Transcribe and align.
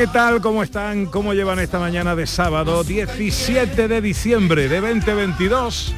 ¿Qué 0.00 0.06
tal? 0.06 0.40
¿Cómo 0.40 0.62
están? 0.62 1.04
¿Cómo 1.04 1.34
llevan 1.34 1.58
esta 1.58 1.78
mañana 1.78 2.16
de 2.16 2.26
sábado 2.26 2.84
17 2.84 3.86
de 3.86 4.00
diciembre 4.00 4.66
de 4.66 4.80
2022? 4.80 5.94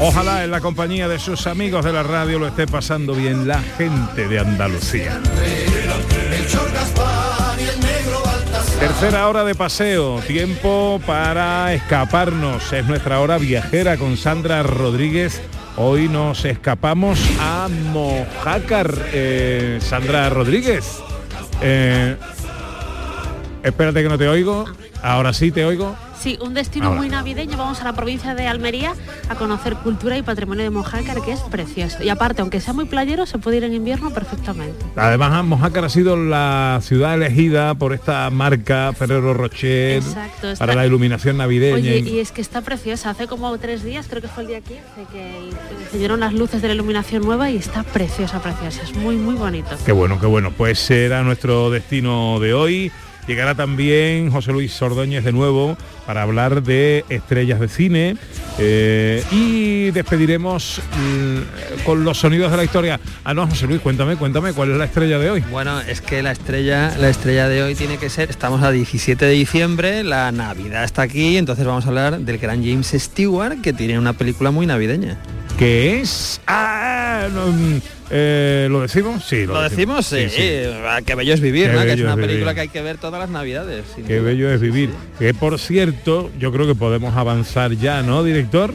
Ojalá 0.00 0.42
en 0.42 0.50
la 0.50 0.60
compañía 0.60 1.06
de 1.06 1.20
sus 1.20 1.46
amigos 1.46 1.84
de 1.84 1.92
la 1.92 2.02
radio 2.02 2.40
lo 2.40 2.48
esté 2.48 2.66
pasando 2.66 3.14
bien 3.14 3.46
la 3.46 3.62
gente 3.62 4.26
de 4.26 4.40
Andalucía. 4.40 5.20
Tercera 8.80 9.28
hora 9.28 9.44
de 9.44 9.54
paseo, 9.54 10.20
tiempo 10.26 11.00
para 11.06 11.72
escaparnos. 11.74 12.72
Es 12.72 12.86
nuestra 12.86 13.20
hora 13.20 13.38
viajera 13.38 13.96
con 13.98 14.16
Sandra 14.16 14.64
Rodríguez. 14.64 15.40
Hoy 15.76 16.08
nos 16.08 16.44
escapamos 16.44 17.20
a 17.40 17.68
Mojácar. 17.92 18.92
Eh, 19.12 19.78
Sandra 19.80 20.28
Rodríguez. 20.28 20.98
Eh, 21.62 22.16
espérate 23.62 24.02
que 24.02 24.08
no 24.08 24.18
te 24.18 24.28
oigo. 24.28 24.64
Ahora 25.02 25.32
sí 25.32 25.50
te 25.50 25.64
oigo. 25.64 25.94
Sí, 26.18 26.36
un 26.40 26.52
destino 26.52 26.86
Ahora. 26.86 26.98
muy 26.98 27.08
navideño. 27.08 27.56
Vamos 27.56 27.80
a 27.80 27.84
la 27.84 27.92
provincia 27.92 28.34
de 28.34 28.48
Almería 28.48 28.94
a 29.28 29.36
conocer 29.36 29.76
cultura 29.76 30.18
y 30.18 30.22
patrimonio 30.22 30.64
de 30.64 30.70
Mojácar, 30.70 31.22
que 31.22 31.30
es 31.30 31.40
precioso. 31.42 32.02
Y 32.02 32.08
aparte, 32.08 32.40
aunque 32.40 32.60
sea 32.60 32.74
muy 32.74 32.86
playero, 32.86 33.24
se 33.24 33.38
puede 33.38 33.58
ir 33.58 33.64
en 33.64 33.74
invierno 33.74 34.10
perfectamente. 34.10 34.84
Además, 34.96 35.44
Mojácar 35.44 35.84
ha 35.84 35.88
sido 35.88 36.16
la 36.16 36.80
ciudad 36.82 37.14
elegida 37.14 37.76
por 37.76 37.92
esta 37.92 38.28
marca 38.30 38.92
Ferrero 38.94 39.32
Rocher 39.32 39.98
Exacto, 39.98 40.48
para 40.58 40.74
la 40.74 40.84
iluminación 40.86 41.36
navideña. 41.36 41.76
Oye, 41.76 41.98
y 42.00 42.18
es 42.18 42.32
que 42.32 42.40
está 42.40 42.62
preciosa. 42.62 43.10
Hace 43.10 43.28
como 43.28 43.56
tres 43.58 43.84
días, 43.84 44.06
creo 44.08 44.20
que 44.20 44.28
fue 44.28 44.42
el 44.42 44.48
día 44.48 44.60
15, 44.60 44.82
que 45.12 45.50
enseñaron 45.84 46.18
las 46.18 46.32
luces 46.32 46.60
de 46.60 46.66
la 46.66 46.74
iluminación 46.74 47.22
nueva 47.22 47.48
y 47.50 47.56
está 47.56 47.84
preciosa, 47.84 48.42
preciosa. 48.42 48.82
Es 48.82 48.96
muy, 48.96 49.14
muy 49.14 49.36
bonito. 49.36 49.70
Qué 49.86 49.92
bueno, 49.92 50.18
qué 50.18 50.26
bueno. 50.26 50.50
Pues 50.50 50.80
será 50.80 51.22
nuestro 51.22 51.70
destino 51.70 52.40
de 52.40 52.54
hoy. 52.54 52.92
Llegará 53.28 53.54
también 53.54 54.30
José 54.30 54.52
Luis 54.52 54.80
Ordóñez 54.80 55.22
de 55.22 55.32
nuevo 55.32 55.76
para 56.06 56.22
hablar 56.22 56.62
de 56.62 57.04
estrellas 57.10 57.60
de 57.60 57.68
cine 57.68 58.16
eh, 58.58 59.22
y 59.30 59.90
despediremos 59.90 60.80
mm, 60.96 61.84
con 61.84 62.04
los 62.04 62.16
sonidos 62.16 62.50
de 62.50 62.56
la 62.56 62.64
historia. 62.64 62.98
Ah, 63.24 63.34
no, 63.34 63.46
José 63.46 63.66
Luis, 63.66 63.82
cuéntame, 63.82 64.16
cuéntame, 64.16 64.54
¿cuál 64.54 64.70
es 64.70 64.78
la 64.78 64.86
estrella 64.86 65.18
de 65.18 65.30
hoy? 65.30 65.44
Bueno, 65.50 65.78
es 65.82 66.00
que 66.00 66.22
la 66.22 66.32
estrella, 66.32 66.96
la 66.98 67.10
estrella 67.10 67.50
de 67.50 67.62
hoy 67.62 67.74
tiene 67.74 67.98
que 67.98 68.08
ser, 68.08 68.30
estamos 68.30 68.62
a 68.62 68.70
17 68.70 69.26
de 69.26 69.32
diciembre, 69.32 70.04
la 70.04 70.32
Navidad 70.32 70.84
está 70.84 71.02
aquí, 71.02 71.36
entonces 71.36 71.66
vamos 71.66 71.84
a 71.84 71.88
hablar 71.88 72.20
del 72.20 72.38
gran 72.38 72.64
James 72.64 72.94
Stewart, 72.96 73.60
que 73.60 73.74
tiene 73.74 73.98
una 73.98 74.14
película 74.14 74.50
muy 74.50 74.64
navideña. 74.64 75.18
Que 75.58 76.00
es... 76.00 76.40
Ah, 76.46 77.26
no, 77.34 77.48
mm, 77.48 77.80
eh, 78.10 78.68
¿Lo 78.70 78.80
decimos? 78.80 79.24
Sí, 79.24 79.44
¿Lo 79.44 79.60
decimos? 79.60 80.06
Sí, 80.06 80.16
Ah, 80.86 81.00
Qué 81.04 81.16
bello 81.16 81.34
es 81.34 81.40
vivir, 81.40 81.70
¿no? 81.72 81.82
Que 81.82 81.94
es 81.94 82.00
una 82.00 82.10
es 82.10 82.16
vivir. 82.16 82.28
película 82.30 82.54
que 82.54 82.60
hay 82.60 82.68
que 82.68 82.80
ver 82.80 82.96
todas 82.98 83.18
las 83.20 83.28
navidades. 83.30 83.84
Qué 84.06 84.18
duda. 84.18 84.28
bello 84.30 84.50
es 84.52 84.60
vivir. 84.60 84.90
Que 85.18 85.34
por 85.34 85.58
cierto, 85.58 86.30
yo 86.38 86.52
creo 86.52 86.66
que 86.66 86.76
podemos 86.76 87.16
avanzar 87.16 87.72
ya, 87.72 88.02
¿no, 88.02 88.22
director? 88.22 88.72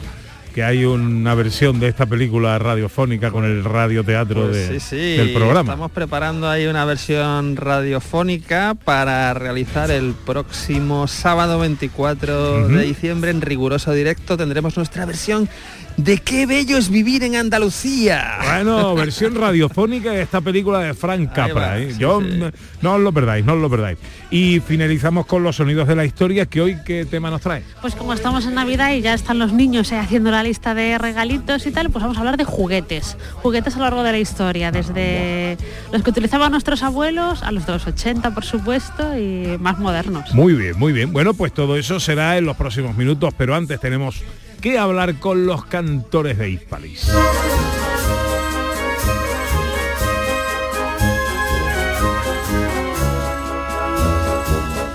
Que 0.54 0.62
hay 0.62 0.84
una 0.84 1.34
versión 1.34 1.80
de 1.80 1.88
esta 1.88 2.06
película 2.06 2.56
radiofónica 2.60 3.32
con 3.32 3.44
el 3.44 3.64
radioteatro 3.64 4.42
Pues 4.50 4.68
de- 4.68 4.78
sí, 4.78 4.86
sí, 4.90 5.16
del 5.16 5.32
programa. 5.32 5.72
Estamos 5.72 5.90
preparando 5.90 6.48
ahí 6.48 6.66
una 6.66 6.84
versión 6.84 7.56
radiofónica 7.56 8.76
para 8.84 9.34
realizar 9.34 9.90
el 9.90 10.12
próximo 10.26 11.08
sábado 11.08 11.58
24 11.58 12.66
Ujú. 12.66 12.68
de 12.68 12.82
diciembre 12.84 13.30
en 13.32 13.40
riguroso 13.40 13.92
directo. 13.92 14.36
Tendremos 14.36 14.76
nuestra 14.76 15.06
versión 15.06 15.48
de 15.96 16.18
qué 16.18 16.46
bello 16.46 16.76
es 16.76 16.90
vivir 16.90 17.22
en 17.22 17.36
Andalucía. 17.36 18.38
Bueno, 18.42 18.94
versión 18.96 19.34
radiofónica 19.34 20.10
de 20.10 20.22
esta 20.22 20.40
película 20.40 20.80
de 20.80 20.94
Frank 20.94 21.32
Capra. 21.32 21.54
va, 21.54 21.78
¿eh? 21.78 21.92
sí, 21.92 21.98
Yo 21.98 22.20
sí. 22.20 22.40
no 22.82 22.94
os 22.94 23.00
lo 23.00 23.12
perdáis, 23.12 23.44
no 23.44 23.54
os 23.54 23.60
lo 23.60 23.70
perdáis. 23.70 23.98
Y 24.30 24.60
finalizamos 24.60 25.26
con 25.26 25.42
los 25.42 25.56
sonidos 25.56 25.86
de 25.86 25.94
la 25.94 26.04
historia, 26.04 26.46
que 26.46 26.60
hoy 26.60 26.76
qué 26.84 27.04
tema 27.04 27.30
nos 27.30 27.40
trae. 27.42 27.62
Pues 27.80 27.94
como 27.94 28.12
estamos 28.12 28.44
en 28.46 28.54
Navidad 28.54 28.92
y 28.92 29.02
ya 29.02 29.14
están 29.14 29.38
los 29.38 29.52
niños 29.52 29.92
eh, 29.92 29.96
haciendo 29.96 30.30
la 30.30 30.42
lista 30.42 30.74
de 30.74 30.98
regalitos 30.98 31.66
y 31.66 31.70
tal, 31.70 31.90
pues 31.90 32.02
vamos 32.02 32.16
a 32.16 32.20
hablar 32.20 32.36
de 32.36 32.44
juguetes. 32.44 33.16
Juguetes 33.42 33.74
a 33.76 33.78
lo 33.78 33.84
largo 33.84 34.02
de 34.02 34.12
la 34.12 34.18
historia, 34.18 34.72
desde 34.72 35.56
los 35.92 36.02
que 36.02 36.10
utilizaban 36.10 36.50
nuestros 36.50 36.82
abuelos 36.82 37.42
a 37.42 37.52
los 37.52 37.66
de 37.66 37.72
los 37.72 37.86
80, 37.86 38.34
por 38.34 38.44
supuesto, 38.44 39.16
y 39.16 39.56
más 39.58 39.78
modernos. 39.78 40.34
Muy 40.34 40.54
bien, 40.54 40.76
muy 40.78 40.92
bien. 40.92 41.12
Bueno, 41.12 41.34
pues 41.34 41.52
todo 41.52 41.76
eso 41.76 42.00
será 42.00 42.36
en 42.36 42.46
los 42.46 42.56
próximos 42.56 42.96
minutos, 42.96 43.32
pero 43.36 43.54
antes 43.54 43.78
tenemos 43.78 44.22
que 44.64 44.78
hablar 44.78 45.16
con 45.16 45.44
los 45.44 45.66
cantores 45.66 46.38
de 46.38 46.48
Hispalis. 46.48 47.12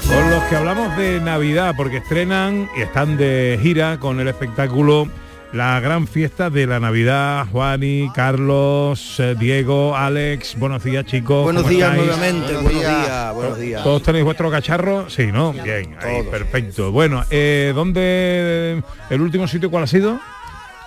Con 0.07 0.31
los 0.31 0.43
que 0.45 0.55
hablamos 0.55 0.97
de 0.97 1.21
Navidad, 1.21 1.75
porque 1.77 1.97
estrenan 1.97 2.67
y 2.75 2.81
están 2.81 3.15
de 3.15 3.59
gira 3.61 3.99
con 3.99 4.19
el 4.19 4.27
espectáculo 4.27 5.07
La 5.51 5.79
Gran 5.79 6.07
Fiesta 6.07 6.51
de 6.51 6.67
la 6.67 6.79
Navidad. 6.79 7.47
Juani, 7.51 8.11
Carlos, 8.13 9.19
eh, 9.19 9.35
Diego, 9.37 9.95
Alex, 9.97 10.55
buenos 10.59 10.83
días 10.83 11.05
chicos. 11.05 11.43
Buenos 11.43 11.63
¿cómo 11.63 11.73
días 11.73 11.89
estáis? 11.89 12.05
nuevamente, 12.07 12.39
Buenos 12.53 12.63
buenos 12.63 12.81
días. 12.81 13.01
días, 13.05 13.33
buenos 13.33 13.57
días. 13.59 13.83
¿Todos 13.83 14.03
tenéis 14.03 14.25
vuestro 14.25 14.51
cacharro? 14.51 15.09
Sí, 15.09 15.27
¿no? 15.31 15.51
Bien, 15.53 15.95
ahí, 16.01 16.21
perfecto. 16.29 16.91
Bueno, 16.91 17.23
eh, 17.31 17.71
¿dónde 17.73 18.83
el 19.09 19.21
último 19.21 19.47
sitio 19.47 19.71
cuál 19.71 19.83
ha 19.85 19.87
sido? 19.87 20.19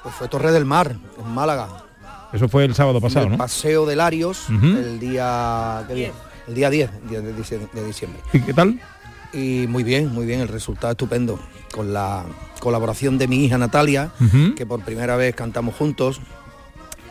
Pues 0.05 0.15
fue 0.15 0.29
Torre 0.29 0.53
del 0.53 0.65
Mar, 0.65 0.95
en 1.19 1.29
Málaga. 1.35 1.69
Eso 2.33 2.49
fue 2.49 2.65
el 2.65 2.75
sábado 2.77 3.01
pasado, 3.01 3.27
el 3.27 3.33
¿no? 3.33 3.39
Paseo 3.39 3.85
de 3.85 3.97
Larios, 3.97 4.49
Ujú. 4.49 4.65
el 4.67 5.01
día 5.01 5.85
¿qué 5.89 5.95
día? 5.95 6.13
el 6.49 6.55
día 6.55 6.71
10 6.71 6.91
día 7.09 7.21
de, 7.21 7.35
dicie- 7.37 7.69
de 7.73 7.85
diciembre. 7.85 8.21
¿Y 8.33 8.41
qué 8.41 8.55
tal? 8.55 8.81
Y 9.33 9.67
muy 9.69 9.83
bien, 9.83 10.13
muy 10.13 10.25
bien, 10.27 10.41
el 10.41 10.49
resultado 10.49 10.93
estupendo. 10.93 11.39
Con 11.73 11.93
la 11.93 12.25
colaboración 12.61 13.19
de 13.19 13.27
mi 13.27 13.45
hija 13.45 13.59
Natalia, 13.59 14.11
que 14.57 14.65
por 14.67 14.85
primera 14.85 15.17
vez 15.17 15.35
cantamos 15.35 15.75
juntos. 15.75 16.21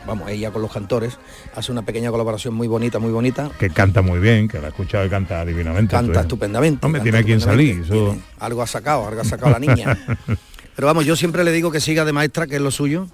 Vamos, 0.07 0.31
ella 0.31 0.49
con 0.49 0.63
los 0.63 0.71
cantores, 0.71 1.19
hace 1.55 1.71
una 1.71 1.83
pequeña 1.83 2.09
colaboración 2.09 2.55
muy 2.55 2.67
bonita, 2.67 2.97
muy 2.97 3.11
bonita. 3.11 3.51
Que 3.59 3.69
canta 3.69 4.01
muy 4.01 4.19
bien, 4.19 4.47
que 4.47 4.59
la 4.59 4.67
he 4.67 4.69
escuchado 4.69 5.05
y 5.05 5.09
canta 5.09 5.45
divinamente. 5.45 5.91
Canta 5.91 6.19
¿eh? 6.19 6.21
estupendamente. 6.23 6.83
Hombre, 6.85 7.01
canta 7.01 7.03
tiene 7.03 7.17
a 7.19 7.23
quien 7.23 7.39
salir, 7.39 7.81
eso- 7.81 8.17
Algo 8.39 8.63
ha 8.63 8.67
sacado, 8.67 9.07
algo 9.07 9.21
ha 9.21 9.25
sacado 9.25 9.51
la 9.51 9.59
niña. 9.59 9.95
Pero 10.75 10.87
vamos, 10.87 11.05
yo 11.05 11.15
siempre 11.15 11.43
le 11.43 11.51
digo 11.51 11.69
que 11.71 11.79
siga 11.79 12.03
de 12.03 12.13
maestra, 12.13 12.47
que 12.47 12.55
es 12.55 12.61
lo 12.61 12.71
suyo, 12.71 13.07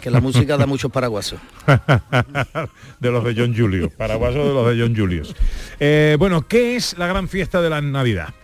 que 0.00 0.10
la 0.10 0.20
música 0.20 0.56
da 0.56 0.66
muchos 0.66 0.90
paraguasos. 0.90 1.38
de 3.00 3.10
los 3.12 3.22
de 3.24 3.34
John 3.36 3.54
Julius, 3.56 3.92
paraguaso 3.92 4.38
de 4.48 4.54
los 4.54 4.68
de 4.74 4.82
John 4.82 4.96
Julius. 4.96 5.36
Eh, 5.78 6.16
bueno, 6.18 6.48
¿qué 6.48 6.74
es 6.74 6.98
la 6.98 7.06
gran 7.06 7.28
fiesta 7.28 7.62
de 7.62 7.70
la 7.70 7.80
Navidad? 7.80 8.34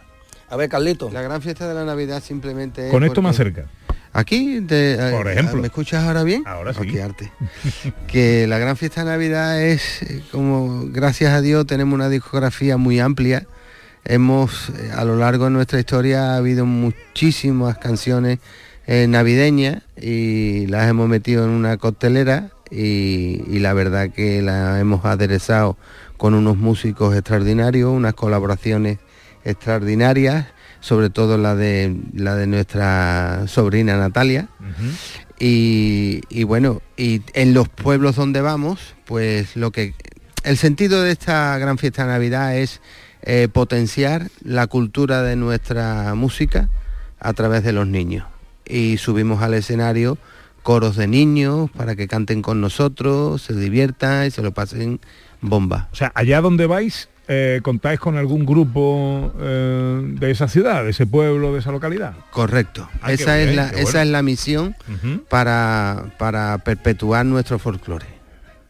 A 0.50 0.56
ver, 0.56 0.69
Carlito. 0.69 1.11
La 1.11 1.23
gran 1.23 1.41
fiesta 1.41 1.69
de 1.69 1.75
la 1.75 1.85
Navidad 1.85 2.23
simplemente 2.23 2.87
es 2.87 2.91
Con 2.93 3.05
esto 3.05 3.23
más 3.23 3.37
cerca. 3.37 3.67
Aquí, 4.12 4.58
de- 4.61 4.94
eh, 4.94 5.12
Por 5.12 5.29
ejemplo. 5.29 5.61
¿me 5.61 5.69
escuchas 5.69 6.05
ahora 6.05 6.25
bien? 6.25 6.43
Ahora 6.47 6.75
sí. 6.75 6.81
Qué 6.88 7.00
arte. 7.02 7.31
que 8.08 8.47
la 8.49 8.58
gran 8.58 8.76
fiesta 8.76 9.05
de 9.05 9.11
Navidad 9.11 9.62
es 9.62 10.02
eh, 10.02 10.23
como, 10.32 10.87
gracias 10.88 11.32
a 11.32 11.41
Dios, 11.41 11.67
tenemos 11.67 11.94
una 11.94 12.08
discografía 12.08 12.76
muy 12.76 12.99
amplia. 12.99 13.47
Hemos, 14.05 14.70
eh, 14.70 14.91
a 14.97 15.05
lo 15.05 15.17
largo 15.17 15.44
de 15.44 15.50
nuestra 15.52 15.79
historia, 15.79 16.32
ha 16.32 16.37
habido 16.37 16.67
muchísimas 16.67 17.79
canciones 17.79 18.41
eh, 18.88 19.06
navideñas 19.08 19.82
y 20.00 20.67
las 20.67 20.88
hemos 20.91 21.08
metido 21.08 21.44
en 21.44 21.50
una 21.50 21.76
costelera 21.76 22.50
y, 22.73 23.43
y 23.46 23.58
la 23.61 23.73
verdad 23.75 24.11
que 24.11 24.43
la 24.43 24.81
hemos 24.81 25.05
aderezado 25.05 25.76
con 26.17 26.35
unos 26.35 26.56
músicos 26.56 27.14
extraordinarios, 27.14 27.93
unas 27.93 28.14
colaboraciones 28.14 28.99
extraordinarias, 29.44 30.46
sobre 30.81 31.10
todo 31.10 31.38
la 31.38 31.54
de 31.54 31.96
la 32.14 32.34
de 32.37 32.46
nuestra 32.46 33.44
sobrina 33.46 33.96
Natalia. 33.96 34.48
Y, 35.38 36.20
y 36.28 36.44
bueno, 36.44 36.82
y 36.96 37.22
en 37.32 37.54
los 37.54 37.69
pueblos 37.69 38.16
donde 38.16 38.40
vamos, 38.40 38.94
pues 39.06 39.56
lo 39.56 39.70
que 39.70 39.94
el 40.44 40.56
sentido 40.56 41.02
de 41.02 41.12
esta 41.12 41.56
gran 41.58 41.78
fiesta 41.78 42.04
de 42.04 42.12
Navidad 42.12 42.56
es 42.56 42.81
eh, 43.22 43.48
potenciar 43.52 44.31
la 44.42 44.66
cultura 44.66 45.22
de 45.22 45.37
nuestra 45.37 46.14
música 46.14 46.70
a 47.19 47.32
través 47.34 47.62
de 47.62 47.72
los 47.72 47.86
niños. 47.86 48.26
Y 48.64 48.96
subimos 48.96 49.43
al 49.43 49.54
escenario 49.54 50.16
coros 50.62 50.96
de 50.96 51.06
niños 51.06 51.70
para 51.70 51.96
que 51.96 52.08
canten 52.08 52.43
con 52.43 52.60
nosotros, 52.60 53.43
se 53.43 53.54
diviertan 53.54 54.26
y 54.26 54.31
se 54.31 54.43
lo 54.43 54.52
pasen 54.52 55.00
bomba. 55.40 55.88
O 55.93 55.96
sea, 55.96 56.12
allá 56.14 56.40
donde 56.40 56.66
vais, 56.66 57.08
eh, 57.32 57.61
contáis 57.62 58.00
con 58.00 58.17
algún 58.17 58.44
grupo 58.44 59.32
eh, 59.38 60.03
de 60.19 60.32
esa 60.32 60.49
ciudad, 60.49 60.82
de 60.82 60.91
ese 60.91 61.06
pueblo, 61.06 61.53
de 61.53 61.61
esa 61.61 61.71
localidad. 61.71 62.17
Correcto. 62.32 62.88
Ah, 63.00 63.12
esa, 63.12 63.38
es 63.38 63.47
bien, 63.47 63.56
la, 63.56 63.69
esa 63.69 64.03
es 64.03 64.09
la 64.09 64.21
misión 64.21 64.75
para, 65.29 66.06
para 66.19 66.59
perpetuar 66.59 67.25
nuestro 67.25 67.61
folclore. 67.61 68.06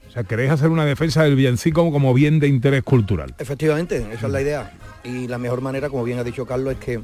O 0.07 0.13
sea, 0.13 0.25
queréis 0.25 0.51
hacer 0.51 0.69
una 0.69 0.85
defensa 0.85 1.23
del 1.23 1.37
villancico 1.37 1.91
como 1.91 2.13
bien 2.13 2.39
de 2.39 2.49
interés 2.49 2.83
cultural. 2.83 3.35
Efectivamente, 3.39 4.07
esa 4.13 4.27
es 4.27 4.33
la 4.33 4.43
idea. 4.43 4.73
Y 5.05 5.27
la 5.27 5.39
mejor 5.39 5.63
manera, 5.63 5.89
como 5.89 6.05
bien 6.05 6.19
ha 6.19 6.25
dicho 6.25 6.45
Carlos, 6.45 6.75
es 6.75 6.81
que 6.81 7.01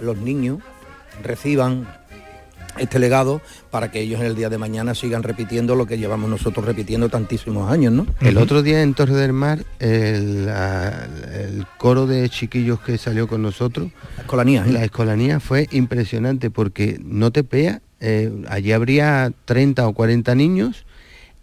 los 0.00 0.16
niños 0.16 0.60
reciban 1.22 1.86
este 2.78 2.98
legado 2.98 3.40
para 3.70 3.90
que 3.90 4.00
ellos 4.00 4.20
en 4.20 4.26
el 4.26 4.34
día 4.34 4.48
de 4.50 4.58
mañana 4.58 4.94
sigan 4.94 5.22
repitiendo 5.22 5.74
lo 5.76 5.86
que 5.86 5.98
llevamos 5.98 6.28
nosotros 6.30 6.64
repitiendo 6.64 7.08
tantísimos 7.08 7.70
años, 7.70 7.92
¿no? 7.92 8.06
El 8.20 8.38
otro 8.38 8.62
día 8.62 8.82
en 8.82 8.94
Torre 8.94 9.14
del 9.14 9.32
Mar, 9.32 9.64
el, 9.78 10.46
la- 10.46 11.06
el 11.32 11.66
coro 11.78 12.06
de 12.06 12.28
chiquillos 12.28 12.80
que 12.80 12.98
salió 12.98 13.28
con 13.28 13.42
nosotros, 13.42 13.90
La 14.16 14.22
escolanía, 14.22 14.64
¿eh? 14.66 14.72
la 14.72 14.84
escolanía 14.84 15.40
fue 15.40 15.68
impresionante 15.72 16.50
porque 16.50 17.00
no 17.04 17.30
te 17.30 17.44
pea, 17.44 17.80
eh, 18.00 18.30
allí 18.48 18.72
habría 18.72 19.32
30 19.44 19.86
o 19.88 19.92
40 19.92 20.34
niños 20.34 20.84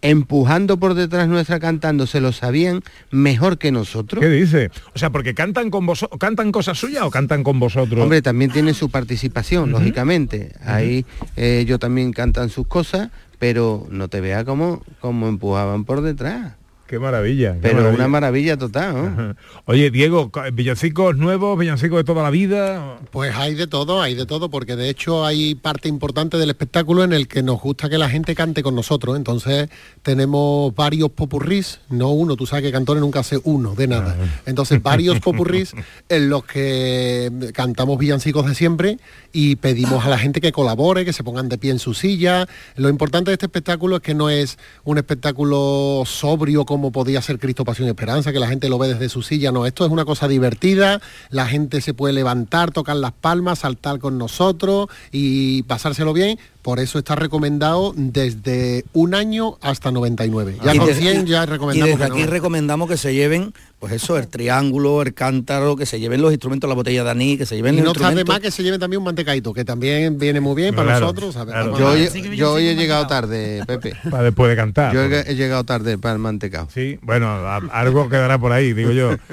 empujando 0.01 0.77
por 0.77 0.93
detrás 0.93 1.27
nuestra 1.27 1.59
cantando, 1.59 2.07
se 2.07 2.21
lo 2.21 2.31
sabían 2.31 2.83
mejor 3.11 3.57
que 3.57 3.71
nosotros. 3.71 4.21
¿Qué 4.21 4.29
dice? 4.29 4.71
O 4.93 4.99
sea, 4.99 5.09
porque 5.09 5.33
cantan 5.33 5.69
con 5.69 5.85
vosotros, 5.85 6.19
cantan 6.19 6.51
cosas 6.51 6.77
suyas 6.77 7.03
o 7.03 7.11
cantan 7.11 7.43
con 7.43 7.59
vosotros. 7.59 8.01
Hombre, 8.01 8.21
también 8.21 8.51
tiene 8.51 8.73
su 8.73 8.89
participación, 8.89 9.71
lógicamente. 9.71 10.53
Ahí 10.65 11.05
eh, 11.35 11.59
ellos 11.61 11.79
también 11.79 12.13
cantan 12.13 12.49
sus 12.49 12.67
cosas, 12.67 13.09
pero 13.39 13.87
no 13.89 14.07
te 14.07 14.21
vea 14.21 14.43
como, 14.45 14.83
como 14.99 15.27
empujaban 15.27 15.85
por 15.85 16.01
detrás. 16.01 16.53
Qué 16.91 16.99
maravilla. 16.99 17.53
qué 17.53 17.59
Pero 17.61 17.75
maravilla. 17.75 17.95
una 17.95 18.07
maravilla 18.09 18.57
total. 18.57 19.37
Oye, 19.63 19.91
Diego, 19.91 20.29
villancicos 20.51 21.15
nuevos, 21.15 21.57
villancicos 21.57 21.97
de 21.99 22.03
toda 22.03 22.21
la 22.21 22.29
vida. 22.29 22.97
Pues 23.11 23.33
hay 23.33 23.55
de 23.55 23.65
todo, 23.65 24.01
hay 24.01 24.13
de 24.13 24.25
todo, 24.25 24.49
porque 24.49 24.75
de 24.75 24.89
hecho 24.89 25.25
hay 25.25 25.55
parte 25.55 25.87
importante 25.87 26.35
del 26.35 26.49
espectáculo 26.49 27.05
en 27.05 27.13
el 27.13 27.29
que 27.29 27.43
nos 27.43 27.61
gusta 27.61 27.89
que 27.89 27.97
la 27.97 28.09
gente 28.09 28.35
cante 28.35 28.61
con 28.61 28.75
nosotros. 28.75 29.15
Entonces 29.15 29.69
tenemos 30.01 30.75
varios 30.75 31.11
popurrís, 31.11 31.79
no 31.89 32.09
uno, 32.09 32.35
tú 32.35 32.45
sabes 32.45 32.65
que 32.65 32.73
Cantores 32.73 32.99
nunca 32.99 33.21
hace 33.21 33.39
uno 33.45 33.73
de 33.73 33.87
nada. 33.87 34.17
Entonces 34.45 34.83
varios 34.83 35.19
popurrís 35.21 35.73
en 36.09 36.29
los 36.29 36.43
que 36.43 37.31
cantamos 37.53 37.97
villancicos 37.99 38.45
de 38.47 38.53
siempre 38.53 38.97
y 39.31 39.55
pedimos 39.55 40.05
a 40.05 40.09
la 40.09 40.17
gente 40.17 40.41
que 40.41 40.51
colabore, 40.51 41.05
que 41.05 41.13
se 41.13 41.23
pongan 41.23 41.47
de 41.47 41.57
pie 41.57 41.71
en 41.71 41.79
su 41.79 41.93
silla. 41.93 42.47
Lo 42.75 42.89
importante 42.89 43.31
de 43.31 43.35
este 43.35 43.45
espectáculo 43.45 43.95
es 43.95 44.01
que 44.01 44.13
no 44.13 44.29
es 44.29 44.57
un 44.83 44.97
espectáculo 44.97 46.03
sobrio 46.05 46.65
como 46.65 46.80
podía 46.89 47.21
ser 47.21 47.37
Cristo 47.37 47.63
Pasión 47.63 47.87
y 47.87 47.91
Esperanza, 47.91 48.31
que 48.31 48.39
la 48.39 48.47
gente 48.47 48.69
lo 48.69 48.79
ve 48.79 48.87
desde 48.87 49.09
su 49.09 49.21
silla. 49.21 49.51
No, 49.51 49.67
esto 49.67 49.85
es 49.85 49.91
una 49.91 50.05
cosa 50.05 50.27
divertida, 50.27 50.99
la 51.29 51.45
gente 51.45 51.81
se 51.81 51.93
puede 51.93 52.13
levantar, 52.13 52.71
tocar 52.71 52.95
las 52.95 53.11
palmas, 53.11 53.59
saltar 53.59 53.99
con 53.99 54.17
nosotros 54.17 54.89
y 55.11 55.61
pasárselo 55.63 56.13
bien. 56.13 56.39
Por 56.61 56.79
eso 56.79 56.99
está 56.99 57.15
recomendado 57.15 57.93
desde 57.95 58.85
un 58.93 59.15
año 59.15 59.57
hasta 59.61 59.91
99. 59.91 60.57
Ya 60.63 60.75
Y 60.75 60.77
con 60.77 60.87
desde- 60.87 61.01
100 61.01 61.25
ya 61.25 61.43
Y 61.43 61.45
recomendamos 61.47 61.97
desde 61.99 62.05
que 62.05 62.11
aquí 62.13 62.23
no. 62.25 62.31
recomendamos 62.31 62.87
que 62.89 62.97
se 62.97 63.13
lleven, 63.15 63.51
pues 63.79 63.93
eso, 63.93 64.15
el 64.17 64.27
triángulo, 64.27 65.01
el 65.01 65.13
cántaro, 65.15 65.75
que 65.75 65.87
se 65.87 65.99
lleven 65.99 66.21
los 66.21 66.31
instrumentos, 66.31 66.67
la 66.69 66.75
botella 66.75 67.03
de 67.03 67.09
anís, 67.09 67.39
que 67.39 67.47
se 67.47 67.55
lleven 67.55 67.73
Y 67.75 67.77
los 67.77 67.85
no 67.85 67.91
está 67.93 68.13
de 68.15 68.23
más 68.25 68.39
que 68.41 68.51
se 68.51 68.61
lleve 68.61 68.77
también 68.77 68.99
un 68.99 69.05
mantecaito, 69.05 69.53
que 69.53 69.65
también 69.65 70.19
viene 70.19 70.39
muy 70.39 70.55
bien 70.55 70.75
para 70.75 70.89
Claro, 70.99 71.13
nosotros. 71.13 71.35
Yo 71.79 71.87
hoy, 71.89 72.09
yo 72.37 72.53
hoy 72.53 72.67
he 72.67 72.75
llegado 72.75 73.07
tarde, 73.07 73.63
Pepe. 73.65 73.93
Para 74.11 74.23
después 74.23 74.49
de 74.49 74.55
cantar. 74.55 74.93
Yo 74.93 75.01
porque- 75.01 75.21
he, 75.27 75.31
he 75.31 75.35
llegado 75.35 75.63
tarde 75.63 75.97
para 75.97 76.13
el 76.13 76.19
mantecao. 76.19 76.67
Sí, 76.71 76.99
bueno, 77.01 77.27
a- 77.27 77.57
algo 77.71 78.07
quedará 78.07 78.37
por 78.37 78.51
ahí, 78.51 78.73
digo 78.73 78.91
yo. 78.91 79.15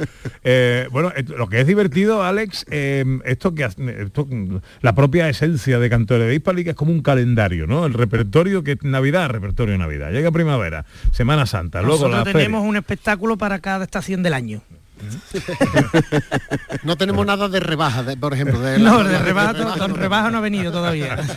Eh, 0.50 0.86
bueno, 0.90 1.12
et- 1.14 1.28
lo 1.28 1.48
que 1.48 1.60
es 1.60 1.66
divertido, 1.66 2.22
Alex, 2.22 2.64
eh, 2.70 3.04
esto 3.26 3.54
que 3.54 3.64
esto, 3.64 4.26
la 4.80 4.94
propia 4.94 5.28
esencia 5.28 5.78
de 5.78 5.90
Cantores 5.90 6.26
de 6.28 6.34
Hispali, 6.36 6.64
que 6.64 6.70
es 6.70 6.76
como 6.76 6.90
un 6.92 7.02
calendario, 7.02 7.17
¿no? 7.66 7.86
El 7.86 7.94
repertorio 7.94 8.62
que 8.62 8.78
Navidad, 8.82 9.28
repertorio 9.30 9.76
Navidad. 9.78 10.10
Llega 10.10 10.30
primavera, 10.30 10.84
Semana 11.12 11.46
Santa, 11.46 11.82
luego 11.82 12.08
la 12.08 12.24
tenemos 12.24 12.60
feria. 12.60 12.60
un 12.60 12.76
espectáculo 12.76 13.36
para 13.36 13.58
cada 13.58 13.84
estación 13.84 14.22
del 14.22 14.34
año. 14.34 14.62
No 16.84 16.96
tenemos 16.96 17.24
nada 17.26 17.48
de 17.48 17.60
rebaja, 17.60 18.02
de- 18.02 18.16
por 18.16 18.34
ejemplo. 18.34 18.60
De 18.60 18.78
No, 18.80 19.02
de 19.04 19.18
rebaja, 19.18 19.52
rebaja 19.88 20.30
no 20.30 20.38
ha 20.38 20.40
venido 20.40 20.70
todavía. 20.72 21.18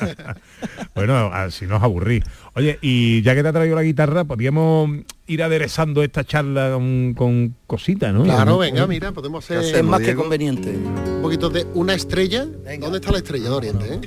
Bueno, 0.94 1.32
así 1.34 1.66
nos 1.66 1.82
aburrí. 1.82 2.22
Oye, 2.54 2.78
y 2.82 3.22
ya 3.22 3.34
que 3.34 3.42
te 3.42 3.48
ha 3.48 3.54
traído 3.54 3.76
la 3.78 3.82
guitarra, 3.84 4.26
podríamos 4.26 4.90
ir 5.26 5.42
aderezando 5.42 6.04
esta 6.04 6.26
charla 6.26 6.72
con, 6.74 7.14
con 7.16 7.56
cositas, 7.66 8.14
¿no? 8.14 8.24
Claro, 8.24 8.58
venga, 8.58 8.86
mira, 8.88 9.14
podemos 9.14 9.46
hacer 9.46 9.78
Es 9.78 9.84
más 9.86 10.02
que 10.02 10.14
conveniente. 10.16 10.70
un 10.70 11.22
poquito 11.22 11.50
de 11.50 11.66
una 11.76 11.94
estrella. 11.94 12.46
¿Dónde 12.80 12.98
está 13.00 13.12
la 13.14 13.20
estrella 13.20 13.46
de 13.46 13.56
Oriente? 13.56 13.94
eh? 13.94 14.02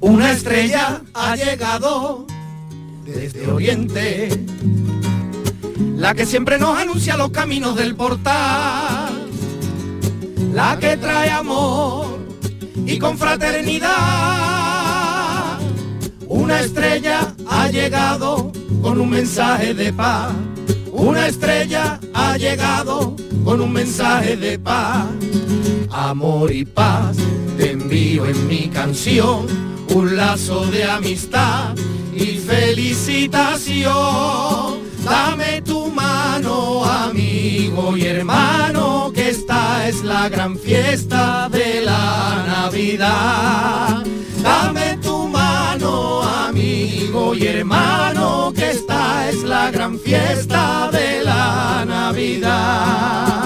Una 0.00 0.32
estrella 0.32 1.02
ha 1.14 1.36
llegado 1.36 2.26
desde 3.14 3.50
Oriente, 3.50 4.28
la 5.96 6.14
que 6.14 6.26
siempre 6.26 6.58
nos 6.58 6.78
anuncia 6.78 7.16
los 7.16 7.30
caminos 7.30 7.76
del 7.76 7.94
portal, 7.94 9.28
la 10.52 10.78
que 10.78 10.96
trae 10.96 11.30
amor 11.30 12.18
y 12.86 12.98
confraternidad. 12.98 13.88
Una 16.26 16.60
estrella 16.60 17.34
ha 17.48 17.68
llegado 17.70 18.52
con 18.82 19.00
un 19.00 19.10
mensaje 19.10 19.74
de 19.74 19.92
paz. 19.92 20.34
Una 20.92 21.26
estrella 21.26 22.00
ha 22.14 22.36
llegado 22.36 23.16
con 23.44 23.60
un 23.60 23.72
mensaje 23.72 24.36
de 24.36 24.58
paz. 24.58 25.06
Amor 25.90 26.52
y 26.52 26.64
paz 26.64 27.16
te 27.56 27.72
envío 27.72 28.26
en 28.26 28.46
mi 28.46 28.68
canción, 28.68 29.46
un 29.94 30.16
lazo 30.16 30.66
de 30.66 30.84
amistad 30.84 31.74
y 32.18 32.38
felicitación. 32.38 33.88
Dame 35.04 35.62
tu 35.62 35.90
mano, 35.90 36.84
amigo 36.84 37.96
y 37.96 38.04
hermano, 38.06 39.12
que 39.14 39.30
esta 39.30 39.88
es 39.88 40.02
la 40.02 40.28
gran 40.28 40.58
fiesta 40.58 41.48
de 41.48 41.80
la 41.82 42.44
Navidad. 42.46 44.04
Dame 44.42 44.98
tu 45.00 45.28
mano, 45.28 46.22
amigo 46.22 47.34
y 47.34 47.46
hermano, 47.46 48.52
que 48.54 48.70
esta 48.70 49.30
es 49.30 49.42
la 49.44 49.70
gran 49.70 49.98
fiesta 49.98 50.90
de 50.92 51.22
la 51.22 51.84
Navidad. 51.86 53.37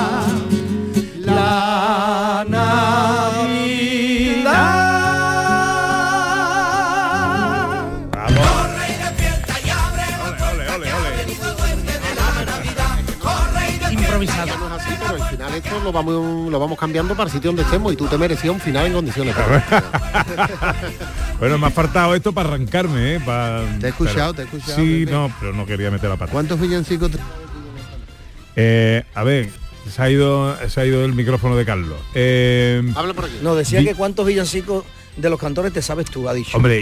Lo 15.93 15.99
vamos, 16.03 16.51
lo 16.51 16.59
vamos 16.59 16.79
cambiando 16.79 17.15
para 17.15 17.29
el 17.29 17.33
sitio 17.33 17.49
donde 17.51 17.63
estemos 17.63 17.93
y 17.93 17.97
tú 17.97 18.07
te 18.07 18.17
merecías 18.19 18.53
un 18.55 18.61
final 18.61 18.87
en 18.87 18.93
condiciones. 18.95 19.35
Bueno, 21.39 21.59
me 21.59 21.67
ha 21.67 21.71
faltado 21.71 22.15
esto 22.15 22.33
para 22.33 22.51
arrancarme, 22.51 23.17
¿eh? 23.17 23.21
Para, 23.25 23.65
Te 23.81 23.87
he 23.87 23.91
escuchado, 23.91 24.33
te 24.33 24.43
he 24.43 24.45
escuchado, 24.45 24.77
Sí, 24.77 25.05
no, 25.11 25.33
pero 25.41 25.53
no 25.53 25.67
quería 25.67 25.91
meter 25.91 26.09
la 26.09 26.17
pata. 26.17 26.31
¿Cuántos 26.31 26.61
villancicos? 26.61 27.11
te- 27.11 27.19
Eh, 28.55 29.03
a 29.15 29.25
ver, 29.25 29.49
se 29.91 30.03
ha 30.03 30.09
ido, 30.11 30.57
se 30.69 30.81
ha 30.81 30.87
ido 30.87 31.05
el 31.05 31.15
micrófono 31.15 31.57
de 31.57 31.65
Carlos. 31.65 31.99
Eh, 32.15 32.81
Habla 32.95 33.15
por 33.15 33.25
aquí. 33.25 33.39
No, 33.43 33.57
decía 33.57 33.83
que 33.83 33.95
cuántos 33.97 34.25
villancicos 34.25 34.85
de 35.17 35.29
los 35.31 35.39
cantores 35.39 35.73
te 35.73 35.83
sabes 35.83 36.07
tú, 36.11 36.29
ha 36.29 36.33
dicho. 36.35 36.57
hombre, 36.57 36.81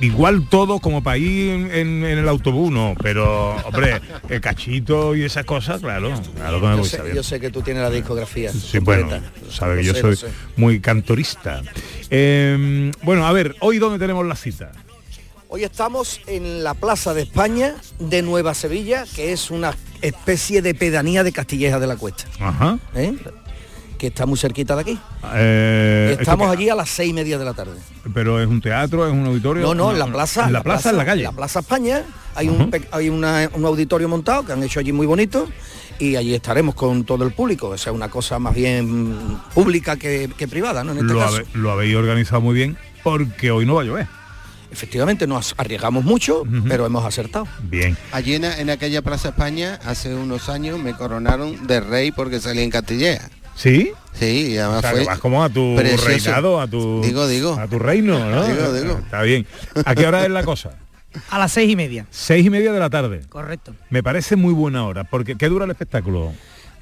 igual 0.00 0.46
todo 0.48 0.78
como 0.78 1.02
para 1.02 1.16
ir 1.18 1.50
en, 1.50 1.70
en- 2.04 2.04
el 2.04 2.28
autobús, 2.28 2.70
no, 2.70 2.94
pero, 3.02 3.56
hombre, 3.64 4.00
el 4.28 4.40
cachito 4.40 5.16
y 5.16 5.24
esas 5.24 5.44
cosas, 5.44 5.80
claro, 5.80 6.12
claro 6.36 6.60
que 6.60 6.66
me 6.68 6.76
yo, 6.76 6.84
sé, 6.84 7.00
yo 7.14 7.22
sé 7.22 7.40
que 7.40 7.50
tú 7.50 7.62
tienes 7.62 7.82
la 7.82 7.90
discografía. 7.90 8.52
Sí, 8.52 8.78
bueno, 8.78 9.08
completa. 9.08 9.32
sabe 9.50 9.78
que 9.78 9.84
yo 9.84 9.94
sé, 9.94 10.00
soy 10.00 10.16
sé. 10.16 10.26
muy 10.56 10.80
cantorista. 10.80 11.62
Eh, 12.10 12.92
bueno, 13.02 13.26
a 13.26 13.32
ver, 13.32 13.56
hoy 13.60 13.78
dónde 13.78 13.98
tenemos 13.98 14.24
la 14.26 14.36
cita. 14.36 14.70
Hoy 15.48 15.64
estamos 15.64 16.20
en 16.28 16.64
la 16.64 16.72
Plaza 16.74 17.12
de 17.12 17.22
España 17.22 17.74
de 17.98 18.22
Nueva 18.22 18.54
Sevilla, 18.54 19.04
que 19.14 19.32
es 19.32 19.50
una 19.50 19.74
especie 20.00 20.62
de 20.62 20.74
pedanía 20.74 21.24
de 21.24 21.32
Castilleja 21.32 21.78
de 21.78 21.86
la 21.86 21.96
Cuesta. 21.96 22.24
Ajá. 22.40 22.78
¿eh? 22.94 23.14
Que 24.02 24.08
está 24.08 24.26
muy 24.26 24.36
cerquita 24.36 24.74
de 24.74 24.80
aquí. 24.80 24.98
Eh, 25.34 26.08
¿esto 26.10 26.22
Estamos 26.22 26.50
allí 26.50 26.68
a 26.68 26.74
las 26.74 26.88
seis 26.90 27.10
y 27.10 27.12
media 27.12 27.38
de 27.38 27.44
la 27.44 27.54
tarde. 27.54 27.78
Pero 28.12 28.40
es 28.42 28.48
un 28.48 28.60
teatro, 28.60 29.06
es 29.06 29.12
un 29.12 29.24
auditorio. 29.26 29.62
No, 29.62 29.76
no, 29.76 29.92
en 29.92 29.98
la 30.00 30.06
plaza. 30.08 30.46
En 30.48 30.52
la 30.52 30.60
plaza, 30.64 30.90
en 30.90 30.96
la 30.96 31.04
calle. 31.04 31.22
La 31.22 31.30
Plaza 31.30 31.60
España. 31.60 32.02
Hay, 32.34 32.48
un, 32.48 32.68
hay 32.90 33.08
una- 33.08 33.48
un 33.54 33.64
auditorio 33.64 34.08
montado 34.08 34.44
que 34.44 34.52
han 34.54 34.62
hecho 34.64 34.80
allí 34.80 34.90
muy 34.90 35.06
bonito 35.06 35.48
y 36.00 36.16
allí 36.16 36.34
estaremos 36.34 36.74
con 36.74 37.04
todo 37.04 37.24
el 37.24 37.32
público. 37.32 37.68
O 37.68 37.78
sea, 37.78 37.92
una 37.92 38.08
cosa 38.08 38.40
más 38.40 38.56
bien 38.56 39.38
pública 39.54 39.96
que, 39.96 40.28
que 40.36 40.48
privada, 40.48 40.82
¿no? 40.82 40.90
En 40.90 40.98
este 40.98 41.12
lo, 41.12 41.20
caso. 41.20 41.36
habe- 41.36 41.46
lo 41.54 41.70
habéis 41.70 41.94
organizado 41.94 42.40
muy 42.40 42.56
bien 42.56 42.76
porque 43.04 43.52
hoy 43.52 43.66
no 43.66 43.76
va 43.76 43.82
a 43.82 43.84
llover. 43.84 44.08
Efectivamente, 44.72 45.28
nos 45.28 45.54
arriesgamos 45.58 46.02
mucho, 46.02 46.42
pero 46.66 46.86
hemos 46.86 47.04
acertado. 47.04 47.46
Bien. 47.62 47.96
Allí 48.10 48.34
en, 48.34 48.44
en 48.46 48.68
aquella 48.68 49.00
Plaza 49.02 49.28
España, 49.28 49.78
hace 49.84 50.12
unos 50.12 50.48
años, 50.48 50.80
me 50.80 50.92
coronaron 50.94 51.68
de 51.68 51.78
rey 51.80 52.10
porque 52.10 52.40
salí 52.40 52.62
en 52.62 52.70
Castilleja. 52.70 53.30
¿Sí? 53.54 53.92
Sí, 54.14 54.52
y 54.52 54.58
además 54.58 54.78
O 54.78 54.80
sea, 54.82 54.90
fue 54.90 55.00
que 55.00 55.06
vas 55.06 55.18
como 55.18 55.42
a 55.42 55.48
tu 55.48 55.74
precioso. 55.76 56.06
reinado, 56.06 56.60
a 56.60 56.66
tu, 56.66 57.00
Digo, 57.02 57.26
digo. 57.26 57.58
a 57.58 57.66
tu 57.66 57.78
reino, 57.78 58.18
¿no? 58.30 58.44
Digo, 58.46 58.72
digo. 58.72 58.98
Está 58.98 59.22
bien. 59.22 59.46
¿A 59.84 59.94
qué 59.94 60.06
hora 60.06 60.24
es 60.24 60.30
la 60.30 60.42
cosa? 60.44 60.72
A 61.30 61.38
las 61.38 61.52
seis 61.52 61.70
y 61.70 61.76
media. 61.76 62.06
Seis 62.10 62.44
y 62.46 62.50
media 62.50 62.72
de 62.72 62.78
la 62.80 62.90
tarde. 62.90 63.20
Correcto. 63.28 63.74
Me 63.90 64.02
parece 64.02 64.36
muy 64.36 64.52
buena 64.52 64.84
hora, 64.86 65.04
porque 65.04 65.36
¿qué 65.36 65.48
dura 65.48 65.64
el 65.64 65.70
espectáculo? 65.70 66.32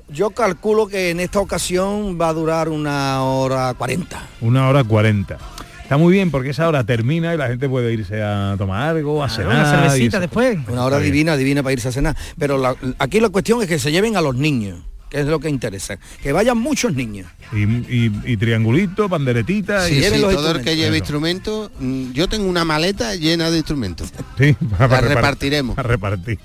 Yo 0.08 0.30
calculo 0.30 0.88
que 0.88 1.10
en 1.10 1.20
esta 1.20 1.38
ocasión 1.40 2.18
va 2.20 2.28
a 2.30 2.32
durar 2.32 2.68
una 2.68 3.22
hora 3.22 3.72
cuarenta. 3.74 4.26
Una 4.40 4.68
hora 4.68 4.82
cuarenta. 4.84 5.38
Está 5.82 5.96
muy 5.96 6.12
bien 6.12 6.30
porque 6.30 6.50
esa 6.50 6.68
hora 6.68 6.84
termina 6.84 7.34
y 7.34 7.36
la 7.36 7.48
gente 7.48 7.68
puede 7.68 7.92
irse 7.92 8.22
a 8.22 8.54
tomar 8.58 8.88
algo, 8.90 9.22
a 9.24 9.28
cenar. 9.28 9.52
una 9.54 9.70
cervecita 9.88 10.20
después. 10.20 10.58
Una 10.68 10.84
hora 10.84 10.98
divina, 11.00 11.36
divina 11.36 11.62
para 11.64 11.72
irse 11.72 11.88
a 11.88 11.92
cenar. 11.92 12.16
Pero 12.38 12.58
la- 12.58 12.76
aquí 12.98 13.18
la 13.20 13.28
cuestión 13.28 13.60
es 13.62 13.68
que 13.68 13.78
se 13.80 13.90
lleven 13.90 14.16
a 14.16 14.20
los 14.20 14.36
niños, 14.36 14.78
que 15.11 15.21
es 15.21 15.26
lo 15.26 15.40
que 15.40 15.49
interesa. 15.49 15.99
Que 16.23 16.33
vayan 16.33 16.57
muchos 16.57 16.95
niños. 16.95 17.26
Y, 17.52 17.62
y- 17.64 18.12
y 18.25 18.37
triangulito, 18.37 19.09
panderetita 19.09 19.87
Sí, 19.87 19.93
y 19.93 19.97
sí, 19.97 20.00
lleven 20.02 20.21
los 20.23 20.35
todo 20.35 20.52
el 20.52 20.62
que 20.62 20.76
lleve 20.76 20.99
instrumentos. 20.99 21.71
instrumentos, 21.71 22.11
mm, 22.11 22.12
yo 22.12 22.29
tengo 22.29 22.49
una 22.49 22.64
maleta 22.64 23.14
llena 23.17 23.50
de 23.50 23.57
instrumentos. 23.59 24.12
Sí, 24.38 24.57
La 24.79 24.88
repar- 24.88 25.02
repartiremos. 25.02 25.76
a 25.79 25.83
repartir. 25.83 26.38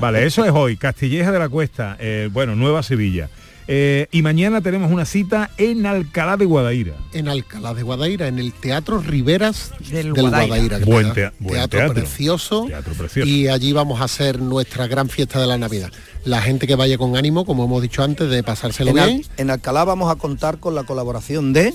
Vale, 0.00 0.26
eso 0.26 0.44
es 0.44 0.50
hoy. 0.52 0.76
Castilleja 0.76 1.32
de 1.32 1.38
la 1.38 1.48
Cuesta, 1.48 1.96
eh, 1.98 2.28
bueno, 2.32 2.54
Nueva 2.54 2.82
Sevilla. 2.82 3.28
Eh, 3.66 4.08
y 4.12 4.20
mañana 4.20 4.60
tenemos 4.60 4.92
una 4.92 5.06
cita 5.06 5.50
en 5.56 5.86
Alcalá 5.86 6.36
de 6.36 6.44
Guadaira. 6.44 6.92
En 7.14 7.28
Alcalá 7.28 7.72
de 7.72 7.82
Guadaira, 7.82 8.28
en 8.28 8.38
el 8.38 8.52
Teatro 8.52 8.98
Riveras 9.00 9.70
Del 9.90 10.12
del, 10.12 10.28
Guadaira. 10.28 10.78
Buen 10.80 11.06
queda- 11.06 11.14
tea- 11.14 11.32
buen 11.38 11.54
teatro, 11.54 11.78
teatro. 11.78 11.94
precioso. 11.94 12.64
Teatro 12.68 12.92
precioso. 12.92 13.26
Y 13.26 13.48
allí 13.48 13.72
vamos 13.72 14.02
a 14.02 14.04
hacer 14.04 14.38
nuestra 14.38 14.86
gran 14.86 15.08
fiesta 15.08 15.40
de 15.40 15.46
la 15.46 15.56
Navidad. 15.56 15.90
La 16.24 16.40
gente 16.40 16.66
que 16.66 16.74
vaya 16.74 16.96
con 16.98 17.16
ánimo, 17.16 17.44
como 17.44 17.64
hemos 17.64 17.82
dicho 17.82 18.02
antes, 18.02 18.30
de 18.30 18.42
pasárselo 18.42 18.90
En, 18.90 18.98
Al- 18.98 19.08
bien. 19.10 19.24
en 19.36 19.50
Alcalá 19.50 19.84
vamos 19.84 20.10
a 20.10 20.16
contar 20.16 20.58
con 20.58 20.74
la 20.74 20.84
colaboración 20.84 21.52
de 21.52 21.74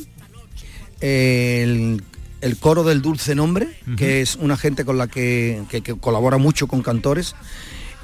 eh, 1.01 1.61
el, 1.63 2.03
el 2.41 2.57
coro 2.57 2.83
del 2.83 3.01
Dulce 3.01 3.35
Nombre, 3.35 3.67
que 3.97 4.21
es 4.21 4.35
una 4.37 4.57
gente 4.57 4.85
con 4.85 4.97
la 4.97 5.07
que, 5.07 5.63
que- 5.69 5.81
que 5.81 5.95
colabora 5.97 6.37
mucho 6.37 6.67
con 6.67 6.81
cantores. 6.81 7.35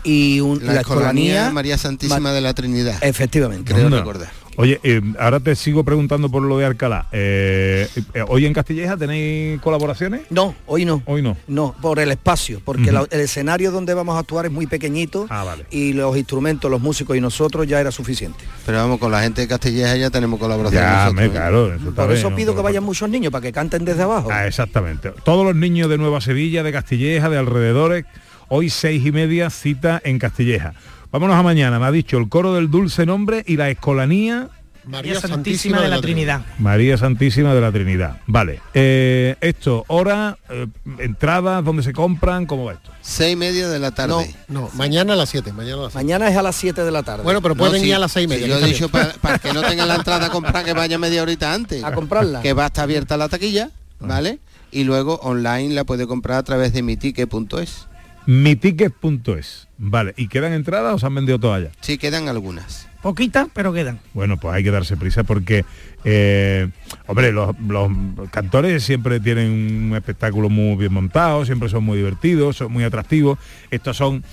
Y 0.03 0.39
un- 0.39 0.63
La, 0.65 0.73
la 0.73 0.81
Escolanía 0.81 1.23
escolanía 1.33 1.51
María 1.51 1.77
Santísima 1.79 2.19
Ma- 2.19 2.31
de 2.31 2.41
la 2.41 2.53
Trinidad. 2.53 3.03
Efectivamente. 3.03 3.73
Creo 3.73 3.89
recordar. 3.89 4.31
Oye, 4.57 4.79
eh, 4.83 5.01
ahora 5.19 5.39
te 5.39 5.55
sigo 5.55 5.83
preguntando 5.83 6.29
por 6.29 6.41
lo 6.43 6.57
de 6.57 6.65
Alcalá. 6.65 7.07
Eh, 7.11 7.87
eh, 8.13 8.23
¿Hoy 8.27 8.45
en 8.45 8.53
Castilleja 8.53 8.95
tenéis 8.97 9.59
colaboraciones? 9.61 10.21
No, 10.29 10.55
hoy 10.65 10.85
no. 10.85 11.01
Hoy 11.05 11.21
no. 11.21 11.35
No, 11.47 11.75
por 11.81 11.99
el 11.99 12.11
espacio, 12.11 12.61
porque 12.63 12.91
la- 12.91 13.05
el 13.11 13.19
escenario 13.19 13.71
donde 13.71 13.93
vamos 13.93 14.15
a 14.15 14.19
actuar 14.19 14.45
es 14.45 14.51
muy 14.51 14.67
pequeñito 14.67 15.27
Ah, 15.29 15.43
vale. 15.43 15.65
y 15.71 15.93
los 15.93 16.15
instrumentos, 16.17 16.71
los 16.71 16.79
músicos 16.81 17.17
y 17.17 17.21
nosotros 17.21 17.67
ya 17.67 17.79
era 17.81 17.91
suficiente. 17.91 18.39
Pero 18.65 18.77
vamos, 18.77 18.99
con 18.99 19.11
la 19.11 19.21
gente 19.21 19.41
de 19.41 19.47
Castilleja 19.47 19.95
ya 19.97 20.09
tenemos 20.09 20.39
colaboración. 20.39 20.81
Ya, 20.81 21.05
nosotros, 21.05 21.15
me, 21.15 21.29
claro, 21.31 21.73
eso 21.73 21.91
Por 21.91 22.07
bien, 22.07 22.17
eso 22.19 22.29
¿no? 22.29 22.35
pido 22.35 22.55
que 22.55 22.61
vayan 22.61 22.83
muchos 22.83 23.09
niños 23.09 23.31
para 23.31 23.41
que 23.41 23.51
canten 23.51 23.83
desde 23.85 24.03
abajo. 24.03 24.29
Ah, 24.31 24.47
exactamente. 24.47 25.11
Todos 25.23 25.45
los 25.45 25.55
niños 25.55 25.89
de 25.89 25.97
Nueva 25.97 26.21
Sevilla, 26.21 26.63
de 26.63 26.71
Castilleja, 26.71 27.29
de 27.29 27.37
alrededores, 27.37 28.05
hoy 28.47 28.69
seis 28.69 29.05
y 29.05 29.11
media 29.11 29.49
cita 29.49 30.01
en 30.03 30.19
Castilleja. 30.19 30.73
Vámonos 31.15 31.37
a 31.37 31.43
mañana, 31.43 31.79
me 31.79 31.85
ha 31.85 31.91
dicho 31.91 32.17
el 32.17 32.27
coro 32.27 32.55
del 32.55 32.69
dulce 32.69 33.05
nombre 33.05 33.41
y 33.47 33.55
la 33.55 33.69
escolanía 33.69 34.49
María 34.83 35.17
Santísima 35.21 35.79
de 35.79 35.87
la 35.87 36.01
Trinidad. 36.01 36.41
María 36.59 36.97
Santísima 36.97 37.53
de 37.53 37.61
la 37.61 37.71
Trinidad. 37.71 38.17
Vale. 38.27 38.59
Eh, 38.73 39.37
esto, 39.39 39.85
hora, 39.87 40.37
eh, 40.49 40.67
entradas, 40.99 41.63
dónde 41.63 41.83
se 41.83 41.93
compran, 41.93 42.45
¿cómo 42.45 42.65
va 42.65 42.73
esto? 42.73 42.91
Seis 42.99 43.31
y 43.31 43.35
media 43.37 43.69
de 43.69 43.79
la 43.79 43.91
No, 43.91 43.95
tarde. 43.95 44.35
No, 44.49 44.69
mañana 44.73 45.13
a 45.13 45.15
las 45.15 45.29
7, 45.29 45.53
mañana 45.53 45.75
a 45.77 45.83
las 45.83 45.93
7. 45.93 46.03
mañana 46.05 46.27
es 46.29 46.35
a 46.35 46.41
las 46.41 46.55
7 46.57 46.83
de 46.83 46.91
la 46.91 47.01
tarde. 47.03 47.23
Bueno, 47.23 47.41
pero 47.41 47.55
No, 47.55 47.59
pueden 47.59 47.79
sí, 47.79 47.87
ir 47.87 47.95
a 47.95 47.99
las 47.99 48.11
6 48.11 48.25
y 48.27 48.33
sí, 48.33 48.35
media. 48.41 48.47
yo 48.47 48.59
que 48.59 48.65
he 48.65 48.73
dicho 48.73 48.89
bien. 48.89 49.07
para 49.21 49.39
que 49.39 49.53
no 49.53 49.61
tengan 49.61 49.87
la 49.87 49.95
entrada 49.95 50.25
a 50.25 50.29
comprar, 50.29 50.65
que 50.65 50.73
vaya 50.73 50.97
media 50.99 51.21
horita 51.21 51.53
antes. 51.53 51.81
a 51.81 51.93
comprarla. 51.93 52.41
Que 52.41 52.51
va 52.51 52.65
a 52.65 52.67
estar 52.67 52.83
abierta 52.83 53.15
la 53.15 53.29
taquilla, 53.29 53.69
¿vale? 54.01 54.39
Y 54.69 54.83
luego 54.83 55.15
online 55.23 55.73
la 55.75 55.85
puede 55.85 56.07
comprar 56.07 56.39
a 56.39 56.43
través 56.43 56.73
de 56.73 56.83
mitique.es. 56.83 57.87
Miticket.es. 58.25 59.67
Vale. 59.77 60.13
¿Y 60.17 60.27
quedan 60.27 60.53
entradas 60.53 60.95
o 60.95 60.99
se 60.99 61.05
han 61.05 61.15
vendido 61.15 61.39
todas 61.39 61.63
ya? 61.63 61.69
Sí, 61.81 61.97
quedan 61.97 62.27
algunas. 62.29 62.87
Poquitas, 63.01 63.47
pero 63.53 63.71
quedan. 63.71 63.99
Bueno, 64.15 64.37
pues 64.37 64.55
hay 64.55 64.63
que 64.63 64.71
darse 64.71 64.97
prisa 64.97 65.23
porque, 65.23 65.63
eh, 66.05 66.69
hombre, 67.05 67.31
los, 67.31 67.55
los 67.59 67.91
cantores 68.31 68.83
siempre 68.83 69.19
tienen 69.19 69.51
un 69.51 69.95
espectáculo 69.95 70.49
muy 70.49 70.75
bien 70.75 70.91
montado, 70.91 71.45
siempre 71.45 71.69
son 71.69 71.83
muy 71.83 71.97
divertidos, 71.97 72.57
son 72.57 72.71
muy 72.71 72.83
atractivos. 72.83 73.37
Estas 73.69 73.97
son 73.97 74.23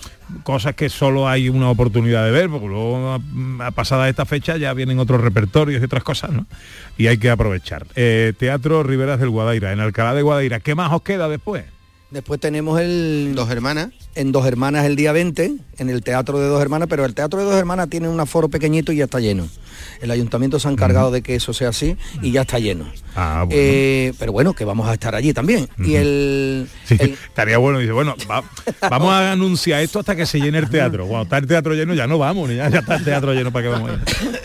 cosas 0.42 0.74
que 0.74 0.88
solo 0.88 1.28
hay 1.28 1.50
una 1.50 1.68
oportunidad 1.68 2.24
de 2.24 2.30
ver, 2.30 2.48
porque 2.48 2.68
luego 2.68 3.20
a, 3.60 3.66
a 3.66 3.70
pasada 3.72 4.08
esta 4.08 4.24
fecha 4.24 4.56
ya 4.56 4.72
vienen 4.72 4.98
otros 4.98 5.20
repertorios 5.20 5.82
y 5.82 5.84
otras 5.84 6.02
cosas, 6.02 6.30
¿no? 6.30 6.46
Y 6.96 7.08
hay 7.08 7.18
que 7.18 7.28
aprovechar. 7.28 7.86
Eh, 7.94 8.32
Teatro 8.38 8.82
Riberas 8.84 9.20
del 9.20 9.28
Guadaira, 9.28 9.72
en 9.72 9.80
Alcalá 9.80 10.14
de 10.14 10.22
Guadaira. 10.22 10.60
¿Qué 10.60 10.74
más 10.74 10.90
os 10.92 11.02
queda 11.02 11.28
después? 11.28 11.64
Después 12.12 12.38
tenemos 12.40 12.78
el 12.78 13.32
Dos 13.34 13.50
hermanas. 13.50 13.88
en 14.14 14.32
Dos 14.32 14.44
Hermanas 14.46 14.84
el 14.84 14.96
día 14.96 15.12
20, 15.12 15.54
en 15.78 15.88
el 15.88 16.02
Teatro 16.02 16.38
de 16.38 16.46
Dos 16.46 16.60
Hermanas, 16.60 16.86
pero 16.90 17.06
el 17.06 17.14
Teatro 17.14 17.38
de 17.40 17.46
Dos 17.46 17.54
Hermanas 17.54 17.88
tiene 17.88 18.06
un 18.08 18.20
aforo 18.20 18.50
pequeñito 18.50 18.92
y 18.92 18.96
ya 18.96 19.04
está 19.04 19.18
lleno. 19.18 19.48
El 20.02 20.10
ayuntamiento 20.10 20.60
se 20.60 20.68
ha 20.68 20.70
encargado 20.70 21.10
de 21.10 21.22
que 21.22 21.34
eso 21.36 21.54
sea 21.54 21.70
así 21.70 21.96
y 22.20 22.30
ya 22.32 22.42
está 22.42 22.58
lleno. 22.58 22.84
Ah, 23.16 23.44
bueno. 23.46 23.54
Eh, 23.58 24.12
pero 24.18 24.30
bueno, 24.32 24.52
que 24.52 24.64
vamos 24.66 24.88
a 24.88 24.92
estar 24.92 25.14
allí 25.14 25.32
también. 25.32 25.68
Y 25.78 25.94
el, 25.94 26.68
Sí, 26.84 26.96
el- 27.00 27.12
estaría 27.12 27.56
bueno, 27.56 27.78
dice, 27.78 27.92
bueno, 27.92 28.14
va- 28.30 28.44
vamos 28.90 29.10
a 29.10 29.32
anunciar 29.32 29.80
esto 29.80 30.00
hasta 30.00 30.14
que 30.14 30.26
se 30.26 30.38
llene 30.38 30.58
el 30.58 30.68
teatro. 30.68 31.06
Cuando 31.06 31.22
está 31.24 31.38
el 31.38 31.46
teatro 31.46 31.72
lleno 31.74 31.94
ya 31.94 32.06
no 32.06 32.18
vamos, 32.18 32.46
ni 32.50 32.56
ya, 32.56 32.68
ya 32.68 32.80
está 32.80 32.96
el 32.96 33.04
teatro 33.04 33.32
lleno 33.32 33.50
para 33.50 33.62
que 33.62 33.68
vamos 33.70 33.90
a 33.90 33.94
ir. 33.94 34.00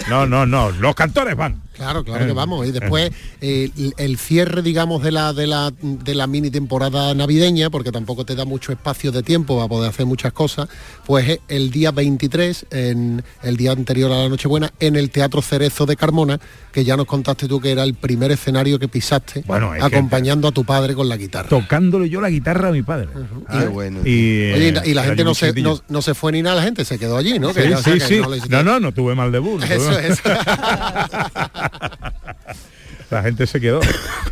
No, 0.09 0.25
no, 0.25 0.45
no, 0.45 0.71
los 0.71 0.95
cantores 0.95 1.35
van. 1.35 1.61
Claro, 1.77 2.03
claro 2.03 2.25
que 2.25 2.33
vamos. 2.33 2.67
Y 2.67 2.71
después 2.71 3.11
eh, 3.41 3.69
el, 3.77 3.93
el 3.97 4.17
cierre, 4.17 4.61
digamos, 4.61 5.01
de 5.03 5.11
la, 5.11 5.31
de, 5.33 5.47
la, 5.47 5.71
de 5.81 6.15
la 6.15 6.27
mini 6.27 6.49
temporada 6.49 7.13
navideña, 7.13 7.69
porque 7.69 7.91
tampoco 7.91 8.25
te 8.25 8.35
da 8.35 8.45
mucho 8.45 8.71
espacio 8.71 9.11
de 9.11 9.23
tiempo 9.23 9.55
para 9.57 9.67
poder 9.69 9.89
hacer 9.89 10.05
muchas 10.05 10.33
cosas, 10.33 10.67
pues 11.05 11.29
es 11.29 11.39
el 11.47 11.69
día 11.71 11.91
23, 11.91 12.65
en 12.71 13.23
el 13.43 13.57
día 13.57 13.71
anterior 13.71 14.11
a 14.11 14.23
la 14.23 14.29
Nochebuena, 14.29 14.71
en 14.79 14.95
el 14.95 15.09
Teatro 15.11 15.41
Cerezo 15.41 15.85
de 15.85 15.95
Carmona, 15.95 16.39
que 16.71 16.83
ya 16.83 16.97
nos 16.97 17.05
contaste 17.05 17.47
tú 17.47 17.59
que 17.61 17.71
era 17.71 17.83
el 17.83 17.93
primer 17.93 18.31
escenario 18.31 18.79
que 18.79 18.87
pisaste, 18.87 19.43
Bueno, 19.45 19.73
es 19.73 19.79
que- 19.81 19.85
acompañando 19.95 20.47
a 20.47 20.51
tu 20.51 20.65
padre 20.65 20.95
con 20.95 21.07
la 21.07 21.17
guitarra. 21.17 21.47
Tocándole 21.49 22.09
yo 22.09 22.21
la 22.21 22.29
guitarra 22.29 22.69
a 22.69 22.71
mi 22.71 22.81
padre. 22.83 23.09
Ah, 23.47 23.59
Qué 23.61 23.67
bueno. 23.67 23.99
Y, 24.01 24.51
Oye, 24.53 24.69
eh, 24.69 24.81
y 24.85 24.93
la 24.93 25.01
era 25.01 25.03
gente 25.09 25.23
no 25.23 25.33
se, 25.35 25.53
no, 25.61 25.79
no 25.89 26.01
se 26.01 26.13
fue 26.13 26.31
ni 26.31 26.41
nada, 26.41 26.55
la 26.57 26.63
gente 26.63 26.85
se 26.85 26.97
quedó 26.99 27.17
allí, 27.17 27.39
¿no? 27.39 27.53
Que 27.53 27.63
Sí, 27.63 27.69
ya- 27.69 27.77
o 27.77 27.81
sea, 27.81 27.93
sí, 27.93 27.99
sí. 28.01 28.21
no 28.49 28.63
No, 28.63 28.79
no, 28.79 28.91
tuve 28.91 29.15
mal 29.15 29.31
debut. 29.31 29.59
no 29.61 29.65
tuve 29.65 29.75
Eso 29.75 29.91
mal- 29.91 30.05
es. 30.05 30.21
La 33.09 33.23
gente 33.23 33.47
se 33.47 33.61
quedó. 33.61 33.79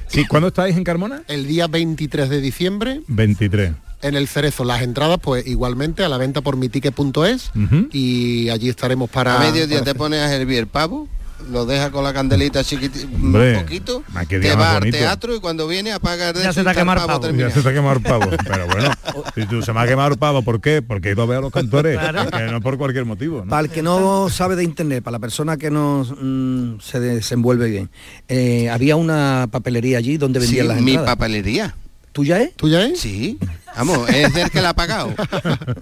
Sí, 0.07 0.25
¿cuándo 0.25 0.49
estáis 0.49 0.75
en 0.75 0.83
Carmona? 0.83 1.21
el 1.27 1.47
día 1.47 1.67
23 1.67 2.29
de 2.29 2.41
diciembre 2.41 3.01
23. 3.07 3.71
en 4.01 4.15
el 4.15 4.27
Cerezo. 4.27 4.65
Las 4.65 4.81
entradas, 4.81 5.17
pues 5.21 5.47
igualmente 5.47 6.03
a 6.03 6.09
la 6.09 6.17
venta 6.17 6.41
por 6.41 6.57
mitique.es 6.57 7.51
Ujú. 7.55 7.87
y 7.91 8.49
allí 8.49 8.69
estaremos 8.69 9.09
para... 9.09 9.37
A 9.37 9.39
mediodía 9.39 9.79
para 9.79 9.91
te 9.93 9.97
pones 9.97 10.19
a 10.19 10.35
hervir 10.35 10.59
el 10.59 10.67
pavo, 10.67 11.07
lo 11.51 11.65
deja 11.65 11.91
con 11.91 12.03
la 12.03 12.13
candelita 12.13 12.63
chiquitita, 12.63 13.05
un 13.07 13.33
poquito, 13.61 14.03
te 14.27 14.55
va 14.55 14.77
al 14.77 14.89
teatro 14.89 15.35
y 15.35 15.39
cuando 15.39 15.67
viene 15.67 15.91
apaga 15.91 16.33
de 16.33 16.41
Ya 16.43 16.49
eso 16.49 16.53
se 16.53 16.63
te 16.63 16.69
ha 16.69 16.71
está 16.71 16.71
el 16.71 16.77
quemado 16.77 17.01
el 17.01 17.07
pavo. 17.07 17.21
Ya 17.21 17.27
terminado. 17.27 17.53
se 17.53 17.61
te 17.61 17.69
ha 17.69 17.73
quemado 17.73 17.95
el 17.97 18.01
pavo. 18.01 18.29
Pero 18.47 18.67
bueno, 18.67 18.91
si 19.35 19.45
tú 19.45 19.61
se 19.61 19.73
me 19.73 19.79
ha 19.81 19.87
quemado 19.87 20.11
el 20.13 20.17
pavo, 20.17 20.41
¿por 20.41 20.61
qué? 20.61 20.81
Porque 20.81 21.09
he 21.09 21.11
ido 21.11 21.23
a 21.23 21.25
ver 21.25 21.37
a 21.37 21.41
los 21.41 21.51
cantores. 21.51 21.99
Que 22.31 22.43
no 22.51 22.61
por 22.61 22.77
cualquier 22.77 23.05
motivo. 23.05 23.43
¿no? 23.43 23.49
para 23.49 23.61
el 23.63 23.69
que 23.69 23.81
no 23.83 24.29
sabe 24.29 24.55
de 24.55 24.63
internet, 24.63 25.03
para 25.03 25.13
la 25.13 25.19
persona 25.19 25.57
que 25.57 25.69
no 25.69 26.03
mm, 26.03 26.79
se 26.79 26.99
desenvuelve 26.99 27.69
bien, 27.69 27.89
eh, 28.27 28.69
había 28.69 28.95
una 28.95 29.47
papelería 29.51 29.97
allí 29.97 30.17
donde 30.17 30.39
Sí, 30.41 30.47
vendían 30.47 30.67
las 30.69 30.81
mi 30.81 30.91
entradas. 30.91 31.15
papelería. 31.15 31.75
¿Tuya 32.11 32.41
es? 32.41 32.55
¿Tú 32.55 32.69
ya 32.69 32.81
es? 32.85 32.97
Sí, 32.99 33.37
vamos, 33.75 34.07
es 34.09 34.33
del 34.33 34.49
que 34.49 34.61
la 34.61 34.69
ha 34.69 34.73
pagado. 34.73 35.13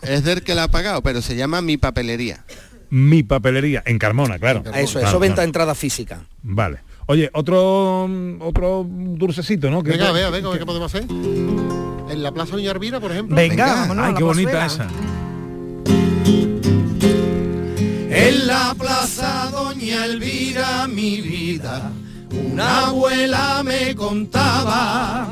Es 0.01 0.23
del 0.23 0.41
que 0.41 0.55
la 0.55 0.63
ha 0.63 0.67
pagado, 0.67 1.03
pero 1.03 1.21
se 1.21 1.35
llama 1.35 1.61
mi 1.61 1.77
papelería. 1.77 2.43
Mi 2.93 3.23
papelería, 3.23 3.81
en 3.87 3.97
Carmona, 3.97 4.37
claro. 4.37 4.59
Eso, 4.75 4.99
Claro, 4.99 5.07
eso 5.07 5.19
venta 5.19 5.35
claro. 5.37 5.47
entrada 5.47 5.73
física. 5.73 6.21
Vale. 6.43 6.77
Oye, 7.07 7.27
otro 7.33 8.07
otro 8.39 8.85
dulcecito, 8.87 9.71
¿no? 9.71 9.81
Que- 9.81 9.89
Venga, 9.91 10.09
a 10.09 10.11
ver, 10.11 10.25
a 10.25 10.29
ver, 10.29 10.43
¿qué 10.59 10.63
podemos 10.63 10.93
hacer? 10.93 11.09
En 11.09 12.21
la 12.21 12.31
Plaza 12.31 12.51
Doña 12.55 12.69
Arvira, 12.69 12.99
por 12.99 13.11
ejemplo. 13.11 13.35
Venga, 13.35 13.65
Venga. 13.65 13.75
vámonos 13.81 14.05
Ay, 14.05 14.11
la 14.11 14.17
qué 14.19 14.23
bonita 14.23 14.65
esa. 14.67 14.87
En 18.11 18.45
la 18.47 18.75
plaza 18.77 19.49
Doña 19.51 19.63
doña 19.63 20.05
Elvira, 20.05 20.87
mi 20.87 21.19
vida, 21.19 21.91
una 22.31 22.85
abuela 22.89 23.63
me 23.65 23.95
contaba 23.95 25.29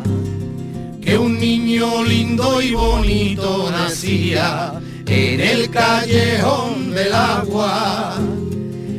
que 1.00 1.16
un 1.16 1.40
niño 1.40 2.04
lindo 2.04 2.60
y 2.60 2.74
bonito 2.74 3.70
nacía 3.70 4.82
en 5.06 5.40
el 5.40 5.70
callejón 5.70 6.92
del 6.94 7.14
agua. 7.14 8.16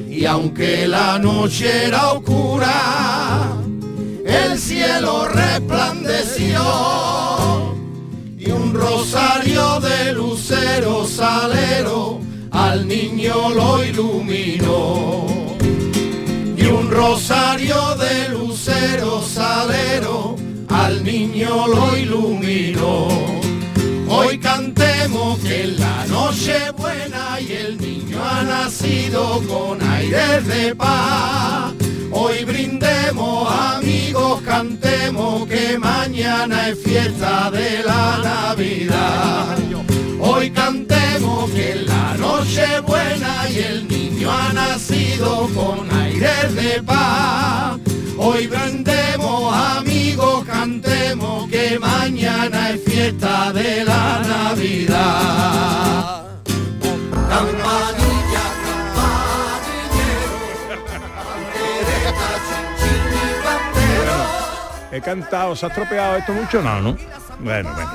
Y 0.08 0.24
aunque 0.24 0.86
la 0.86 1.18
noche 1.18 1.86
era 1.86 2.12
oscura, 2.12 3.52
el 4.24 4.58
cielo 4.58 5.26
resplandeció 5.28 6.62
y 8.38 8.50
un 8.50 8.74
rosario 8.74 9.80
de 9.80 10.12
lucero 10.12 11.06
salero 11.06 12.20
al 12.50 12.86
niño 12.86 13.50
lo 13.50 13.84
iluminó. 13.84 15.26
Y 16.56 16.66
un 16.66 16.90
rosario 16.90 17.96
de 17.96 18.28
lucero 18.28 19.22
salero 19.22 20.36
al 20.68 21.02
niño 21.02 21.66
lo 21.66 21.96
iluminó. 21.96 23.41
Hoy 24.14 24.36
cantemos 24.38 25.38
que 25.38 25.68
la 25.68 26.04
noche 26.06 26.70
buena 26.76 27.40
y 27.40 27.50
el 27.52 27.80
niño 27.80 28.22
ha 28.22 28.42
nacido 28.42 29.42
con 29.48 29.80
aires 29.80 30.46
de 30.46 30.74
paz. 30.74 31.72
Hoy 32.10 32.44
brindemos 32.44 33.50
amigos, 33.50 34.42
cantemos 34.42 35.46
que 35.48 35.78
mañana 35.78 36.68
es 36.68 36.78
fiesta 36.82 37.50
de 37.50 37.82
la 37.84 38.18
Navidad. 38.22 39.56
Hoy 40.20 40.50
cantemos 40.50 41.50
que 41.52 41.76
la 41.76 42.14
noche 42.18 42.80
buena 42.86 43.48
y 43.48 43.58
el 43.60 43.88
niño 43.88 44.30
ha 44.30 44.52
nacido 44.52 45.48
con 45.54 45.90
aires 45.90 46.54
de 46.54 46.82
paz. 46.82 47.80
Hoy 48.18 48.46
brindemos 48.46 49.54
amigos, 49.54 50.44
cantemos 50.44 51.48
que 51.50 51.78
mañana 51.78 52.51
es 52.74 52.82
fiesta 52.84 53.52
de 53.52 53.84
la 53.84 54.22
Navidad. 54.26 56.24
Campanilla. 57.28 58.42
He 64.90 65.00
cantado, 65.00 65.56
¿se 65.56 65.66
ha 65.66 65.68
estropeado 65.68 66.16
esto 66.16 66.32
mucho? 66.32 66.62
No, 66.62 66.80
¿no? 66.80 66.96
Bueno, 67.40 67.72
bueno. 67.74 67.90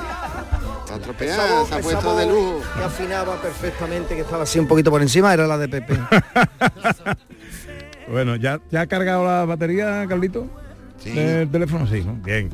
Está 0.88 1.34
se 1.34 1.42
ha 1.42 1.62
esa 1.62 1.78
puesto 1.80 2.16
de 2.16 2.26
lujo. 2.26 2.60
Que 2.76 2.82
afinaba 2.84 3.36
perfectamente, 3.40 4.14
que 4.16 4.22
estaba 4.22 4.42
así 4.42 4.58
un 4.58 4.66
poquito 4.66 4.90
por 4.90 5.00
encima, 5.02 5.32
era 5.32 5.46
la 5.46 5.58
de 5.58 5.68
Pepe. 5.68 5.98
Bueno, 8.10 8.36
¿ya, 8.36 8.58
¿ya 8.70 8.80
ha 8.80 8.86
cargado 8.86 9.22
la 9.22 9.44
batería, 9.44 10.06
Carlito? 10.08 10.48
Sí. 10.98 11.10
¿Del 11.10 11.50
teléfono? 11.50 11.86
Sí, 11.86 12.02
¿no? 12.02 12.14
Bien. 12.14 12.48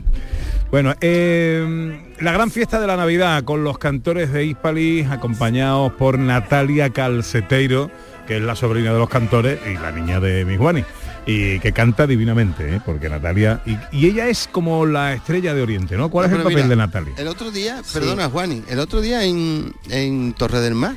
Bueno, 0.75 0.93
eh, 1.01 2.03
la 2.19 2.33
gran 2.33 2.51
fiesta 2.51 2.81
de 2.81 2.89
la 2.89 2.97
Navidad 2.97 3.45
con 3.45 3.63
los 3.63 3.79
cantores 3.79 4.33
de 4.33 4.45
Hispalis 4.45 5.09
acompañados 5.09 5.93
por 5.93 6.19
Natalia 6.19 6.91
Calceteiro, 6.91 7.93
que 8.27 8.39
es 8.39 8.43
la 8.43 8.57
sobrina 8.57 8.93
de 8.93 8.99
los 8.99 9.09
cantores 9.09 9.61
y 9.71 9.75
la 9.75 9.93
niña 9.93 10.19
de 10.19 10.45
mi 10.45 10.57
Juani, 10.57 10.83
y 11.27 11.61
que 11.61 11.71
canta 11.71 12.09
divinamente, 12.09 12.75
¿eh? 12.75 12.81
porque 12.85 13.09
Natalia... 13.09 13.63
Y, 13.65 13.79
y 13.97 14.07
ella 14.09 14.27
es 14.27 14.49
como 14.51 14.85
la 14.85 15.13
estrella 15.13 15.55
de 15.55 15.63
Oriente, 15.63 15.97
¿no? 15.97 16.11
¿Cuál 16.11 16.29
No, 16.29 16.33
es 16.35 16.39
el 16.39 16.43
papel 16.43 16.57
mira, 16.57 16.69
de 16.71 16.77
Natalia? 16.77 17.15
El 17.19 17.29
otro 17.29 17.53
día, 17.53 17.81
perdona 17.93 18.29
Juani, 18.29 18.65
el 18.69 18.81
otro 18.81 19.01
día 19.01 19.23
en, 19.23 19.73
en 19.91 20.33
Torre 20.33 20.59
del 20.61 20.75
Mar, 20.75 20.97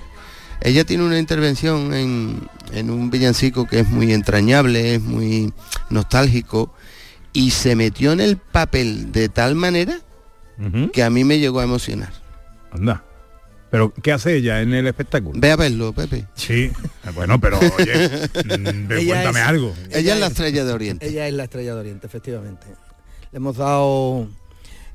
ella 0.60 0.86
tiene 0.86 1.04
una 1.04 1.20
intervención 1.20 1.94
en, 1.94 2.50
en 2.72 2.90
un 2.90 3.12
villancico 3.12 3.68
que 3.68 3.82
es 3.82 3.88
muy 3.88 4.12
entrañable, 4.12 4.96
es 4.96 5.04
muy 5.04 5.54
nostálgico, 5.92 6.74
y 7.38 7.52
se 7.52 7.76
metió 7.76 8.12
en 8.14 8.20
el 8.20 8.38
papel 8.38 9.12
de 9.12 9.30
tal 9.30 9.54
manera 9.56 10.00
que 10.92 11.04
a 11.04 11.10
mí 11.12 11.24
me 11.24 11.38
llegó 11.38 11.60
a 11.60 11.64
emocionar. 11.64 12.12
Anda. 12.72 13.04
Pero, 13.70 13.94
¿qué 14.02 14.12
hace 14.12 14.36
ella 14.38 14.62
en 14.62 14.74
el 14.74 14.88
espectáculo? 14.88 15.40
Ve 15.40 15.52
a 15.52 15.56
verlo, 15.56 15.94
Pepe. 15.94 16.26
Sí, 16.34 16.72
bueno, 17.14 17.40
pero 17.40 17.60
oye, 17.60 18.10
mm, 18.46 18.92
Ella 18.92 19.08
cuéntame 19.14 19.40
es- 19.42 19.46
algo. 19.46 19.74
Ella 19.92 20.14
es 20.16 20.20
la 20.20 20.28
estrella 20.28 20.66
de 20.66 20.74
Oriente. 20.74 21.08
Ella 21.08 21.28
es 21.28 21.34
la 21.34 21.44
estrella 21.44 21.76
de 21.76 21.80
Oriente, 21.82 22.08
efectivamente. 22.08 22.66
Le 23.32 23.38
hemos 23.38 23.58
dado 23.58 24.30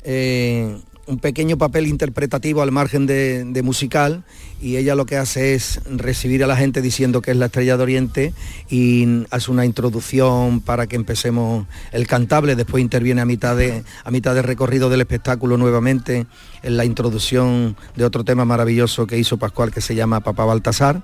eh, 0.03 0.81
un 1.07 1.19
pequeño 1.19 1.59
papel 1.59 1.87
interpretativo 1.87 2.63
al 2.63 2.71
margen 2.71 3.07
de, 3.07 3.63
musical 3.63 4.25
y 4.61 4.77
ella 4.77 4.95
lo 4.95 5.07
que 5.07 5.17
hace 5.17 5.55
es 5.55 5.81
recibir 5.87 6.45
a 6.45 6.47
la 6.47 6.57
gente 6.57 6.83
diciendo 6.83 7.21
que 7.21 7.33
es 7.33 7.37
la 7.37 7.47
estrella 7.47 7.77
de 7.77 7.83
Oriente 7.83 8.35
y 8.71 9.25
hace 9.31 9.51
una 9.51 9.65
introducción 9.65 10.61
para 10.61 10.87
que 10.87 10.97
empecemos 10.97 11.67
el 11.91 12.07
cantable, 12.07 12.55
después 12.55 12.81
interviene 12.81 13.21
a 13.21 13.25
mitad 13.25 13.57
de, 13.57 13.83
a 14.05 14.11
mitad 14.11 14.35
de 14.35 14.43
recorrido 14.43 14.89
del 14.91 15.01
espectáculo 15.01 15.57
nuevamente 15.57 16.27
en 16.63 16.77
la 16.77 16.85
introducción 16.85 17.77
de 17.97 18.05
otro 18.05 18.23
tema 18.23 18.45
maravilloso 18.45 19.07
que 19.07 19.19
hizo 19.19 19.37
Pascual 19.37 19.73
que 19.73 19.81
se 19.81 19.97
llama 19.97 20.21
Papá 20.21 20.45
Baltasar. 20.45 21.03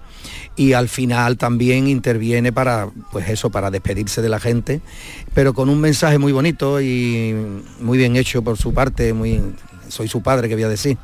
Y 0.55 0.73
al 0.73 0.89
final 0.89 1.37
también 1.37 1.89
interviene 1.89 2.53
para 2.53 2.89
pues 3.11 3.29
eso 3.29 3.51
para 3.51 3.71
despedirse 3.71 4.23
de 4.23 4.29
la 4.29 4.39
gente 4.39 4.81
pero 5.35 5.55
con 5.55 5.69
un 5.69 5.81
mensaje 5.81 6.19
muy 6.19 6.33
bonito 6.33 6.81
y 6.81 7.35
muy 7.81 7.99
bien 7.99 8.17
hecho 8.17 8.43
por 8.43 8.57
su 8.57 8.75
parte 8.75 9.13
muy 9.13 9.41
soy 9.89 10.09
su 10.09 10.23
padre 10.23 10.49
que 10.49 10.55
voy 10.55 10.65
a 10.65 10.69
decir 10.69 10.99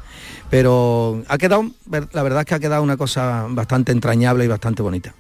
pero 0.51 1.23
ha 1.29 1.39
quedado 1.39 1.71
la 2.13 2.23
verdad 2.23 2.41
es 2.41 2.47
que 2.47 2.55
ha 2.55 2.61
quedado 2.61 2.83
una 2.83 2.97
cosa 2.97 3.47
bastante 3.49 3.93
entrañable 3.93 4.45
y 4.45 4.49
bastante 4.49 4.83
bonita. 4.83 5.15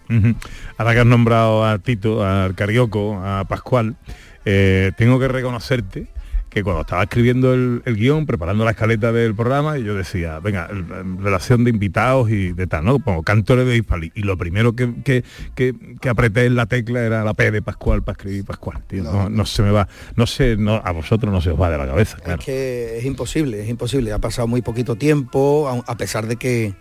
Ahora 0.76 0.92
que 0.92 1.00
has 1.00 1.06
nombrado 1.06 1.64
a 1.64 1.78
Tito, 1.78 2.24
al 2.24 2.54
Carioco, 2.54 3.20
a 3.20 3.44
Pascual, 3.44 3.96
eh, 4.44 4.92
tengo 4.96 5.18
que 5.18 5.28
reconocerte 5.28 6.06
que 6.54 6.62
cuando 6.62 6.82
estaba 6.82 7.02
escribiendo 7.02 7.52
el, 7.52 7.82
el 7.84 7.96
guion, 7.96 8.26
preparando 8.26 8.64
la 8.64 8.70
escaleta 8.70 9.10
del 9.12 9.34
programa, 9.34 9.76
yo 9.76 9.94
decía, 9.94 10.38
venga, 10.38 10.68
el- 10.70 10.86
en 11.00 11.22
relación 11.22 11.64
de 11.64 11.70
invitados 11.70 12.30
y 12.30 12.52
de 12.52 12.66
tal, 12.68 12.84
¿no? 12.84 13.00
Pongo 13.00 13.22
cantores 13.24 13.66
de 13.66 13.76
Hispali. 13.76 14.12
Y 14.14 14.22
lo 14.22 14.38
primero 14.38 14.74
que, 14.74 14.94
que, 15.04 15.24
que- 15.56 15.74
que 16.00 16.08
apreté 16.08 16.46
en 16.46 16.54
la 16.54 16.66
tecla 16.66 17.00
era 17.00 17.24
la 17.24 17.34
P 17.34 17.50
de 17.50 17.60
Pascual 17.60 18.02
para 18.04 18.14
escribir 18.16 18.44
Pascual. 18.44 18.82
tío. 18.86 19.02
No, 19.02 19.28
no 19.28 19.44
se 19.44 19.62
me 19.62 19.72
va, 19.72 19.88
no 20.16 20.26
sé, 20.26 20.56
no, 20.56 20.76
a 20.84 20.92
vosotros 20.92 21.32
no 21.32 21.40
se 21.40 21.50
os 21.50 21.60
va 21.60 21.68
de 21.70 21.76
la 21.78 21.86
cabeza, 21.86 22.18
claro. 22.18 22.38
Es 22.38 22.46
que 22.46 22.98
es 22.98 23.04
imposible, 23.04 23.60
es 23.62 23.68
imposible. 23.68 24.12
Ha 24.12 24.18
pasado 24.20 24.46
muy 24.46 24.62
poquito 24.62 24.94
tiempo, 24.96 25.68
a 25.68 25.92
a 25.92 25.96
pesar 25.96 26.26
de 26.28 26.36
que, 26.36 26.74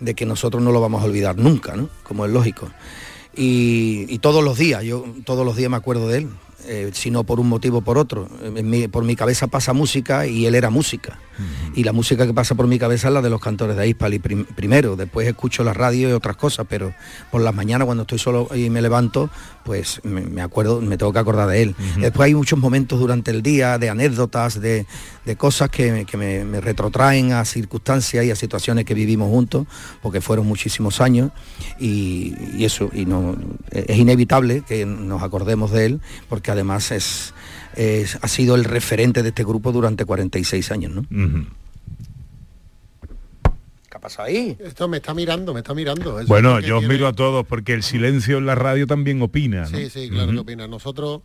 de 0.00 0.14
que 0.14 0.26
nosotros 0.26 0.60
no 0.62 0.72
lo 0.72 0.80
vamos 0.80 1.02
a 1.02 1.06
olvidar 1.06 1.36
nunca, 1.38 1.76
¿no? 1.76 1.88
Como 2.02 2.26
es 2.26 2.32
lógico. 2.32 2.68
Y, 3.36 4.06
y 4.08 4.18
todos 4.18 4.42
los 4.42 4.58
días, 4.58 4.82
yo 4.82 5.04
todos 5.24 5.46
los 5.46 5.56
días 5.56 5.70
me 5.70 5.76
acuerdo 5.76 6.08
de 6.08 6.18
él, 6.18 6.28
eh, 6.66 6.90
si 6.92 7.10
no 7.10 7.24
por 7.24 7.40
un 7.40 7.48
motivo 7.48 7.78
o 7.78 7.80
por 7.82 7.98
otro. 7.98 8.28
Mi- 8.62 8.88
por 8.88 9.04
mi 9.04 9.16
cabeza 9.16 9.46
pasa 9.46 9.72
música 9.72 10.26
y 10.26 10.46
él 10.46 10.54
era 10.54 10.70
música. 10.70 11.18
Y 11.74 11.84
la 11.84 11.92
música 11.92 12.26
que 12.26 12.34
pasa 12.34 12.54
por 12.54 12.66
mi 12.66 12.78
cabeza 12.78 13.08
es 13.08 13.14
la 13.14 13.22
de 13.22 13.30
los 13.30 13.40
cantores 13.40 13.74
de 13.74 13.88
Hispali 13.88 14.18
prim- 14.18 14.44
primero, 14.44 14.94
después 14.96 15.26
escucho 15.26 15.64
la 15.64 15.72
radio 15.72 16.10
y 16.10 16.12
otras 16.12 16.36
cosas, 16.36 16.66
pero 16.68 16.92
por 17.30 17.40
las 17.40 17.54
mañanas 17.54 17.86
cuando 17.86 18.02
estoy 18.02 18.18
solo 18.18 18.48
y 18.54 18.68
me 18.68 18.82
levanto, 18.82 19.30
pues 19.64 20.00
me, 20.04 20.40
acuerdo, 20.42 20.80
me 20.80 20.96
tengo 20.98 21.12
que 21.12 21.18
acordar 21.18 21.48
de 21.48 21.62
él. 21.62 21.76
Después 22.00 22.26
hay 22.26 22.34
muchos 22.34 22.58
momentos 22.58 22.98
durante 22.98 23.30
el 23.30 23.42
día 23.42 23.78
de 23.78 23.88
anécdotas, 23.90 24.60
de, 24.60 24.86
de 25.24 25.36
cosas 25.36 25.68
que, 25.70 26.06
que 26.10 26.16
me, 26.16 26.44
me 26.44 26.60
retrotraen 26.60 27.32
a 27.32 27.44
circunstancias 27.44 28.24
y 28.24 28.30
a 28.30 28.36
situaciones 28.36 28.84
que 28.84 28.94
vivimos 28.94 29.28
juntos, 29.28 29.66
porque 30.02 30.20
fueron 30.20 30.46
muchísimos 30.46 31.00
años 31.00 31.30
y, 31.78 32.34
y 32.56 32.64
eso, 32.64 32.90
y 32.92 33.04
no 33.06 33.36
es 33.70 33.96
inevitable 33.98 34.62
que 34.66 34.86
nos 34.86 35.22
acordemos 35.22 35.70
de 35.70 35.86
él, 35.86 36.00
porque 36.28 36.50
además 36.50 36.90
es, 36.90 37.34
es- 37.76 38.18
ha 38.22 38.28
sido 38.28 38.54
el 38.54 38.64
referente 38.64 39.22
de 39.22 39.28
este 39.28 39.44
grupo 39.44 39.72
durante 39.72 40.04
46 40.04 40.70
años, 40.72 40.92
¿no? 40.92 41.06
¿Qué 43.90 43.96
ha 43.96 44.00
pasado 44.00 44.28
ahí? 44.28 44.56
Esto 44.60 44.86
me 44.86 44.98
está 44.98 45.14
mirando, 45.14 45.52
me 45.52 45.60
está 45.60 45.74
mirando. 45.74 46.20
Eso 46.20 46.28
Bueno, 46.28 46.60
yo 46.60 46.78
os 46.78 46.84
miro 46.84 47.08
a 47.08 47.12
todos 47.12 47.44
porque 47.44 47.72
el 47.72 47.82
silencio 47.82 48.38
en 48.38 48.46
la 48.46 48.54
radio 48.54 48.86
también 48.86 49.20
opina. 49.20 49.62
¿no? 49.62 49.66
Sí, 49.66 49.90
sí, 49.90 50.08
claro 50.08 50.30
que 50.30 50.38
opina. 50.38 50.68
Nosotros 50.68 51.22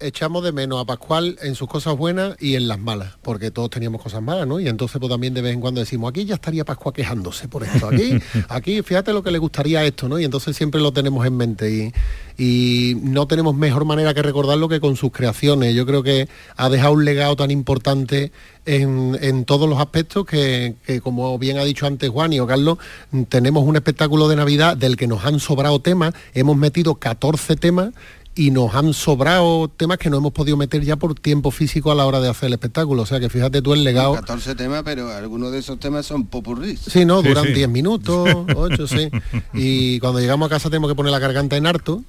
echamos 0.00 0.44
de 0.44 0.52
menos 0.52 0.80
a 0.80 0.84
Pascual 0.84 1.38
en 1.42 1.54
sus 1.54 1.68
cosas 1.68 1.96
buenas 1.96 2.36
y 2.40 2.54
en 2.54 2.68
las 2.68 2.78
malas, 2.78 3.14
porque 3.22 3.50
todos 3.50 3.70
teníamos 3.70 4.02
cosas 4.02 4.22
malas, 4.22 4.46
¿no? 4.46 4.60
Y 4.60 4.68
entonces 4.68 4.98
pues 4.98 5.10
también 5.10 5.34
de 5.34 5.42
vez 5.42 5.54
en 5.54 5.60
cuando 5.60 5.80
decimos, 5.80 6.10
aquí 6.10 6.24
ya 6.24 6.36
estaría 6.36 6.64
Pascual 6.64 6.94
quejándose 6.94 7.48
por 7.48 7.64
esto, 7.64 7.88
aquí, 7.88 8.18
aquí 8.48 8.82
fíjate 8.82 9.12
lo 9.12 9.22
que 9.22 9.30
le 9.30 9.38
gustaría 9.38 9.84
esto, 9.84 10.08
¿no? 10.08 10.18
Y 10.18 10.24
entonces 10.24 10.56
siempre 10.56 10.80
lo 10.80 10.92
tenemos 10.92 11.26
en 11.26 11.36
mente 11.36 11.70
y, 11.70 11.92
y 12.38 12.94
no 13.02 13.26
tenemos 13.26 13.56
mejor 13.56 13.84
manera 13.84 14.14
que 14.14 14.22
recordarlo 14.22 14.68
que 14.68 14.80
con 14.80 14.96
sus 14.96 15.10
creaciones. 15.10 15.74
Yo 15.74 15.84
creo 15.84 16.02
que 16.02 16.28
ha 16.56 16.68
dejado 16.68 16.92
un 16.92 17.04
legado 17.04 17.34
tan 17.34 17.50
importante 17.50 18.30
en, 18.64 19.18
en 19.20 19.44
todos 19.44 19.68
los 19.68 19.80
aspectos 19.80 20.24
que, 20.26 20.76
que, 20.86 21.00
como 21.00 21.36
bien 21.38 21.58
ha 21.58 21.64
dicho 21.64 21.86
antes 21.86 22.08
Juan 22.10 22.32
y 22.32 22.40
o 22.40 22.46
Carlos, 22.46 22.78
tenemos 23.28 23.64
un 23.64 23.74
espectáculo 23.74 24.28
de 24.28 24.36
Navidad 24.36 24.76
del 24.76 24.96
que 24.96 25.08
nos 25.08 25.24
han 25.24 25.40
sobrado 25.40 25.80
temas, 25.80 26.14
hemos 26.34 26.56
metido 26.56 26.94
14 26.96 27.56
temas 27.56 27.90
y 28.40 28.52
nos 28.52 28.72
han 28.76 28.94
sobrado 28.94 29.66
temas 29.68 29.98
que 29.98 30.10
no 30.10 30.18
hemos 30.18 30.32
podido 30.32 30.56
meter 30.56 30.84
ya 30.84 30.94
por 30.94 31.14
tiempo 31.16 31.50
físico 31.50 31.90
a 31.90 31.96
la 31.96 32.06
hora 32.06 32.20
de 32.20 32.28
hacer 32.28 32.46
el 32.46 32.52
espectáculo. 32.52 33.02
O 33.02 33.06
sea 33.06 33.18
que 33.18 33.28
fíjate 33.28 33.62
tú 33.62 33.74
el 33.74 33.82
legado. 33.82 34.14
14 34.14 34.54
temas, 34.54 34.82
pero 34.84 35.10
algunos 35.12 35.50
de 35.50 35.58
esos 35.58 35.80
temas 35.80 36.06
son 36.06 36.24
popurris. 36.26 36.78
Sí, 36.80 37.04
no, 37.04 37.20
duran 37.20 37.46
sí. 37.46 37.52
10 37.54 37.68
minutos, 37.68 38.28
8, 38.56 38.86
sí. 38.86 39.10
Y 39.54 39.98
cuando 39.98 40.20
llegamos 40.20 40.46
a 40.46 40.50
casa 40.50 40.70
tenemos 40.70 40.88
que 40.88 40.94
poner 40.94 41.10
la 41.10 41.18
garganta 41.18 41.56
en 41.56 41.66
harto. 41.66 42.04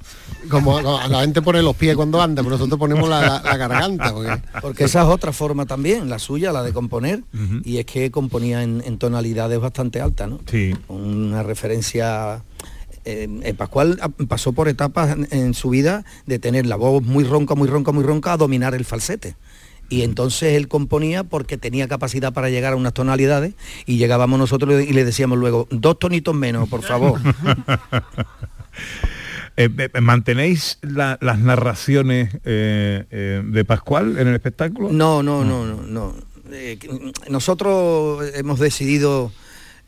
Como 0.52 0.80
la 0.82 1.22
gente 1.22 1.42
pone 1.42 1.64
los 1.64 1.76
pies 1.76 1.96
cuando 1.96 2.22
anda, 2.22 2.44
pero 2.44 2.56
nosotros 2.58 2.78
ponemos 2.80 3.10
la, 3.10 3.22
la- 3.22 3.42
la 3.44 3.58
garganta. 3.58 4.14
Porque, 4.14 4.42
Porque 4.62 4.84
esa 4.84 5.02
es 5.02 5.08
otra 5.08 5.34
forma 5.34 5.66
también, 5.66 6.10
la 6.10 6.20
suya, 6.20 6.52
la 6.52 6.62
de 6.62 6.74
componer, 6.74 7.24
y 7.66 7.78
es 7.78 7.86
que 7.86 8.12
componía 8.12 8.62
en, 8.62 8.84
en 8.86 9.00
tonalidades 9.00 9.60
bastante 9.60 10.00
altas, 10.00 10.30
¿no? 10.30 10.40
Sí. 10.46 10.76
Una 10.90 11.42
referencia... 11.42 12.44
eh, 13.06 13.28
eh, 13.44 13.54
Pascual 13.54 14.00
pasó 14.28 14.54
por 14.54 14.68
etapas 14.68 15.12
en, 15.16 15.28
en 15.32 15.54
su 15.54 15.70
vida 15.70 16.04
de 16.26 16.40
tener 16.40 16.66
la 16.66 16.76
voz 16.76 17.04
muy 17.04 17.24
ronca, 17.24 17.56
muy 17.56 17.68
ronca, 17.68 17.92
muy 17.92 18.04
ronca, 18.04 18.34
a 18.34 18.38
dominar 18.38 18.76
el 18.76 18.86
falsete. 18.86 19.36
Y 19.92 20.04
entonces 20.04 20.54
él 20.54 20.68
componía 20.68 21.24
porque 21.24 21.58
tenía 21.58 21.88
capacidad 21.88 22.32
para 22.32 22.50
llegar 22.52 22.74
a 22.74 22.76
unas 22.76 22.94
tonalidades 22.94 23.54
y 23.88 23.98
llegábamos 23.98 24.38
nosotros 24.38 24.84
y 24.84 24.94
le 24.94 25.04
decíamos 25.04 25.40
luego, 25.40 25.68
dos 25.72 25.98
tonitos 25.98 26.36
menos, 26.36 26.70
por 26.70 26.84
favor. 26.84 27.20
Eh, 29.58 29.68
eh, 29.94 30.00
¿Mantenéis 30.02 30.78
la- 30.82 31.18
las 31.22 31.38
narraciones 31.40 32.30
eh, 32.46 33.42
de 33.46 33.66
Pascual 33.66 34.18
en 34.18 34.30
el 34.30 34.36
espectáculo? 34.36 34.90
No, 34.92 35.22
no, 35.22 35.44
no, 35.44 35.66
no, 35.66 35.82
no. 35.82 36.16
Que- 36.50 37.12
nosotros 37.30 38.24
hemos 38.36 38.60
decidido 38.60 39.34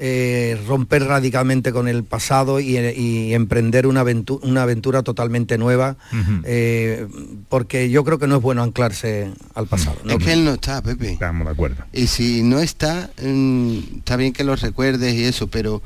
eh, 0.03 0.59
romper 0.67 1.03
radicalmente 1.03 1.71
con 1.71 1.87
el 1.87 2.03
pasado 2.03 2.59
y, 2.59 2.75
y 2.75 3.35
emprender 3.35 3.85
una 3.85 3.99
aventura, 3.99 4.49
una 4.49 4.63
aventura 4.63 5.03
totalmente 5.03 5.59
nueva, 5.59 5.95
eh, 6.43 7.07
porque 7.49 7.91
yo 7.91 8.03
creo 8.03 8.17
que 8.17 8.25
no 8.25 8.37
es 8.37 8.41
bueno 8.41 8.63
anclarse 8.63 9.31
al 9.53 9.67
pasado. 9.67 9.97
¿no? 10.03 10.13
Es 10.13 10.17
que 10.25 10.33
él 10.33 10.43
no 10.43 10.53
está, 10.53 10.81
Pepe. 10.81 11.11
Estamos 11.11 11.45
de 11.45 11.51
acuerdo. 11.53 11.83
Y 11.93 12.07
si 12.07 12.41
no 12.41 12.61
está, 12.61 13.11
mm, 13.21 13.77
está 13.97 14.15
bien 14.15 14.33
que 14.33 14.43
lo 14.43 14.55
recuerdes 14.55 15.13
y 15.13 15.23
eso, 15.25 15.45
pero 15.49 15.83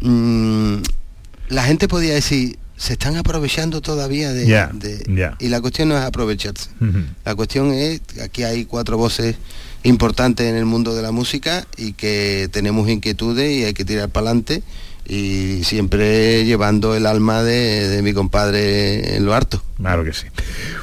mm, 0.00 0.78
la 1.50 1.62
gente 1.62 1.86
podía 1.86 2.14
decir, 2.14 2.58
se 2.76 2.94
están 2.94 3.14
aprovechando 3.14 3.80
todavía 3.80 4.32
de... 4.32 4.44
Ya, 4.44 4.72
de-". 4.74 5.04
ya. 5.06 5.36
Y 5.38 5.50
la 5.50 5.60
cuestión 5.60 5.88
no 5.88 5.96
es 5.96 6.02
aprovecharse. 6.02 6.68
La 7.24 7.36
cuestión 7.36 7.72
es, 7.72 8.00
que 8.00 8.22
aquí 8.22 8.42
hay 8.42 8.64
cuatro 8.64 8.96
voces 8.96 9.36
importantes 9.82 10.46
en 10.46 10.56
el 10.56 10.64
mundo 10.64 10.94
de 10.94 11.02
la 11.02 11.12
música 11.12 11.66
y 11.76 11.92
que 11.92 12.48
tenemos 12.52 12.88
inquietudes 12.88 13.50
y 13.50 13.64
hay 13.64 13.74
que 13.74 13.84
tirar 13.84 14.08
para 14.08 14.30
adelante 14.30 14.62
y 15.04 15.64
siempre 15.64 16.44
llevando 16.44 16.94
el 16.94 17.06
alma 17.06 17.42
de, 17.42 17.88
de 17.88 18.02
mi 18.02 18.12
compadre 18.12 19.16
en 19.16 19.24
lo 19.24 19.34
harto. 19.34 19.62
Claro 19.76 20.04
que 20.04 20.12
sí. 20.12 20.26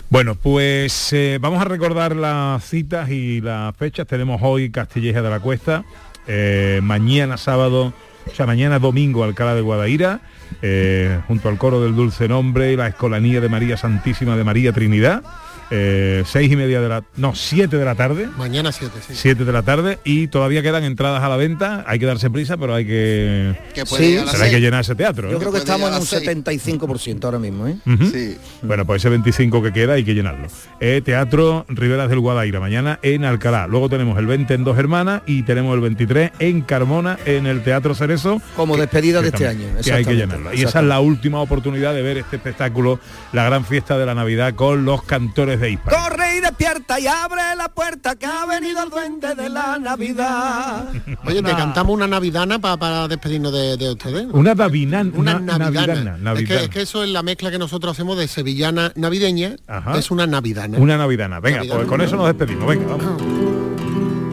Bueno, 0.09 0.35
pues 0.35 1.13
eh, 1.13 1.37
vamos 1.39 1.61
a 1.61 1.65
recordar 1.65 2.15
las 2.15 2.63
citas 2.65 3.09
y 3.09 3.41
las 3.41 3.75
fechas. 3.75 4.07
Tenemos 4.07 4.41
hoy 4.43 4.71
Castilleja 4.71 5.21
de 5.21 5.29
la 5.29 5.39
Cuesta, 5.39 5.85
eh, 6.27 6.79
mañana 6.83 7.37
sábado, 7.37 7.93
o 8.29 8.35
sea, 8.35 8.45
mañana 8.45 8.79
domingo 8.79 9.23
Alcalá 9.23 9.55
de 9.55 9.61
Guadaira, 9.61 10.21
eh, 10.61 11.19
junto 11.27 11.47
al 11.47 11.57
coro 11.57 11.81
del 11.81 11.95
Dulce 11.95 12.27
Nombre 12.27 12.73
y 12.73 12.75
la 12.75 12.87
Escolanía 12.87 13.39
de 13.39 13.49
María 13.49 13.77
Santísima 13.77 14.35
de 14.35 14.43
María 14.43 14.73
Trinidad. 14.73 15.23
Eh, 15.71 16.23
seis 16.25 16.51
y 16.51 16.55
media 16.55 16.81
de 16.81 16.89
la 16.89 17.03
no 17.17 17.35
siete 17.35 17.77
de 17.77 17.85
la 17.85 17.95
tarde 17.95 18.27
mañana 18.37 18.71
7, 18.71 18.91
sí. 19.07 19.13
7 19.15 19.45
de 19.45 19.51
la 19.51 19.61
tarde 19.63 19.99
y 20.03 20.27
todavía 20.27 20.61
quedan 20.61 20.83
entradas 20.83 21.21
a 21.23 21.29
la 21.29 21.37
venta 21.37 21.83
hay 21.87 21.99
que 21.99 22.05
darse 22.05 22.29
prisa 22.29 22.57
pero 22.57 22.73
hay 22.75 22.85
que 22.85 23.55
Sí. 23.85 24.19
pero 24.31 24.43
hay 24.43 24.51
que 24.51 24.59
llenar 24.61 24.81
ese 24.81 24.95
teatro 24.95 25.29
¿eh? 25.29 25.31
Yo 25.31 25.39
creo 25.39 25.51
que 25.51 25.59
estamos 25.59 25.87
en 25.89 25.93
un 25.95 25.99
las 25.99 26.07
seis. 26.09 26.23
75% 26.29 27.23
ahora 27.25 27.39
mismo, 27.39 27.67
¿eh? 27.67 27.77
Sí. 28.11 28.37
Bueno, 28.61 28.85
pues 28.85 29.01
ese 29.01 29.09
25 29.09 29.61
que 29.63 29.71
queda 29.73 29.93
hay 29.93 30.03
que 30.03 30.13
llenarlo. 30.13 30.47
Eh, 30.79 31.01
Teatro 31.03 31.65
Riberas 31.69 32.09
del 32.09 32.19
Guadaira, 32.19 32.59
mañana 32.59 32.99
en 33.01 33.25
Alcalá. 33.25 33.67
Luego 33.67 33.89
tenemos 33.89 34.17
el 34.17 34.25
20 34.27 34.53
en 34.53 34.63
Dos 34.63 34.77
Hermanas 34.77 35.21
y 35.25 35.43
tenemos 35.43 35.73
el 35.75 35.81
23 35.81 36.31
en 36.39 36.61
Carmona, 36.61 37.17
en 37.25 37.45
el 37.47 37.63
Teatro 37.63 37.95
Cerezo. 37.95 38.41
Como 38.55 38.75
que- 38.75 38.81
despedida 38.81 39.19
que 39.19 39.23
de 39.23 39.29
este 39.29 39.45
también- 39.45 39.69
año, 39.71 39.81
Que 39.83 39.93
hay 39.93 40.05
que 40.05 40.15
llenarlo. 40.15 40.53
Y 40.53 40.63
esa 40.63 40.79
es 40.79 40.85
la 40.85 40.99
última 40.99 41.39
oportunidad 41.41 41.93
de 41.93 42.01
ver 42.01 42.17
este 42.17 42.37
espectáculo, 42.37 42.99
la 43.33 43.43
gran 43.45 43.65
fiesta 43.65 43.97
de 43.97 44.05
la 44.05 44.15
Navidad 44.15 44.53
con 44.55 44.85
los 44.85 45.03
cantores 45.03 45.58
Corre 45.59 46.37
y 46.37 46.39
despierta 46.41 46.99
y 46.99 47.07
abre 47.07 47.41
la 47.57 47.67
puerta 47.69 48.15
que 48.15 48.25
ha 48.25 48.45
venido 48.45 48.81
el 48.83 48.89
duende 48.89 49.35
de 49.35 49.49
la 49.49 49.77
Navidad. 49.77 50.85
Oye, 51.25 51.43
te 51.43 51.51
cantamos 51.51 51.93
una 51.93 52.07
navidana 52.07 52.59
pa- 52.59 52.77
para 52.77 53.07
despedirnos 53.07 53.51
de, 53.51 53.75
de 53.77 53.91
ustedes. 53.91 54.27
Una 54.31 54.55
davinana. 54.55 55.11
Una 55.13 55.35
Una, 55.37 55.57
navidana. 55.57 56.17
navidana, 56.17 56.33
Es, 56.39 56.47
que, 56.47 56.63
es 56.65 56.69
que 56.69 56.81
eso 56.83 57.03
es 57.03 57.09
la 57.09 57.23
mezcla 57.23 57.51
que 57.51 57.59
nosotros 57.59 57.91
hacemos 57.91 58.17
de 58.17 58.27
sevillana 58.27 58.93
navideña. 58.95 59.55
Ajá. 59.67 59.97
Es 59.97 60.11
una 60.11 60.25
navidana. 60.27 60.77
Una 60.77 60.97
navidana. 60.97 61.39
Venga, 61.39 61.57
Navidana. 61.57 61.79
pues 61.79 61.89
con 61.89 62.01
eso 62.01 62.15
nos 62.15 62.27
despedimos. 62.27 62.65
Venga, 62.67 62.85
vamos. 62.95 63.21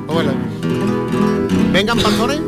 Hola. 0.08 0.32
Vengan 1.72 1.98
pastores. 1.98 2.40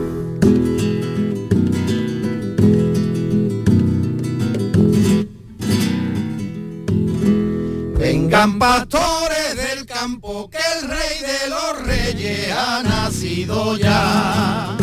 Vengan 8.31 8.59
pastores 8.59 9.57
del 9.57 9.87
campo, 9.87 10.51
que 10.51 10.59
el 10.59 10.87
rey 10.87 11.17
de 11.23 11.49
los 11.49 11.87
reyes 11.87 12.53
ha 12.53 12.83
nacido 12.83 13.79
ya. 13.79 14.77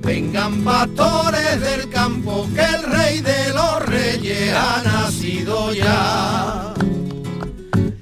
Vengan 0.00 0.64
pastores 0.64 1.60
del 1.60 1.90
campo, 1.90 2.48
que 2.54 2.62
el 2.62 2.82
rey 2.90 3.20
de 3.20 3.52
los 3.52 3.86
reyes 3.86 4.54
ha 4.54 4.82
nacido 4.82 5.74
ya. 5.74 6.72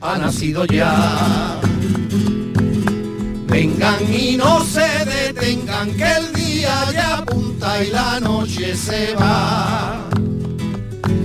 Ha 0.03 0.19
nacido 0.19 0.65
ya. 0.65 1.61
Vengan 3.49 4.15
y 4.15 4.37
no 4.37 4.63
se 4.63 5.05
detengan, 5.05 5.97
que 5.97 6.13
el 6.13 6.33
día 6.33 6.93
ya 6.93 7.17
apunta 7.17 7.83
y 7.83 7.91
la 7.91 8.21
noche 8.21 8.77
se 8.77 9.17
va. 9.17 10.09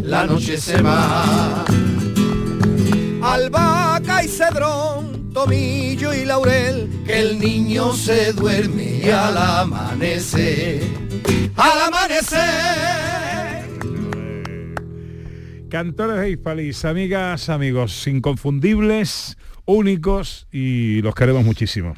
La 0.01 0.25
noche 0.25 0.57
se 0.57 0.81
va. 0.81 1.63
Albahaca 3.33 4.23
y 4.23 4.27
cedrón, 4.27 5.33
tomillo 5.33 6.13
y 6.13 6.23
laurel, 6.23 6.87
que 7.03 7.19
el 7.19 7.39
niño 7.39 7.91
se 7.93 8.31
duerme 8.31 8.99
y 9.03 9.09
al 9.09 9.35
amanecer, 9.35 10.83
al 11.55 11.81
amanecer. 11.87 12.39
Cantores 15.67 16.17
de 16.17 16.29
Hispalis, 16.29 16.85
amigas, 16.85 17.49
amigos, 17.49 18.05
inconfundibles, 18.05 19.35
únicos 19.65 20.47
y 20.51 21.01
los 21.01 21.15
queremos 21.15 21.43
muchísimo. 21.43 21.95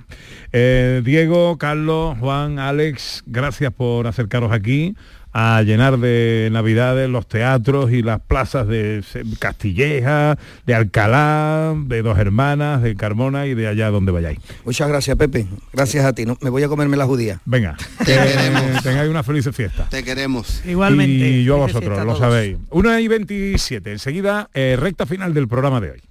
Eh, 0.53 1.01
Diego, 1.03 1.57
Carlos, 1.57 2.17
Juan, 2.17 2.59
Alex, 2.59 3.23
gracias 3.25 3.73
por 3.73 4.07
acercaros 4.07 4.53
aquí 4.53 4.95
a 5.37 5.61
llenar 5.63 5.97
de 5.99 6.47
navidades 6.49 7.09
los 7.09 7.27
teatros 7.27 7.91
y 7.91 8.01
las 8.01 8.21
plazas 8.21 8.69
de 8.69 9.03
Castilleja, 9.37 10.37
de 10.65 10.73
Alcalá, 10.73 11.75
de 11.75 12.01
Dos 12.01 12.17
Hermanas, 12.17 12.81
de 12.81 12.95
Carmona 12.95 13.45
y 13.45 13.53
de 13.53 13.67
allá 13.67 13.89
donde 13.89 14.13
vayáis. 14.13 14.39
Muchas 14.63 14.87
gracias, 14.87 15.17
Pepe. 15.17 15.45
Gracias 15.73 16.05
a 16.05 16.13
ti. 16.13 16.25
No, 16.25 16.37
me 16.39 16.49
voy 16.49 16.63
a 16.63 16.69
comerme 16.69 16.95
la 16.95 17.05
judía. 17.05 17.41
Venga, 17.43 17.75
Te 17.97 18.05
que 18.05 18.13
queremos. 18.13 18.81
tengáis 18.83 19.09
una 19.09 19.23
feliz 19.23 19.49
fiesta. 19.51 19.89
Te 19.89 20.05
queremos. 20.05 20.61
Igualmente. 20.65 21.29
Y 21.29 21.43
yo 21.43 21.55
a 21.55 21.65
vosotros, 21.65 21.99
a 21.99 22.05
lo 22.05 22.15
sabéis. 22.17 22.57
1 22.69 22.99
y 22.99 23.07
27, 23.09 23.91
enseguida, 23.91 24.49
eh, 24.53 24.77
recta 24.79 25.05
final 25.05 25.33
del 25.33 25.49
programa 25.49 25.81
de 25.81 25.91
hoy. 25.91 26.01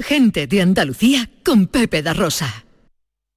Gente 0.00 0.48
de 0.48 0.60
Andalucía 0.60 1.30
con 1.44 1.68
Pepe 1.68 2.02
da 2.02 2.14
Rosa. 2.14 2.64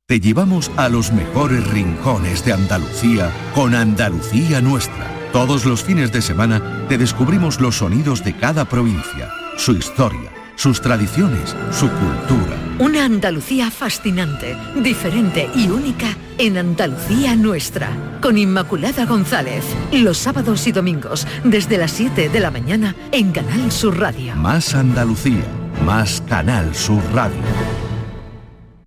Te 0.08 0.20
llevamos 0.20 0.72
a 0.76 0.90
los 0.90 1.12
mejores 1.12 1.68
rincones 1.68 2.44
de 2.44 2.54
Andalucía 2.54 3.30
con 3.54 3.76
Andalucía 3.76 4.60
Nuestra. 4.60 5.15
Todos 5.36 5.66
los 5.66 5.84
fines 5.84 6.14
de 6.14 6.22
semana 6.22 6.62
te 6.88 6.98
descubrimos 6.98 7.60
los 7.60 7.80
sonidos 7.80 8.24
de 8.24 8.38
cada 8.38 8.64
provincia, 8.64 9.30
su 9.58 9.74
historia, 9.74 10.32
sus 10.56 10.80
tradiciones, 10.80 11.54
su 11.72 11.90
cultura. 11.90 12.56
Una 12.80 13.04
Andalucía 13.04 13.70
fascinante, 13.70 14.56
diferente 14.82 15.50
y 15.54 15.68
única 15.68 16.08
en 16.38 16.58
Andalucía 16.58 17.36
nuestra. 17.36 17.90
Con 18.22 18.38
Inmaculada 18.38 19.06
González. 19.06 19.66
Los 19.92 20.20
sábados 20.20 20.68
y 20.68 20.72
domingos 20.72 21.28
desde 21.44 21.78
las 21.78 21.92
7 21.92 22.30
de 22.30 22.40
la 22.40 22.50
mañana 22.50 22.96
en 23.12 23.34
Canal 23.34 23.74
Sur 23.74 24.00
Radio. 24.00 24.38
Más 24.38 24.74
Andalucía, 24.74 25.44
más 25.84 26.24
Canal 26.30 26.74
Sur 26.74 27.04
Radio. 27.14 27.44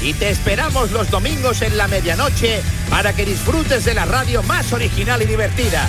Y 0.00 0.14
te 0.14 0.30
esperamos 0.30 0.92
los 0.92 1.10
domingos 1.10 1.62
en 1.62 1.76
la 1.76 1.88
medianoche 1.88 2.62
para 2.88 3.14
que 3.14 3.24
disfrutes 3.24 3.84
de 3.84 3.94
la 3.94 4.04
radio 4.04 4.42
más 4.44 4.72
original 4.72 5.22
y 5.22 5.26
divertida. 5.26 5.88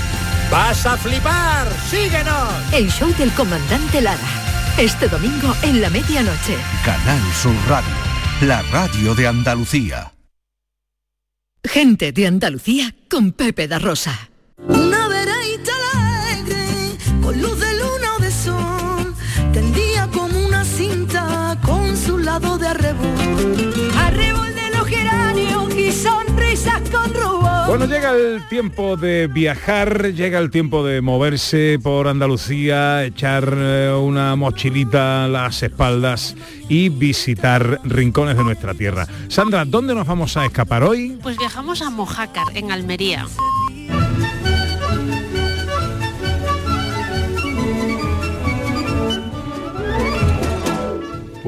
¡Vas 0.52 0.86
a 0.86 0.98
flipar! 0.98 1.68
¡Síguenos! 1.90 2.74
El 2.74 2.90
show 2.92 3.14
del 3.18 3.32
comandante 3.34 4.02
Lara. 4.02 4.18
Este 4.78 5.08
domingo 5.08 5.56
en 5.62 5.82
la 5.82 5.90
medianoche. 5.90 6.58
Canal 6.84 7.22
Sur 7.34 7.56
Radio, 7.68 7.94
la 8.42 8.62
radio 8.64 9.14
de 9.14 9.28
Andalucía. 9.28 10.14
Gente 11.64 12.12
de 12.12 12.26
Andalucía 12.26 12.96
con 13.10 13.34
Pepe 13.34 13.68
da 13.68 13.78
Rosa. 13.78 14.30
Bueno, 27.70 27.86
llega 27.86 28.14
el 28.16 28.48
tiempo 28.48 28.98
de 28.98 29.28
viajar, 29.28 30.12
llega 30.16 30.40
el 30.40 30.50
tiempo 30.50 30.84
de 30.84 31.02
moverse 31.02 31.78
por 31.78 32.08
Andalucía, 32.08 33.06
echar 33.06 33.54
eh, 33.56 33.94
una 33.94 34.36
mochilita 34.36 35.26
a 35.26 35.28
las 35.28 35.62
espaldas 35.62 36.36
y 36.68 36.90
visitar 36.90 37.80
rincones 37.84 38.38
de 38.38 38.44
nuestra 38.44 38.74
tierra. 38.74 39.08
Sandra, 39.28 39.66
¿dónde 39.66 39.94
nos 39.94 40.08
vamos 40.08 40.36
a 40.36 40.46
escapar 40.46 40.84
hoy? 40.84 41.20
Pues 41.22 41.38
viajamos 41.38 41.84
a 41.84 41.92
Mojácar, 41.92 42.48
en 42.56 42.72
Almería. 42.72 43.28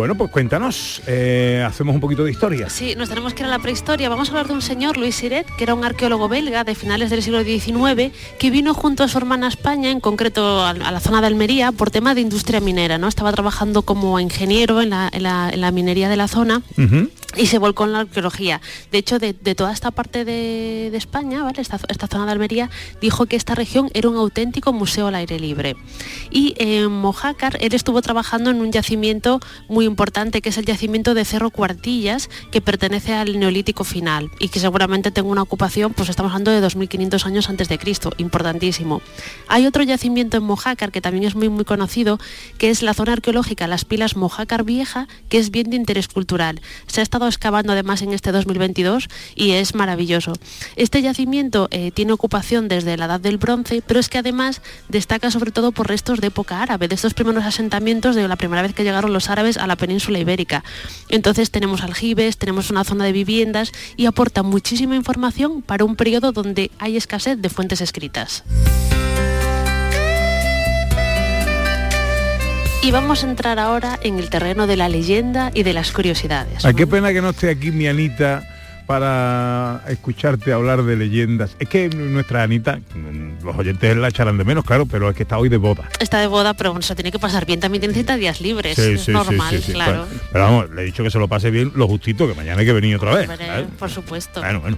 Bueno, 0.01 0.15
pues 0.15 0.31
cuéntanos, 0.31 0.99
eh, 1.05 1.63
hacemos 1.63 1.93
un 1.93 2.01
poquito 2.01 2.23
de 2.23 2.31
historia. 2.31 2.71
Sí, 2.71 2.95
nos 2.97 3.07
tenemos 3.09 3.35
que 3.35 3.43
ir 3.43 3.45
a 3.45 3.49
la 3.51 3.59
prehistoria. 3.59 4.09
Vamos 4.09 4.29
a 4.29 4.31
hablar 4.31 4.47
de 4.47 4.53
un 4.53 4.63
señor, 4.63 4.97
Luis 4.97 5.13
Siret, 5.13 5.45
que 5.55 5.63
era 5.63 5.75
un 5.75 5.85
arqueólogo 5.85 6.27
belga 6.27 6.63
de 6.63 6.73
finales 6.73 7.11
del 7.11 7.21
siglo 7.21 7.43
XIX, 7.43 8.11
que 8.39 8.49
vino 8.49 8.73
junto 8.73 9.03
a 9.03 9.07
su 9.07 9.19
hermana 9.19 9.45
a 9.45 9.49
España, 9.49 9.91
en 9.91 9.99
concreto 9.99 10.65
a, 10.65 10.73
la 10.73 10.99
zona 10.99 11.21
de 11.21 11.27
Almería, 11.27 11.71
por 11.71 11.91
tema 11.91 12.15
de 12.15 12.21
industria 12.21 12.59
minera. 12.61 12.97
¿no? 12.97 13.07
Estaba 13.07 13.31
trabajando 13.31 13.83
como 13.83 14.19
ingeniero 14.19 14.81
en 14.81 14.89
la, 14.89 15.07
en 15.13 15.21
la- 15.21 15.51
en 15.51 15.61
la 15.61 15.69
minería 15.69 16.09
de 16.09 16.17
la 16.17 16.27
zona 16.27 16.63
y 17.35 17.47
se 17.47 17.57
volcó 17.57 17.85
en 17.85 17.93
la 17.93 17.99
arqueología. 17.99 18.61
De 18.91 18.97
hecho, 18.97 19.19
de, 19.19 19.33
toda 19.33 19.71
esta 19.71 19.91
parte 19.91 20.25
de, 20.25 20.95
España, 20.95 21.45
esta, 21.57 21.79
esta 21.87 22.07
zona 22.07 22.25
de 22.25 22.31
Almería, 22.31 22.69
dijo 23.01 23.25
que 23.25 23.35
esta 23.35 23.55
región 23.55 23.89
era 23.93 24.09
un 24.09 24.17
auténtico 24.17 24.73
museo 24.73 25.07
al 25.07 25.15
aire 25.15 25.39
libre. 25.39 25.75
Y 26.29 26.53
en 26.57 26.91
Mojácar, 26.91 27.57
él 27.61 27.73
estuvo 27.73 28.01
trabajando 28.01 28.49
en 28.49 28.61
un 28.61 28.71
yacimiento 28.71 29.39
muy 29.67 29.85
importante, 29.85 30.41
que 30.41 30.49
es 30.49 30.57
el 30.57 30.65
yacimiento 30.65 31.13
de 31.13 31.25
Cerro 31.25 31.49
Cuartillas, 31.49 32.29
que 32.51 32.61
pertenece 32.61 33.13
al 33.13 33.39
Neolítico 33.39 33.83
final 33.83 34.29
y 34.39 34.49
que 34.49 34.59
seguramente 34.59 35.11
tenga 35.11 35.29
una 35.29 35.41
ocupación, 35.41 35.93
pues 35.93 36.09
estamos 36.09 36.31
hablando 36.31 36.51
de 36.51 36.61
2.500 36.61 37.25
años 37.25 37.49
antes 37.49 37.69
de 37.69 37.77
Cristo, 37.77 38.11
importantísimo. 38.17 39.01
Hay 39.47 39.65
otro 39.65 39.83
yacimiento 39.83 40.37
en 40.37 40.43
Mojácar 40.43 40.91
que 40.91 41.01
también 41.01 41.25
es 41.25 41.35
muy, 41.35 41.49
muy 41.49 41.65
conocido, 41.65 42.19
que 42.57 42.69
es 42.69 42.83
la 42.83 42.93
zona 42.93 43.13
arqueológica 43.13 43.67
Las 43.67 43.85
Pilas 43.85 44.15
Mojácar 44.15 44.63
Vieja, 44.63 45.07
que 45.29 45.37
es 45.37 45.51
bien 45.51 45.69
de 45.69 45.75
interés 45.75 46.07
cultural. 46.07 46.61
Se 46.87 47.01
ha 47.01 47.03
estado 47.03 47.20
excavando 47.27 47.73
además 47.73 48.01
en 48.01 48.13
este 48.13 48.31
2022 48.31 49.09
y 49.35 49.51
es 49.51 49.75
maravilloso. 49.75 50.33
Este 50.75 51.01
yacimiento 51.01 51.67
eh, 51.71 51.91
tiene 51.91 52.13
ocupación 52.13 52.67
desde 52.67 52.97
la 52.97 53.05
Edad 53.05 53.19
del 53.19 53.37
Bronce, 53.37 53.81
pero 53.85 53.99
es 53.99 54.09
que 54.09 54.17
además 54.17 54.61
destaca 54.89 55.31
sobre 55.31 55.51
todo 55.51 55.71
por 55.71 55.87
restos 55.87 56.19
de 56.21 56.27
época 56.27 56.61
árabe, 56.61 56.87
de 56.87 56.95
estos 56.95 57.13
primeros 57.13 57.43
asentamientos 57.43 58.15
de 58.15 58.27
la 58.27 58.35
primera 58.35 58.61
vez 58.61 58.73
que 58.73 58.83
llegaron 58.83 59.13
los 59.13 59.29
árabes 59.29 59.57
a 59.57 59.67
la 59.67 59.75
península 59.75 60.19
ibérica. 60.19 60.63
Entonces 61.09 61.51
tenemos 61.51 61.83
aljibes, 61.83 62.37
tenemos 62.37 62.69
una 62.69 62.83
zona 62.83 63.05
de 63.05 63.11
viviendas 63.11 63.71
y 63.97 64.05
aporta 64.05 64.43
muchísima 64.43 64.95
información 64.95 65.61
para 65.61 65.85
un 65.85 65.95
periodo 65.95 66.31
donde 66.31 66.71
hay 66.79 66.97
escasez 66.97 67.41
de 67.41 67.49
fuentes 67.49 67.81
escritas. 67.81 68.43
Y 72.83 72.89
vamos 72.89 73.23
a 73.23 73.29
entrar 73.29 73.59
ahora 73.59 73.99
en 74.01 74.17
el 74.17 74.31
terreno 74.31 74.65
de 74.65 74.75
la 74.75 74.89
leyenda 74.89 75.51
y 75.53 75.61
de 75.61 75.71
las 75.71 75.91
curiosidades. 75.91 76.65
Ay, 76.65 76.73
qué 76.73 76.87
pena 76.87 77.13
que 77.13 77.21
no 77.21 77.29
esté 77.29 77.51
aquí 77.51 77.69
mi 77.69 77.87
Anita 77.87 78.43
para 78.87 79.83
escucharte 79.87 80.51
hablar 80.51 80.81
de 80.81 80.97
leyendas. 80.97 81.55
Es 81.59 81.69
que 81.69 81.89
nuestra 81.89 82.41
Anita, 82.41 82.79
los 83.43 83.55
oyentes 83.55 83.95
la 83.95 84.07
echarán 84.07 84.39
de 84.39 84.45
menos, 84.45 84.65
claro, 84.65 84.87
pero 84.87 85.11
es 85.11 85.15
que 85.15 85.23
está 85.23 85.37
hoy 85.37 85.47
de 85.47 85.57
boda. 85.57 85.89
Está 85.99 86.19
de 86.21 86.27
boda, 86.27 86.55
pero 86.55 86.71
bueno, 86.71 86.81
se 86.81 86.95
tiene 86.95 87.11
que 87.11 87.19
pasar 87.19 87.45
bien. 87.45 87.59
También 87.59 87.81
tiene 87.81 87.93
30 87.93 88.17
días 88.17 88.41
libres. 88.41 88.75
Sí, 88.75 88.97
sí, 88.97 89.11
normal, 89.11 89.61
sí, 89.61 89.73
claro. 89.73 90.07
Pero, 90.09 90.21
pero 90.31 90.43
vamos, 90.43 90.69
le 90.71 90.81
he 90.81 90.85
dicho 90.85 91.03
que 91.03 91.11
se 91.11 91.19
lo 91.19 91.27
pase 91.27 91.51
bien 91.51 91.71
lo 91.75 91.87
justito, 91.87 92.27
que 92.27 92.33
mañana 92.33 92.61
hay 92.61 92.65
que 92.65 92.73
venir 92.73 92.95
otra 92.95 93.13
vez. 93.13 93.29
Por 93.77 93.91
supuesto. 93.91 94.41
Bueno, 94.41 94.59
bueno. 94.59 94.77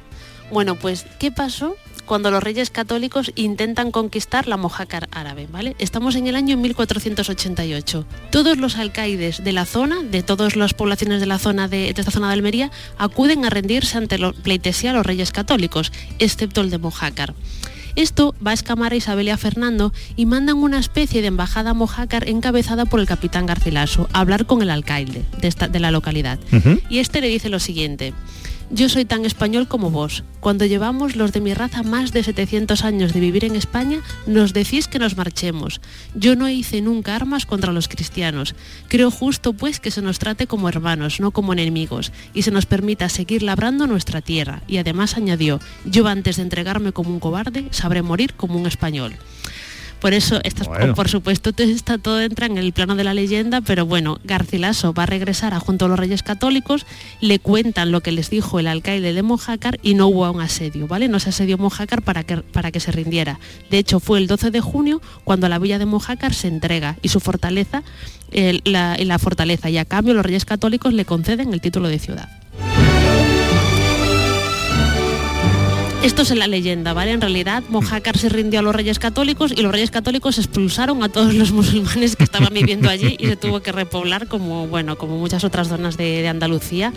Bueno, 0.52 0.76
pues, 0.76 1.06
¿qué 1.20 1.32
pasó 1.32 1.78
cuando 2.06 2.32
los 2.32 2.44
reyes 2.44 2.70
católicos 2.70 3.32
intentan 3.36 3.92
conquistar 3.92 4.48
la 4.48 4.58
Mojácar 4.58 5.08
árabe? 5.12 5.48
¿vale? 5.52 5.76
Estamos 5.80 6.16
en 6.16 6.28
el 6.28 6.36
año 6.36 6.58
1488. 6.58 8.06
Todos 8.32 8.58
los 8.58 8.78
alcaides 8.78 9.44
de 9.44 9.54
la 9.54 9.66
zona, 9.66 10.02
de 10.04 10.24
todas 10.24 10.56
las 10.56 10.74
poblaciones 10.74 11.20
de 11.20 11.26
la 11.28 11.40
zona 11.40 11.68
de, 11.68 11.94
de 11.94 12.02
esta 12.02 12.12
zona 12.12 12.28
de 12.28 12.34
Almería, 12.34 12.72
acuden 12.98 13.46
a 13.46 13.50
rendirse 13.50 13.98
ante 13.98 14.18
la 14.18 14.32
pleitesía 14.34 14.92
a 14.92 14.94
los 14.94 15.06
reyes 15.06 15.32
católicos, 15.32 15.92
excepto 16.20 16.62
el 16.62 16.70
de 16.70 16.78
Mojácar. 16.78 17.34
Esto 17.96 18.34
va 18.46 18.52
a 18.52 18.54
escamar 18.56 18.92
a 18.92 18.96
Isabel 18.96 19.28
y 19.28 19.30
a 19.30 19.38
Fernando 19.38 19.94
y 20.16 20.26
mandan 20.26 20.58
una 20.58 20.80
especie 20.80 21.22
de 21.22 21.28
embajada 21.28 21.70
a 21.72 21.74
Mojácar 21.76 22.28
encabezada 22.28 22.86
por 22.86 23.00
el 23.00 23.06
capitán 23.06 23.46
Garcilaso 23.46 24.10
a 24.14 24.20
hablar 24.22 24.48
con 24.48 24.64
el 24.64 24.72
alcaide 24.72 25.24
de, 25.40 25.48
esta- 25.48 25.68
de 25.68 25.80
la 25.80 25.92
localidad. 25.92 26.40
Y 26.90 26.98
este 27.00 27.22
le 27.22 27.28
dice 27.28 27.50
lo 27.50 27.60
siguiente. 27.60 28.14
Yo 28.76 28.90
soy 28.90 29.06
tan 29.06 29.24
español 29.24 29.68
como 29.68 29.92
vos. 29.92 30.24
Cuando 30.40 30.66
llevamos 30.66 31.16
los 31.16 31.32
de 31.32 31.42
mi 31.42 31.54
raza 31.54 31.84
más 31.84 32.12
de 32.12 32.24
700 32.24 32.84
años 32.84 33.14
de 33.14 33.20
vivir 33.20 33.46
en 33.46 33.56
España, 33.56 34.00
nos 34.26 34.52
decís 34.52 34.88
que 34.88 34.98
nos 34.98 35.16
marchemos. 35.16 35.80
Yo 36.16 36.36
no 36.36 36.50
hice 36.50 36.82
nunca 36.82 37.16
armas 37.16 37.46
contra 37.46 37.72
los 37.72 37.88
cristianos. 37.88 38.56
Creo 38.88 39.12
justo 39.12 39.54
pues 39.54 39.80
que 39.80 39.92
se 39.92 40.02
nos 40.02 40.18
trate 40.18 40.48
como 40.48 40.70
hermanos, 40.70 41.20
no 41.20 41.30
como 41.30 41.54
enemigos, 41.54 42.12
y 42.34 42.42
se 42.42 42.50
nos 42.50 42.66
permita 42.66 43.10
seguir 43.10 43.44
labrando 43.44 43.86
nuestra 43.86 44.22
tierra. 44.22 44.64
Y 44.68 44.78
además 44.78 45.18
añadió, 45.18 45.60
yo 45.86 46.08
antes 46.08 46.38
de 46.38 46.42
entregarme 46.42 46.94
como 46.94 47.12
un 47.12 47.20
cobarde, 47.20 47.68
sabré 47.70 48.02
morir 48.02 48.34
como 48.34 48.58
un 48.58 48.66
español. 48.66 49.14
Por 50.04 50.14
eso, 50.14 50.42
estas, 50.44 50.68
Bueno. 50.68 50.94
por 50.96 51.08
supuesto, 51.08 51.52
está 51.58 51.98
todo 51.98 52.20
entra 52.20 52.46
en 52.46 52.58
el 52.58 52.74
plano 52.74 52.96
de 52.96 53.06
la 53.06 53.14
leyenda, 53.14 53.62
pero 53.62 53.86
bueno, 53.86 54.20
Garcilaso 54.26 54.94
va 54.94 55.04
a 55.04 55.06
regresar 55.06 55.54
a 55.54 55.62
junto 55.62 55.86
a 55.86 55.88
los 55.88 55.98
reyes 55.98 56.24
católicos, 56.24 56.86
le 57.22 57.40
cuentan 57.40 57.94
lo 57.94 58.02
que 58.02 58.12
les 58.12 58.30
dijo 58.30 58.60
el 58.60 58.68
alcaide 58.68 59.14
de 59.14 59.24
Mojácar 59.24 59.80
y 59.82 59.94
no 59.94 60.08
hubo 60.08 60.30
un 60.30 60.42
asedio, 60.42 60.88
¿vale? 60.88 61.08
No 61.08 61.22
se 61.22 61.30
asedió 61.30 61.58
Mojácar 61.58 62.02
para 62.02 62.24
que, 62.26 62.36
para 62.38 62.70
que 62.74 62.82
se 62.82 62.92
rindiera. 62.92 63.40
De 63.72 63.78
hecho, 63.78 64.02
fue 64.02 64.20
el 64.20 64.28
12 64.28 64.52
de 64.52 64.60
junio 64.60 65.02
cuando 65.24 65.48
la 65.48 65.58
villa 65.58 65.80
de 65.80 65.86
Mojácar 65.86 66.34
se 66.34 66.50
entrega 66.50 66.98
y 67.02 67.08
su 67.08 67.22
fortaleza, 67.22 67.82
el- 68.34 68.62
la, 68.66 68.98
y 69.00 69.06
la 69.06 69.20
fortaleza, 69.20 69.70
y 69.70 69.78
a 69.78 69.86
cambio 69.86 70.14
los 70.14 70.26
reyes 70.26 70.44
católicos 70.44 70.92
le 70.94 71.06
conceden 71.06 71.54
el 71.54 71.62
título 71.62 71.88
de 71.88 72.00
ciudad. 72.00 72.28
Esto 76.04 76.24
es 76.24 76.32
en 76.32 76.40
la 76.40 76.48
leyenda, 76.48 76.92
¿vale? 76.92 77.12
En 77.12 77.22
realidad, 77.22 77.64
Mojácar 77.70 78.18
se 78.18 78.28
rindió 78.28 78.60
a 78.60 78.62
los 78.62 78.76
reyes 78.76 79.00
católicos 79.00 79.54
y 79.56 79.62
los 79.62 79.72
reyes 79.72 79.90
católicos 79.90 80.38
expulsaron 80.38 81.02
a 81.02 81.08
todos 81.08 81.34
los 81.34 81.52
musulmanes 81.54 82.18
que 82.18 82.26
estaban 82.26 82.54
viviendo 82.54 82.90
allí 82.90 83.16
y 83.18 83.28
se 83.28 83.38
tuvo 83.38 83.62
que 83.62 83.72
repoblar 83.72 84.28
como, 84.28 84.68
bueno, 84.68 84.98
como 84.98 85.18
muchas 85.18 85.46
otras 85.46 85.70
zonas 85.70 85.96
de, 85.96 86.22
de 86.22 86.28
Andalucía. 86.28 86.92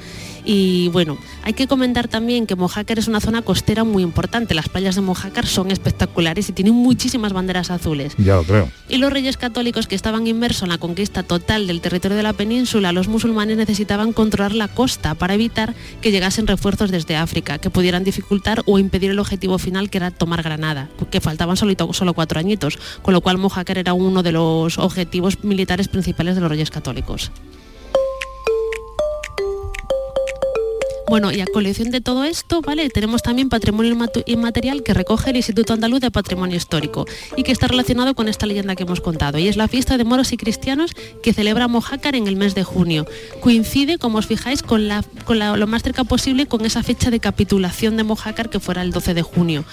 Y 0.49 0.89
bueno, 0.91 1.19
hay 1.43 1.55
que 1.55 1.67
comentar 1.67 2.07
también 2.07 2.47
que 2.47 2.55
Mojácar 2.55 3.01
es 3.01 3.09
una 3.09 3.21
zona 3.21 3.43
costera 3.43 3.83
muy 3.83 4.05
importante. 4.05 4.55
Las 4.55 4.69
playas 4.69 4.95
de 4.95 5.01
Mojácar 5.01 5.45
son 5.45 5.73
espectaculares 5.73 6.49
y 6.49 6.53
tienen 6.53 6.73
muchísimas 6.73 7.33
banderas 7.33 7.73
azules. 7.73 8.15
Ya 8.17 8.37
lo 8.37 8.45
creo. 8.45 8.71
Y 8.89 8.99
los 8.99 9.13
reyes 9.13 9.37
católicos 9.37 9.89
que 9.89 9.97
estaban 9.97 10.29
inmersos 10.29 10.63
en 10.63 10.69
la 10.69 10.79
conquista 10.79 11.25
total 11.25 11.67
del 11.67 11.81
territorio 11.81 12.17
de 12.17 12.23
la 12.23 12.33
península, 12.33 12.93
los 12.93 13.09
musulmanes 13.09 13.57
necesitaban 13.57 14.13
controlar 14.13 14.55
la 14.55 14.69
costa 14.69 15.17
para 15.17 15.35
evitar 15.35 15.75
que 16.01 16.13
llegasen 16.13 16.47
refuerzos 16.47 16.93
desde 16.93 17.17
África, 17.17 17.59
que 17.59 17.71
pudieran 17.71 18.05
dificultar 18.05 18.63
o 18.67 18.79
impedir 18.79 19.11
el 19.11 19.19
objetivo 19.19 19.59
final 19.59 19.91
que 19.91 19.99
era 19.99 20.13
tomar 20.13 20.45
Granada, 20.45 20.89
que 21.11 21.21
faltaban 21.21 21.57
solo, 21.57 21.75
solo 21.93 22.15
cuatro 22.15 22.39
añitos, 22.39 22.79
con 23.03 23.15
lo 23.15 23.21
cual 23.21 23.39
Mojácar 23.39 23.79
era 23.79 23.95
uno 23.95 24.23
de 24.23 24.31
los 24.31 24.79
objetivos 24.79 25.43
militares 25.43 25.89
principales 25.89 26.37
de 26.37 26.41
los 26.41 26.51
reyes 26.51 26.71
católicos. 26.71 27.33
Bueno, 31.09 31.31
y 31.31 31.41
a 31.41 31.47
colección 31.47 31.91
de 31.91 32.01
todo 32.01 32.25
esto, 32.25 32.63
¿vale? 32.63 32.91
Tenemos 32.91 33.23
también 33.23 33.49
patrimonio 33.49 33.97
inmaterial 34.27 34.83
que 34.83 34.93
recoge 34.93 35.31
el 35.31 35.37
Instituto 35.37 35.73
Andaluz 35.73 36.01
de 36.01 36.11
Patrimonio 36.11 36.57
Histórico 36.57 37.07
y 37.37 37.45
que 37.45 37.53
está 37.53 37.69
relacionado 37.69 38.15
con 38.17 38.27
esta 38.27 38.45
leyenda 38.45 38.75
que 38.75 38.83
hemos 38.83 39.01
contado. 39.01 39.39
Y 39.39 39.47
es 39.47 39.57
la 39.57 39.69
fiesta 39.69 39.99
de 39.99 40.05
moros 40.05 40.33
y 40.33 40.37
cristianos 40.37 40.93
que 41.23 41.33
celebra 41.33 41.69
Mojácar 41.69 42.17
en 42.17 42.27
el 42.27 42.35
mes 42.35 42.57
de 42.57 42.65
junio. 42.65 43.07
Coincide, 43.41 43.99
como 43.99 44.19
os 44.19 44.27
fijáis, 44.27 44.65
con, 44.65 44.89
lo 44.89 45.67
más 45.69 45.83
cerca 45.85 46.03
posible 46.03 46.47
con 46.47 46.65
esa 46.65 46.83
fecha 46.83 47.11
de 47.11 47.21
capitulación 47.21 47.97
de 47.97 48.03
Mojácar 48.03 48.51
que 48.51 48.59
fuera 48.59 48.83
el 48.83 48.91
12 48.91 49.15
de 49.15 49.23
junio. 49.23 49.65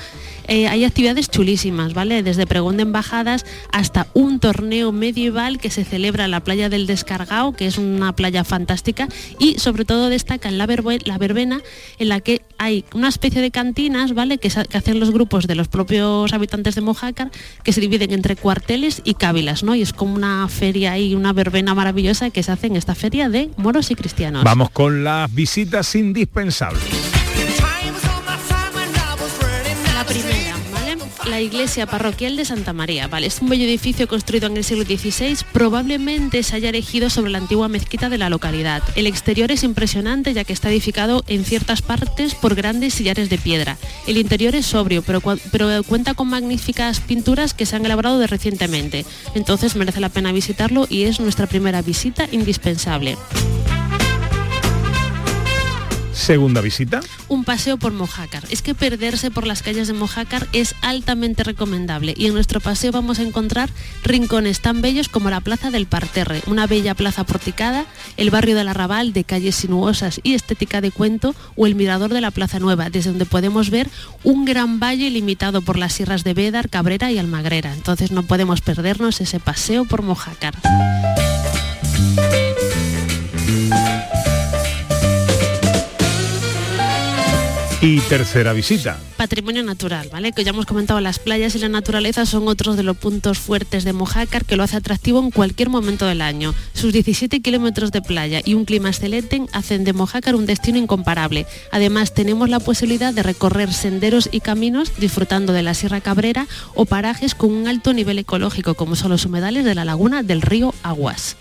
Eh, 0.47 0.67
hay 0.67 0.85
actividades 0.85 1.29
chulísimas, 1.29 1.93
¿vale? 1.93 2.23
Desde 2.23 2.45
pregón 2.45 2.77
de 2.77 2.83
embajadas 2.83 3.45
hasta 3.71 4.07
un 4.13 4.39
torneo 4.39 4.91
medieval 4.91 5.59
que 5.59 5.69
se 5.69 5.85
celebra 5.85 6.25
en 6.25 6.31
la 6.31 6.41
playa 6.41 6.69
del 6.69 6.87
Descargao, 6.87 7.53
que 7.53 7.65
es 7.65 7.77
una 7.77 8.13
playa 8.13 8.43
fantástica, 8.43 9.07
y 9.39 9.59
sobre 9.59 9.85
todo 9.85 10.09
destaca 10.09 10.49
en 10.49 10.57
la, 10.57 10.67
la 11.05 11.17
verbena, 11.17 11.61
en 11.99 12.09
la 12.09 12.19
que 12.19 12.41
hay 12.57 12.85
una 12.93 13.09
especie 13.09 13.41
de 13.41 13.51
cantinas, 13.51 14.13
¿vale? 14.13 14.37
Que 14.37 14.47
hacen 14.47 14.99
los 14.99 15.11
grupos 15.11 15.47
de 15.47 15.55
los 15.55 15.67
propios 15.67 16.33
habitantes 16.33 16.75
de 16.75 16.81
Mojácar, 16.81 17.31
que 17.63 17.73
se 17.73 17.81
dividen 17.81 18.11
entre 18.11 18.35
cuarteles 18.35 19.01
y 19.03 19.13
cávilas, 19.15 19.63
¿no? 19.63 19.75
Y 19.75 19.81
es 19.81 19.93
como 19.93 20.15
una 20.15 20.47
feria 20.49 20.97
y 20.97 21.15
una 21.15 21.33
verbena 21.33 21.73
maravillosa 21.73 22.29
que 22.29 22.43
se 22.43 22.51
hace 22.51 22.67
en 22.67 22.75
esta 22.75 22.95
feria 22.95 23.29
de 23.29 23.49
moros 23.57 23.91
y 23.91 23.95
cristianos. 23.95 24.43
Vamos 24.43 24.69
con 24.69 25.03
las 25.03 25.33
visitas 25.33 25.95
indispensables. 25.95 27.12
Iglesia 31.43 31.85
parroquial 31.85 32.35
de 32.35 32.45
Santa 32.45 32.73
María, 32.73 33.07
¿vale? 33.07 33.27
Es 33.27 33.41
un 33.41 33.49
bello 33.49 33.65
edificio 33.65 34.07
construido 34.07 34.47
en 34.47 34.57
el 34.57 34.63
siglo 34.63 34.83
XVI, 34.83 35.37
probablemente 35.51 36.41
se 36.43 36.55
haya 36.55 36.69
erigido 36.69 37.09
sobre 37.09 37.31
la 37.31 37.37
antigua 37.37 37.67
mezquita 37.67 38.09
de 38.09 38.17
la 38.17 38.29
localidad. 38.29 38.83
El 38.95 39.07
exterior 39.07 39.51
es 39.51 39.63
impresionante 39.63 40.33
ya 40.33 40.43
que 40.43 40.53
está 40.53 40.69
edificado 40.69 41.23
en 41.27 41.45
ciertas 41.45 41.81
partes 41.81 42.35
por 42.35 42.55
grandes 42.55 42.93
sillares 42.93 43.29
de 43.29 43.37
piedra. 43.37 43.77
El 44.07 44.17
interior 44.17 44.55
es 44.55 44.65
sobrio, 44.65 45.01
pero, 45.01 45.21
pero 45.51 45.83
cuenta 45.83 46.13
con 46.13 46.29
magníficas 46.29 46.99
pinturas 46.99 47.53
que 47.53 47.65
se 47.65 47.75
han 47.75 47.85
elaborado 47.85 48.19
de 48.19 48.27
recientemente. 48.27 49.05
Entonces 49.35 49.75
merece 49.75 49.99
la 49.99 50.09
pena 50.09 50.31
visitarlo 50.31 50.87
y 50.89 51.03
es 51.03 51.19
nuestra 51.19 51.47
primera 51.47 51.81
visita 51.81 52.27
indispensable. 52.31 53.17
Segunda 56.13 56.61
visita. 56.61 57.01
un 57.27 57.43
paseo 57.43 57.77
por 57.77 57.91
Mojácar. 57.91 58.43
Es 58.49 58.61
que 58.61 58.75
perderse 58.75 59.31
por 59.31 59.47
las 59.47 59.63
calles 59.63 59.87
de 59.87 59.93
Mojácar 59.93 60.47
es 60.53 60.75
altamente 60.81 61.43
recomendable 61.43 62.13
y 62.15 62.27
en 62.27 62.33
nuestro 62.33 62.59
paseo 62.59 62.91
vamos 62.91 63.19
a 63.19 63.23
encontrar 63.23 63.69
rincones 64.03 64.61
tan 64.61 64.81
bellos 64.81 65.09
como 65.09 65.29
la 65.29 65.41
Plaza 65.41 65.71
del 65.71 65.87
Parterre, 65.87 66.41
una 66.45 66.67
bella 66.67 66.93
plaza 66.93 67.23
porticada, 67.23 67.85
el 68.17 68.29
barrio 68.29 68.55
del 68.55 68.67
Arrabal 68.67 69.13
de 69.13 69.23
calles 69.23 69.55
sinuosas 69.55 70.21
y 70.23 70.35
estética 70.35 70.81
de 70.81 70.91
cuento 70.91 71.35
o 71.55 71.65
el 71.65 71.75
mirador 71.75 72.13
de 72.13 72.21
la 72.21 72.31
Plaza 72.31 72.59
Nueva, 72.59 72.89
desde 72.89 73.09
donde 73.09 73.25
podemos 73.25 73.69
ver 73.69 73.89
un 74.23 74.45
gran 74.45 74.79
valle 74.79 75.09
limitado 75.09 75.61
por 75.61 75.77
las 75.77 75.93
sierras 75.93 76.23
de 76.23 76.33
Bédar, 76.33 76.69
Cabrera 76.69 77.11
y 77.11 77.17
Almagrera. 77.17 77.73
Entonces 77.73 78.11
no 78.11 78.23
podemos 78.23 78.61
perdernos 78.61 79.19
ese 79.21 79.39
paseo 79.39 79.85
por 79.85 80.03
Mojácar. 80.03 80.53
Y 87.83 87.99
tercera 87.99 88.53
visita. 88.53 88.97
Patrimonio 89.17 89.61
natural, 89.61 90.07
¿vale? 90.09 90.31
Que 90.31 90.45
ya 90.45 90.51
hemos 90.51 90.65
comentado, 90.65 91.01
las 91.01 91.19
playas 91.19 91.53
y 91.55 91.59
la 91.59 91.67
naturaleza 91.67 92.25
son 92.25 92.47
otros 92.47 92.77
de 92.77 92.83
los 92.83 92.95
puntos 92.95 93.39
fuertes 93.39 93.83
de 93.83 93.91
Mojácar 93.91 94.45
que 94.45 94.55
lo 94.55 94.63
hace 94.63 94.77
atractivo 94.77 95.19
en 95.19 95.31
cualquier 95.31 95.67
momento 95.67 96.05
del 96.05 96.21
año. 96.21 96.55
Sus 96.73 96.93
17 96.93 97.41
kilómetros 97.41 97.91
de 97.91 98.01
playa 98.01 98.39
y 98.45 98.53
un 98.53 98.63
clima 98.63 98.87
excelente 98.87 99.41
hacen 99.51 99.83
de 99.83 99.91
Mojácar 99.91 100.35
un 100.35 100.45
destino 100.45 100.77
incomparable. 100.77 101.45
Además, 101.73 102.13
tenemos 102.13 102.49
la 102.49 102.61
posibilidad 102.61 103.13
de 103.13 103.21
recorrer 103.21 103.73
senderos 103.73 104.29
y 104.31 104.39
caminos 104.39 104.93
disfrutando 104.97 105.51
de 105.51 105.63
la 105.63 105.73
Sierra 105.73 105.99
Cabrera 105.99 106.47
o 106.75 106.85
parajes 106.85 107.35
con 107.35 107.51
un 107.51 107.67
alto 107.67 107.91
nivel 107.91 108.17
ecológico, 108.17 108.75
como 108.75 108.95
son 108.95 109.11
los 109.11 109.25
humedales 109.25 109.65
de 109.65 109.75
la 109.75 109.83
laguna 109.83 110.23
del 110.23 110.41
río 110.41 110.73
Aguas. 110.83 111.35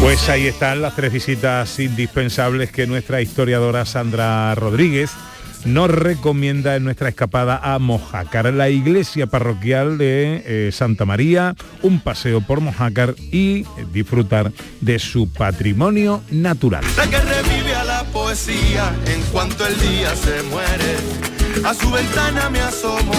Pues 0.00 0.28
ahí 0.30 0.46
están 0.46 0.80
las 0.80 0.96
tres 0.96 1.12
visitas 1.12 1.78
indispensables 1.78 2.72
que 2.72 2.86
nuestra 2.86 3.20
historiadora 3.20 3.84
Sandra 3.84 4.54
Rodríguez 4.54 5.10
nos 5.66 5.90
recomienda 5.90 6.74
en 6.74 6.84
nuestra 6.84 7.10
escapada 7.10 7.60
a 7.62 7.78
Mojácar, 7.78 8.52
la 8.54 8.70
iglesia 8.70 9.26
parroquial 9.26 9.98
de 9.98 10.42
eh, 10.46 10.72
Santa 10.72 11.04
María, 11.04 11.54
un 11.82 12.00
paseo 12.00 12.40
por 12.40 12.60
Mojácar 12.60 13.14
y 13.18 13.66
disfrutar 13.92 14.52
de 14.80 14.98
su 14.98 15.28
patrimonio 15.28 16.22
natural. 16.30 16.82
A 21.64 21.74
su 21.74 21.90
ventana 21.90 22.48
me 22.48 22.60
asomo 22.60 23.12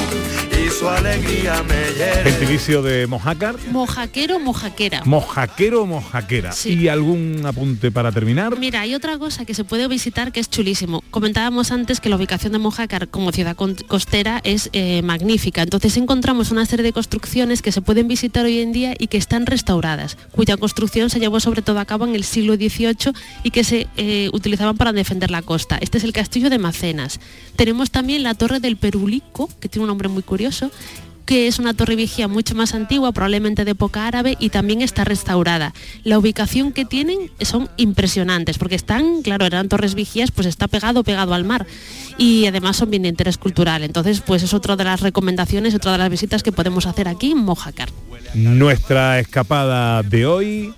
y 0.57 0.69
su 0.69 0.87
alegría 0.87 1.61
me 1.63 1.93
hiere. 1.95 2.31
Gentilicio 2.31 2.81
de 2.81 3.05
Mojácar, 3.05 3.55
Mojaquero, 3.71 4.39
mojaquera. 4.39 5.03
mojaquero 5.05 5.83
o 5.83 5.85
mojaquera. 5.85 6.51
¿Y 6.65 6.87
algún 6.87 7.43
apunte 7.45 7.91
para 7.91 8.11
terminar? 8.11 8.57
Mira, 8.57 8.81
hay 8.81 8.95
otra 8.95 9.17
cosa 9.17 9.45
que 9.45 9.53
se 9.53 9.63
puede 9.63 9.87
visitar 9.87 10.31
que 10.31 10.39
es 10.39 10.49
chulísimo. 10.49 11.03
Comentábamos 11.11 11.71
antes 11.71 11.99
que 11.99 12.09
la 12.09 12.15
ubicación 12.15 12.51
de 12.53 12.59
Mojácar 12.59 13.07
como 13.09 13.31
ciudad 13.31 13.55
costera 13.87 14.41
es 14.43 14.69
eh, 14.73 15.01
magnífica. 15.03 15.61
Entonces 15.61 15.95
encontramos 15.97 16.51
una 16.51 16.65
serie 16.65 16.83
de 16.83 16.93
construcciones 16.93 17.61
que 17.61 17.71
se 17.71 17.81
pueden 17.81 18.07
visitar 18.07 18.45
hoy 18.45 18.59
en 18.59 18.71
día 18.71 18.93
y 18.97 19.07
que 19.07 19.17
están 19.17 19.45
restauradas, 19.45 20.17
cuya 20.31 20.57
construcción 20.57 21.09
se 21.09 21.19
llevó 21.19 21.39
sobre 21.39 21.61
todo 21.61 21.79
a 21.79 21.85
cabo 21.85 22.05
en 22.05 22.15
el 22.15 22.23
siglo 22.23 22.55
XVIII 22.55 23.13
y 23.43 23.51
que 23.51 23.63
se 23.63 23.87
eh, 23.97 24.29
utilizaban 24.33 24.77
para 24.77 24.93
defender 24.93 25.31
la 25.31 25.41
costa. 25.41 25.77
Este 25.81 25.97
es 25.97 26.03
el 26.03 26.13
castillo 26.13 26.49
de 26.49 26.57
Macenas. 26.59 27.19
Tenemos 27.55 27.91
también 27.91 28.20
la 28.21 28.33
torre 28.35 28.59
del 28.59 28.77
Perulico, 28.77 29.49
que 29.59 29.69
tiene 29.69 29.83
un 29.83 29.89
nombre 29.89 30.07
muy 30.07 30.23
curioso, 30.23 30.71
que 31.25 31.47
es 31.47 31.59
una 31.59 31.73
torre 31.73 31.95
vigía 31.95 32.27
mucho 32.27 32.55
más 32.55 32.73
antigua, 32.73 33.11
probablemente 33.11 33.63
de 33.63 33.71
época 33.71 34.05
árabe, 34.05 34.35
y 34.39 34.49
también 34.49 34.81
está 34.81 35.03
restaurada. 35.03 35.73
La 36.03 36.19
ubicación 36.19 36.73
que 36.73 36.83
tienen 36.83 37.31
son 37.41 37.69
impresionantes, 37.77 38.57
porque 38.57 38.75
están, 38.75 39.21
claro, 39.21 39.45
eran 39.45 39.69
torres 39.69 39.95
vigías, 39.95 40.31
pues 40.31 40.47
está 40.47 40.67
pegado, 40.67 41.03
pegado 41.03 41.33
al 41.33 41.45
mar. 41.45 41.65
Y 42.17 42.47
además 42.47 42.77
son 42.77 42.89
bien 42.89 43.03
de 43.03 43.09
interés 43.09 43.37
cultural. 43.37 43.83
Entonces, 43.83 44.21
pues 44.21 44.43
es 44.43 44.53
otra 44.53 44.75
de 44.75 44.83
las 44.83 44.99
recomendaciones, 44.99 45.73
otra 45.73 45.93
de 45.93 45.99
las 45.99 46.09
visitas 46.09 46.43
que 46.43 46.51
podemos 46.51 46.85
hacer 46.85 47.07
aquí 47.07 47.31
en 47.31 47.37
Mojácar. 47.37 47.89
Nuestra 48.33 49.19
escapada 49.19 50.03
de 50.03 50.25
hoy, 50.25 50.73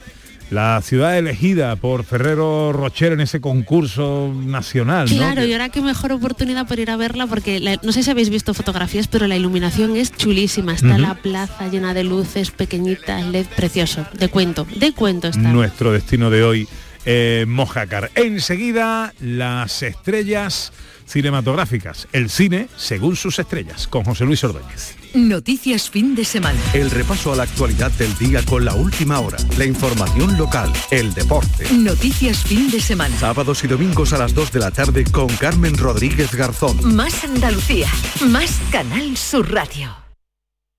la 0.54 0.80
ciudad 0.82 1.18
elegida 1.18 1.76
por 1.76 2.04
Ferrero 2.06 2.72
Rocher 2.72 3.12
en 3.14 3.22
ese 3.22 3.42
concurso 3.42 4.34
nacional, 4.46 5.10
¿no? 5.10 5.18
Claro, 5.18 5.44
y 5.46 5.52
ahora 5.52 5.70
qué 5.70 5.82
mejor 5.82 6.12
oportunidad 6.12 6.68
por 6.68 6.80
ir 6.80 6.90
a 6.92 6.96
verla, 6.98 7.28
porque 7.28 7.60
la- 7.60 7.80
no 7.84 7.92
sé 7.92 8.04
si 8.04 8.12
habéis 8.12 8.30
visto 8.30 8.54
fotografías, 8.54 9.08
pero 9.08 9.28
la 9.28 9.36
iluminación 9.36 9.96
es 9.96 10.12
chulísima. 10.16 10.74
Está 10.74 10.98
la 10.98 11.16
plaza 11.16 11.68
llena 11.70 11.94
de 11.94 12.04
luces 12.04 12.52
pequeñitas, 12.52 13.26
LED 13.26 13.48
precioso. 13.56 14.06
De 14.18 14.30
cuento, 14.30 14.68
de 14.76 14.92
cuento 14.94 15.28
está. 15.28 15.42
nuestro 15.42 15.92
destino 15.92 16.30
de 16.30 16.44
hoy, 16.44 16.68
eh, 17.06 17.46
Mojácar. 17.48 18.12
Enseguida, 18.16 19.14
las 19.20 19.82
estrellas 19.84 20.72
cinematográficas, 21.06 22.08
el 22.12 22.30
cine 22.30 22.68
según 22.78 23.16
sus 23.16 23.40
estrellas, 23.40 23.88
con 23.88 24.04
José 24.04 24.26
Luis 24.26 24.44
Ordóñez. 24.44 24.96
Noticias 25.14 25.90
fin 25.90 26.16
de 26.16 26.26
semana. 26.26 26.60
El 26.74 26.90
repaso 26.90 27.32
a 27.32 27.36
la 27.36 27.44
actualidad 27.44 27.92
del 27.92 28.18
día 28.18 28.44
con 28.44 28.66
la 28.66 28.74
última 28.74 29.20
hora, 29.20 29.38
la 29.58 29.66
información 29.66 30.38
local, 30.38 30.74
el 30.90 31.14
deporte. 31.14 31.72
Noticias 31.72 32.44
fin 32.44 32.72
de 32.72 32.82
semana. 32.82 33.16
Sábados 33.18 33.64
y 33.64 33.68
domingos 33.68 34.14
a 34.14 34.18
las 34.18 34.34
2 34.34 34.52
de 34.52 34.60
la 34.60 34.72
tarde 34.72 35.04
con 35.04 35.28
Carmen 35.28 35.78
Rodríguez 35.78 36.34
Garzón. 36.34 36.96
Más 36.96 37.24
Andalucía. 37.24 37.88
Más 38.28 38.60
Canal 38.72 39.16
Sur 39.18 39.52
Radio. 39.52 39.96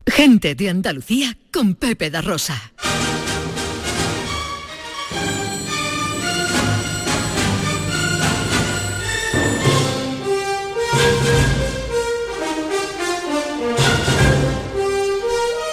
Gente 0.06 0.54
de 0.54 0.68
Andalucía 0.68 1.36
con 1.52 1.74
Pepe 1.74 2.10
da 2.10 2.20
Rosa. 2.20 2.72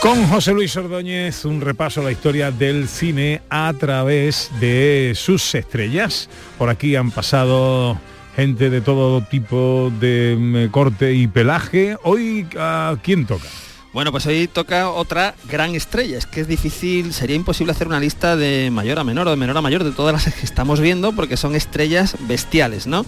Con 0.01 0.25
José 0.27 0.53
Luis 0.53 0.75
Ordóñez, 0.75 1.45
un 1.45 1.61
repaso 1.61 2.01
a 2.01 2.03
la 2.03 2.11
historia 2.11 2.49
del 2.49 2.87
cine 2.87 3.43
a 3.51 3.71
través 3.79 4.49
de 4.59 5.13
sus 5.15 5.53
estrellas. 5.53 6.27
Por 6.57 6.69
aquí 6.69 6.95
han 6.95 7.11
pasado 7.11 7.99
gente 8.35 8.71
de 8.71 8.81
todo 8.81 9.21
tipo 9.21 9.91
de 9.99 10.35
mm, 10.39 10.71
corte 10.71 11.13
y 11.13 11.27
pelaje. 11.27 11.97
Hoy, 12.03 12.47
¿a 12.57 12.97
quién 13.03 13.27
toca? 13.27 13.47
Bueno, 13.93 14.11
pues 14.11 14.25
hoy 14.25 14.47
toca 14.47 14.89
otra 14.89 15.35
gran 15.47 15.75
estrella. 15.75 16.17
Es 16.17 16.25
que 16.25 16.41
es 16.41 16.47
difícil, 16.47 17.13
sería 17.13 17.35
imposible 17.35 17.71
hacer 17.71 17.87
una 17.87 17.99
lista 17.99 18.35
de 18.35 18.71
mayor 18.71 18.97
a 18.97 19.03
menor 19.03 19.27
o 19.27 19.31
de 19.31 19.37
menor 19.37 19.57
a 19.57 19.61
mayor 19.61 19.83
de 19.83 19.91
todas 19.91 20.13
las 20.13 20.33
que 20.33 20.45
estamos 20.45 20.79
viendo 20.79 21.11
porque 21.11 21.37
son 21.37 21.55
estrellas 21.55 22.15
bestiales, 22.21 22.87
¿no? 22.87 23.05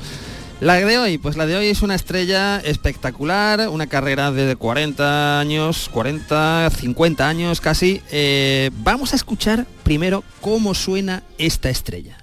La 0.59 0.75
de 0.75 0.97
hoy, 0.97 1.17
pues 1.17 1.35
la 1.35 1.45
de 1.45 1.57
hoy 1.57 1.67
es 1.67 1.81
una 1.81 1.95
estrella 1.95 2.59
espectacular, 2.59 3.67
una 3.67 3.87
carrera 3.87 4.31
de 4.31 4.55
40 4.55 5.39
años, 5.39 5.89
40, 5.91 6.69
50 6.69 7.27
años 7.27 7.59
casi. 7.59 8.01
Eh, 8.11 8.69
vamos 8.75 9.11
a 9.11 9.17
escuchar 9.17 9.65
primero 9.83 10.23
cómo 10.39 10.73
suena 10.73 11.23
esta 11.37 11.69
estrella. 11.69 12.17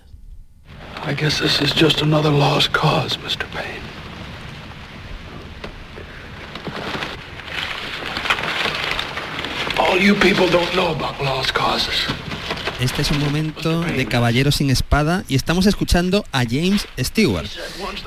All 9.78 9.98
you 9.98 10.14
people 10.14 10.46
don't 10.46 10.70
know 10.72 10.94
about 10.94 11.20
lost 11.20 11.52
causes. 11.52 12.06
Este 12.80 13.02
es 13.02 13.10
un 13.10 13.18
momento 13.20 13.82
de 13.82 14.06
Caballero 14.06 14.50
sin 14.50 14.70
Espada 14.70 15.22
y 15.28 15.34
estamos 15.34 15.66
escuchando 15.66 16.24
a 16.32 16.44
James 16.44 16.86
Stewart. 16.98 17.46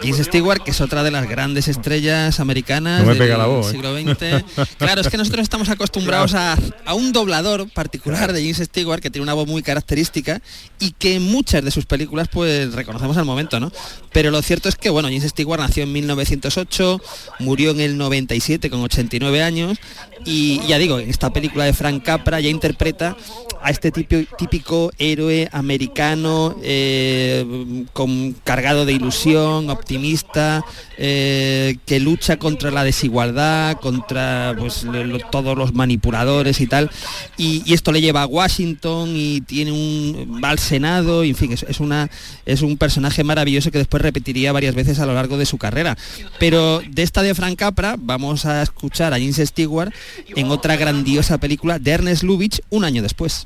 James 0.01 0.17
Stewart, 0.25 0.63
que 0.63 0.71
es 0.71 0.81
otra 0.81 1.03
de 1.03 1.11
las 1.11 1.29
grandes 1.29 1.67
estrellas 1.67 2.39
americanas 2.39 3.03
No 3.05 3.13
del 3.13 3.35
voz, 3.37 3.67
¿eh? 3.67 3.71
siglo 3.71 3.93
XX. 3.95 4.43
Claro, 4.79 5.01
es 5.01 5.09
que 5.09 5.17
nosotros 5.17 5.43
estamos 5.43 5.69
acostumbrados 5.69 6.33
a, 6.33 6.57
a 6.85 6.93
un 6.95 7.13
doblador 7.13 7.69
particular 7.69 8.33
de 8.33 8.41
James 8.41 8.57
Stewart 8.57 8.99
que 8.99 9.11
tiene 9.11 9.21
una 9.23 9.35
voz 9.35 9.47
muy 9.47 9.61
característica 9.61 10.41
y 10.79 10.91
que 10.93 11.15
en 11.17 11.21
muchas 11.31 11.63
de 11.63 11.69
sus 11.69 11.85
películas 11.85 12.27
pues 12.31 12.73
reconocemos 12.73 13.15
al 13.17 13.25
momento, 13.25 13.59
¿no? 13.59 13.71
Pero 14.11 14.31
lo 14.31 14.41
cierto 14.41 14.69
es 14.69 14.75
que, 14.75 14.89
bueno, 14.89 15.07
James 15.07 15.23
Stewart 15.29 15.61
nació 15.61 15.83
en 15.83 15.91
1908, 15.91 16.99
murió 17.39 17.71
en 17.71 17.79
el 17.79 17.95
97 17.97 18.71
con 18.71 18.81
89 18.81 19.43
años 19.43 19.77
y 20.25 20.65
ya 20.67 20.79
digo, 20.79 20.97
en 20.99 21.11
esta 21.11 21.31
película 21.31 21.65
de 21.65 21.73
Frank 21.73 22.03
Capra 22.03 22.39
ya 22.39 22.49
interpreta 22.49 23.15
a 23.61 23.69
este 23.69 23.91
tipo- 23.91 24.15
típico 24.37 24.62
héroe 24.97 25.49
americano 25.51 26.55
eh, 26.61 27.85
con, 27.93 28.33
cargado 28.43 28.85
de 28.85 28.93
ilusión, 28.93 29.69
optimista, 29.69 30.63
eh, 30.97 31.77
que 31.85 31.99
lucha 31.99 32.37
contra 32.37 32.71
la 32.71 32.83
desigualdad, 32.83 33.77
contra 33.79 34.55
pues, 34.57 34.85
todos 35.31 35.57
los 35.57 35.73
manipuladores 35.73 36.61
y 36.61 36.67
tal. 36.67 36.89
Y, 37.37 37.63
y 37.65 37.73
esto 37.73 37.91
le 37.91 38.01
lleva 38.01 38.23
a 38.23 38.27
Washington 38.27 39.11
y 39.15 39.41
tiene 39.41 39.71
un 39.71 40.41
va 40.43 40.49
al 40.49 40.59
Senado, 40.59 41.23
y, 41.23 41.29
en 41.29 41.35
fin, 41.35 41.51
es, 41.51 41.63
es 41.63 41.79
una, 41.79 42.09
es 42.45 42.61
un 42.61 42.77
personaje 42.77 43.23
maravilloso 43.23 43.71
que 43.71 43.77
después 43.77 44.01
repetiría 44.01 44.51
varias 44.51 44.75
veces 44.75 44.99
a 44.99 45.05
lo 45.05 45.13
largo 45.13 45.37
de 45.37 45.45
su 45.45 45.57
carrera. 45.57 45.97
Pero 46.39 46.81
de 46.87 47.03
esta 47.03 47.21
de 47.21 47.35
Frank 47.35 47.57
Capra 47.57 47.95
vamos 47.97 48.45
a 48.45 48.61
escuchar 48.61 49.13
a 49.13 49.17
James 49.17 49.37
Stewart 49.37 49.93
en 50.35 50.49
otra 50.51 50.75
grandiosa 50.75 51.37
película 51.37 51.79
de 51.79 51.91
Ernest 51.91 52.23
Lubitsch 52.23 52.61
un 52.69 52.83
año 52.83 53.01
después. 53.01 53.45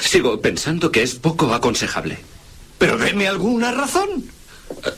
Sigo 0.00 0.40
pensando 0.40 0.90
que 0.90 1.02
es 1.02 1.14
poco 1.14 1.52
aconsejable. 1.52 2.18
Pero 2.78 2.96
deme 2.98 3.28
alguna 3.28 3.72
razón. 3.72 4.24
Eh, 4.84 4.90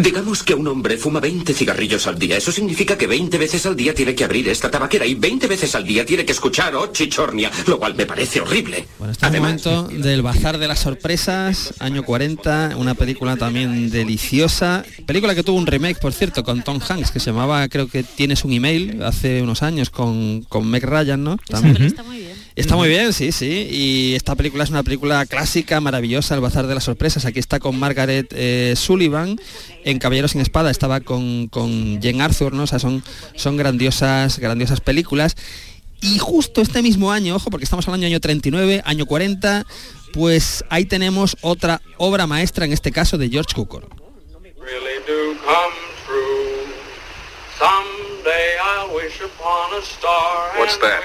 Digamos 0.00 0.44
que 0.44 0.54
un 0.54 0.68
hombre 0.68 0.96
fuma 0.96 1.18
20 1.18 1.52
cigarrillos 1.52 2.06
al 2.06 2.20
día. 2.20 2.36
Eso 2.36 2.52
significa 2.52 2.96
que 2.96 3.08
20 3.08 3.36
veces 3.36 3.66
al 3.66 3.74
día 3.74 3.92
tiene 3.94 4.14
que 4.14 4.22
abrir 4.22 4.48
esta 4.48 4.70
tabaquera 4.70 5.04
y 5.04 5.16
20 5.16 5.48
veces 5.48 5.74
al 5.74 5.84
día 5.84 6.06
tiene 6.06 6.24
que 6.24 6.30
escuchar 6.30 6.76
Oh 6.76 6.92
Chichornia, 6.92 7.50
lo 7.66 7.80
cual 7.80 7.96
me 7.96 8.06
parece 8.06 8.40
horrible. 8.40 8.86
Bueno, 8.98 9.12
este 9.12 9.26
es 9.26 9.34
el 9.34 9.40
momento 9.40 9.88
del 9.88 10.22
Bazar 10.22 10.58
de 10.58 10.68
las 10.68 10.78
Sorpresas, 10.78 11.74
año 11.80 12.04
40, 12.04 12.76
una 12.76 12.94
película 12.94 13.36
también 13.36 13.90
deliciosa. 13.90 14.84
Película 15.04 15.34
que 15.34 15.42
tuvo 15.42 15.58
un 15.58 15.66
remake, 15.66 15.98
por 15.98 16.12
cierto, 16.12 16.44
con 16.44 16.62
Tom 16.62 16.78
Hanks, 16.86 17.10
que 17.10 17.18
se 17.18 17.32
llamaba, 17.32 17.66
creo 17.68 17.88
que 17.88 18.04
tienes 18.04 18.44
un 18.44 18.52
email, 18.52 19.02
hace 19.02 19.42
unos 19.42 19.64
años, 19.64 19.90
con, 19.90 20.42
con 20.42 20.70
Meg 20.70 20.84
Ryan, 20.84 21.24
¿no? 21.24 21.38
También. 21.48 21.82
Está 21.82 22.04
muy 22.04 22.18
bien. 22.18 22.36
Está 22.58 22.74
muy 22.74 22.88
bien, 22.88 23.12
sí, 23.12 23.30
sí. 23.30 23.68
Y 23.70 24.14
esta 24.16 24.34
película 24.34 24.64
es 24.64 24.70
una 24.70 24.82
película 24.82 25.24
clásica, 25.26 25.80
maravillosa, 25.80 26.34
El 26.34 26.40
Bazar 26.40 26.66
de 26.66 26.74
las 26.74 26.82
Sorpresas. 26.82 27.24
Aquí 27.24 27.38
está 27.38 27.60
con 27.60 27.78
Margaret 27.78 28.26
eh, 28.32 28.74
Sullivan. 28.76 29.40
En 29.84 30.00
Caballeros 30.00 30.32
sin 30.32 30.40
Espada 30.40 30.70
estaba 30.70 31.00
con, 31.00 31.46
con 31.46 32.02
Jane 32.02 32.20
Arthur, 32.20 32.52
¿no? 32.52 32.64
O 32.64 32.66
sea, 32.66 32.80
son, 32.80 33.04
son 33.36 33.56
grandiosas, 33.56 34.40
grandiosas 34.40 34.80
películas. 34.80 35.36
Y 36.00 36.18
justo 36.18 36.60
este 36.60 36.82
mismo 36.82 37.12
año, 37.12 37.36
ojo, 37.36 37.48
porque 37.48 37.62
estamos 37.62 37.86
hablando 37.86 38.04
del 38.04 38.14
año 38.14 38.20
39, 38.20 38.82
año 38.84 39.06
40, 39.06 39.64
pues 40.12 40.64
ahí 40.68 40.84
tenemos 40.84 41.36
otra 41.42 41.80
obra 41.96 42.26
maestra, 42.26 42.64
en 42.64 42.72
este 42.72 42.90
caso 42.90 43.18
de 43.18 43.28
George 43.30 43.54
Cukor. 43.54 43.88
What's 50.58 50.76
that? 50.78 51.00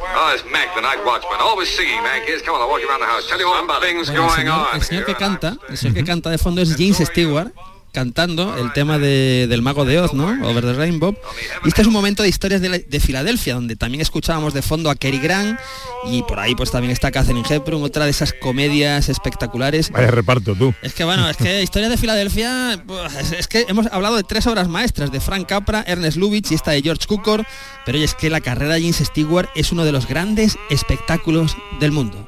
Oh, 0.00 0.32
it's 0.34 0.44
Mac, 0.52 0.74
the 0.74 0.82
night 0.82 1.04
watchman. 1.04 1.40
Always 1.40 1.68
see 1.68 1.88
you, 1.88 2.02
Mac. 2.02 2.22
Here's 2.26 2.42
come 2.42 2.54
on, 2.54 2.60
I'll 2.60 2.68
walk 2.68 2.80
you 2.80 2.88
around 2.88 3.00
the 3.00 3.06
house. 3.06 3.28
Tell 3.28 3.40
you 3.40 3.48
all 3.48 3.66
things 3.80 4.08
Bueno, 4.08 4.24
el, 4.24 4.36
going 4.36 4.48
on. 4.48 4.66
el 4.74 4.82
señor 4.82 5.04
que 5.04 5.14
canta, 5.14 5.56
el 5.68 5.76
señor 5.76 5.94
que 5.94 6.04
canta 6.04 6.30
de 6.30 6.38
fondo 6.38 6.60
es 6.60 6.76
James 6.76 6.98
Stewart 6.98 7.52
cantando 7.92 8.56
el 8.58 8.72
tema 8.72 8.98
de- 8.98 9.46
del 9.48 9.62
mago 9.62 9.84
de 9.84 9.98
Oz, 10.00 10.12
¿no? 10.14 10.26
Over 10.48 10.64
the 10.64 10.72
Rainbow. 10.74 11.16
Y 11.64 11.68
este 11.68 11.82
es 11.82 11.86
un 11.86 11.92
momento 11.92 12.22
de 12.22 12.28
historias 12.28 12.60
de, 12.60 12.68
la- 12.68 12.78
de 12.78 13.00
Filadelfia, 13.00 13.54
donde 13.54 13.76
también 13.76 14.00
escuchábamos 14.00 14.54
de 14.54 14.62
fondo 14.62 14.90
a 14.90 14.94
Cary 14.94 15.18
Grant 15.18 15.58
y 16.06 16.22
por 16.22 16.38
ahí 16.40 16.54
pues 16.54 16.70
también 16.70 16.92
está 16.92 17.10
Catherine 17.10 17.42
Hepburn, 17.48 17.82
otra 17.82 18.04
de 18.04 18.10
esas 18.10 18.32
comedias 18.32 19.08
espectaculares. 19.08 19.90
Vaya 19.90 20.10
reparto 20.10 20.54
tú. 20.54 20.74
Es 20.82 20.94
que 20.94 21.04
bueno, 21.04 21.28
es 21.28 21.36
que 21.36 21.62
historia 21.68 21.88
de 21.88 21.96
Filadelfia, 21.96 22.82
pues, 22.86 23.14
es, 23.16 23.32
es 23.32 23.48
que 23.48 23.64
hemos 23.68 23.86
hablado 23.86 24.16
de 24.16 24.22
tres 24.22 24.46
obras 24.46 24.68
maestras, 24.68 25.10
de 25.10 25.20
Frank 25.20 25.46
Capra, 25.48 25.84
Ernest 25.86 26.16
Lubitsch 26.16 26.52
y 26.52 26.54
esta 26.54 26.70
de 26.72 26.82
George 26.82 27.06
Cukor, 27.06 27.44
pero 27.84 27.96
oye, 27.96 28.04
es 28.04 28.14
que 28.14 28.30
la 28.30 28.40
carrera 28.40 28.74
de 28.74 28.80
James 28.80 28.96
Stewart 28.98 29.48
es 29.54 29.72
uno 29.72 29.84
de 29.84 29.92
los 29.92 30.06
grandes 30.06 30.56
espectáculos 30.70 31.56
del 31.80 31.92
mundo. 31.92 32.26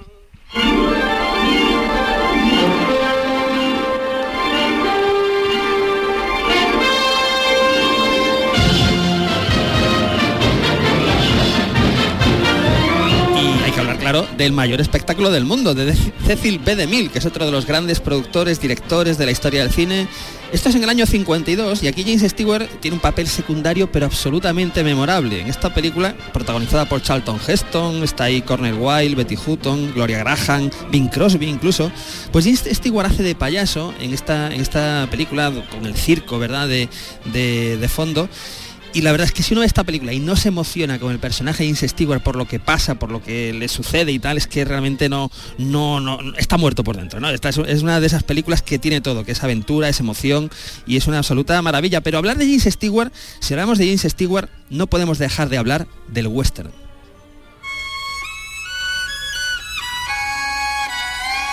Claro, 14.10 14.26
del 14.36 14.52
mayor 14.52 14.80
espectáculo 14.80 15.30
del 15.30 15.44
mundo, 15.44 15.72
de 15.72 15.94
Cecil 16.26 16.58
B. 16.58 16.74
DeMille, 16.74 17.10
que 17.10 17.20
es 17.20 17.26
otro 17.26 17.46
de 17.46 17.52
los 17.52 17.64
grandes 17.64 18.00
productores, 18.00 18.60
directores 18.60 19.18
de 19.18 19.24
la 19.26 19.30
historia 19.30 19.60
del 19.62 19.70
cine. 19.72 20.08
Esto 20.52 20.68
es 20.68 20.74
en 20.74 20.82
el 20.82 20.88
año 20.88 21.06
52 21.06 21.84
y 21.84 21.86
aquí 21.86 22.02
James 22.02 22.28
Stewart 22.28 22.66
tiene 22.80 22.96
un 22.96 23.00
papel 23.00 23.28
secundario 23.28 23.92
pero 23.92 24.06
absolutamente 24.06 24.82
memorable. 24.82 25.40
En 25.40 25.46
esta 25.46 25.72
película, 25.72 26.16
protagonizada 26.32 26.86
por 26.88 27.00
Charlton 27.02 27.38
Heston, 27.46 28.02
está 28.02 28.24
ahí 28.24 28.42
Cornel 28.42 28.74
Wilde, 28.74 29.14
Betty 29.14 29.36
Hutton, 29.46 29.92
Gloria 29.94 30.18
Graham, 30.18 30.70
Bing 30.90 31.08
Crosby 31.08 31.46
incluso, 31.46 31.92
pues 32.32 32.44
James 32.46 32.64
Stewart 32.72 33.06
hace 33.06 33.22
de 33.22 33.36
payaso 33.36 33.94
en 34.00 34.12
esta, 34.12 34.52
en 34.52 34.60
esta 34.60 35.06
película 35.08 35.52
con 35.70 35.86
el 35.86 35.94
circo, 35.94 36.40
¿verdad?, 36.40 36.66
de, 36.66 36.88
de- 37.32 37.76
de 37.76 37.88
fondo. 37.88 38.28
Y 38.92 39.02
la 39.02 39.12
verdad 39.12 39.26
es 39.26 39.32
que 39.32 39.44
si 39.44 39.54
uno 39.54 39.60
ve 39.60 39.66
esta 39.66 39.84
película 39.84 40.12
y 40.12 40.18
no 40.18 40.34
se 40.34 40.48
emociona 40.48 40.98
con 40.98 41.12
el 41.12 41.20
personaje 41.20 41.62
de 41.62 41.72
James 41.72 41.90
Stewart 41.92 42.22
por 42.22 42.34
lo 42.34 42.48
que 42.48 42.58
pasa, 42.58 42.96
por 42.96 43.12
lo 43.12 43.22
que 43.22 43.52
le 43.52 43.68
sucede 43.68 44.10
y 44.10 44.18
tal, 44.18 44.36
es 44.36 44.48
que 44.48 44.64
realmente 44.64 45.08
no, 45.08 45.30
no, 45.58 46.00
no 46.00 46.18
está 46.36 46.56
muerto 46.56 46.82
por 46.82 46.96
dentro. 46.96 47.20
¿no? 47.20 47.30
Esta 47.30 47.50
es, 47.50 47.58
es 47.58 47.82
una 47.82 48.00
de 48.00 48.06
esas 48.08 48.24
películas 48.24 48.62
que 48.62 48.80
tiene 48.80 49.00
todo, 49.00 49.24
que 49.24 49.32
es 49.32 49.44
aventura, 49.44 49.88
es 49.88 50.00
emoción 50.00 50.50
y 50.86 50.96
es 50.96 51.06
una 51.06 51.18
absoluta 51.18 51.60
maravilla. 51.62 52.00
Pero 52.00 52.18
hablar 52.18 52.36
de 52.36 52.46
James 52.46 52.64
Stewart, 52.64 53.12
si 53.38 53.54
hablamos 53.54 53.78
de 53.78 53.86
James 53.86 54.02
Stewart, 54.02 54.48
no 54.70 54.88
podemos 54.88 55.18
dejar 55.18 55.48
de 55.48 55.58
hablar 55.58 55.86
del 56.08 56.26
western. 56.26 56.72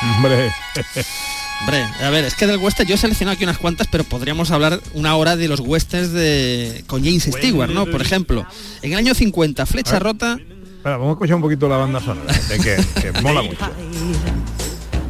Hombre. 0.02 0.52
Hombre, 1.62 1.84
a 2.04 2.10
ver, 2.10 2.26
es 2.26 2.36
que 2.36 2.46
del 2.46 2.58
western 2.58 2.88
yo 2.88 2.96
he 2.96 2.98
seleccionado 2.98 3.36
aquí 3.36 3.44
unas 3.44 3.58
cuantas, 3.58 3.88
pero 3.92 4.04
podríamos 4.04 4.52
hablar 4.52 4.80
una 4.94 5.16
hora 5.16 5.36
de 5.36 5.48
los 5.48 5.60
westerns 5.60 6.12
de 6.12 6.84
con 6.88 7.04
James 7.04 7.24
Stewart, 7.24 7.72
¿no? 7.72 7.86
Por 7.86 8.02
ejemplo, 8.02 8.46
en 8.82 8.94
el 8.94 8.98
año 8.98 9.14
50, 9.14 9.66
Flecha 9.66 10.00
Rota, 10.00 10.38
Espera, 10.78 10.98
vamos 10.98 11.10
a 11.10 11.14
escuchar 11.14 11.36
un 11.36 11.42
poquito 11.42 11.68
la 11.68 11.78
banda 11.78 12.00
sonora, 12.00 12.34
de 12.48 12.60
que, 12.60 12.78
que 13.02 13.22
mola 13.22 13.42
mucho. 13.42 13.66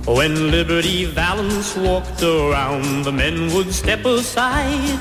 When 0.08 0.50
Liberty 0.50 1.06
Valance 1.06 1.78
walked 1.78 2.24
around, 2.24 3.04
the 3.04 3.12
men 3.12 3.52
would 3.54 3.72
step 3.74 4.06
aside. 4.06 4.98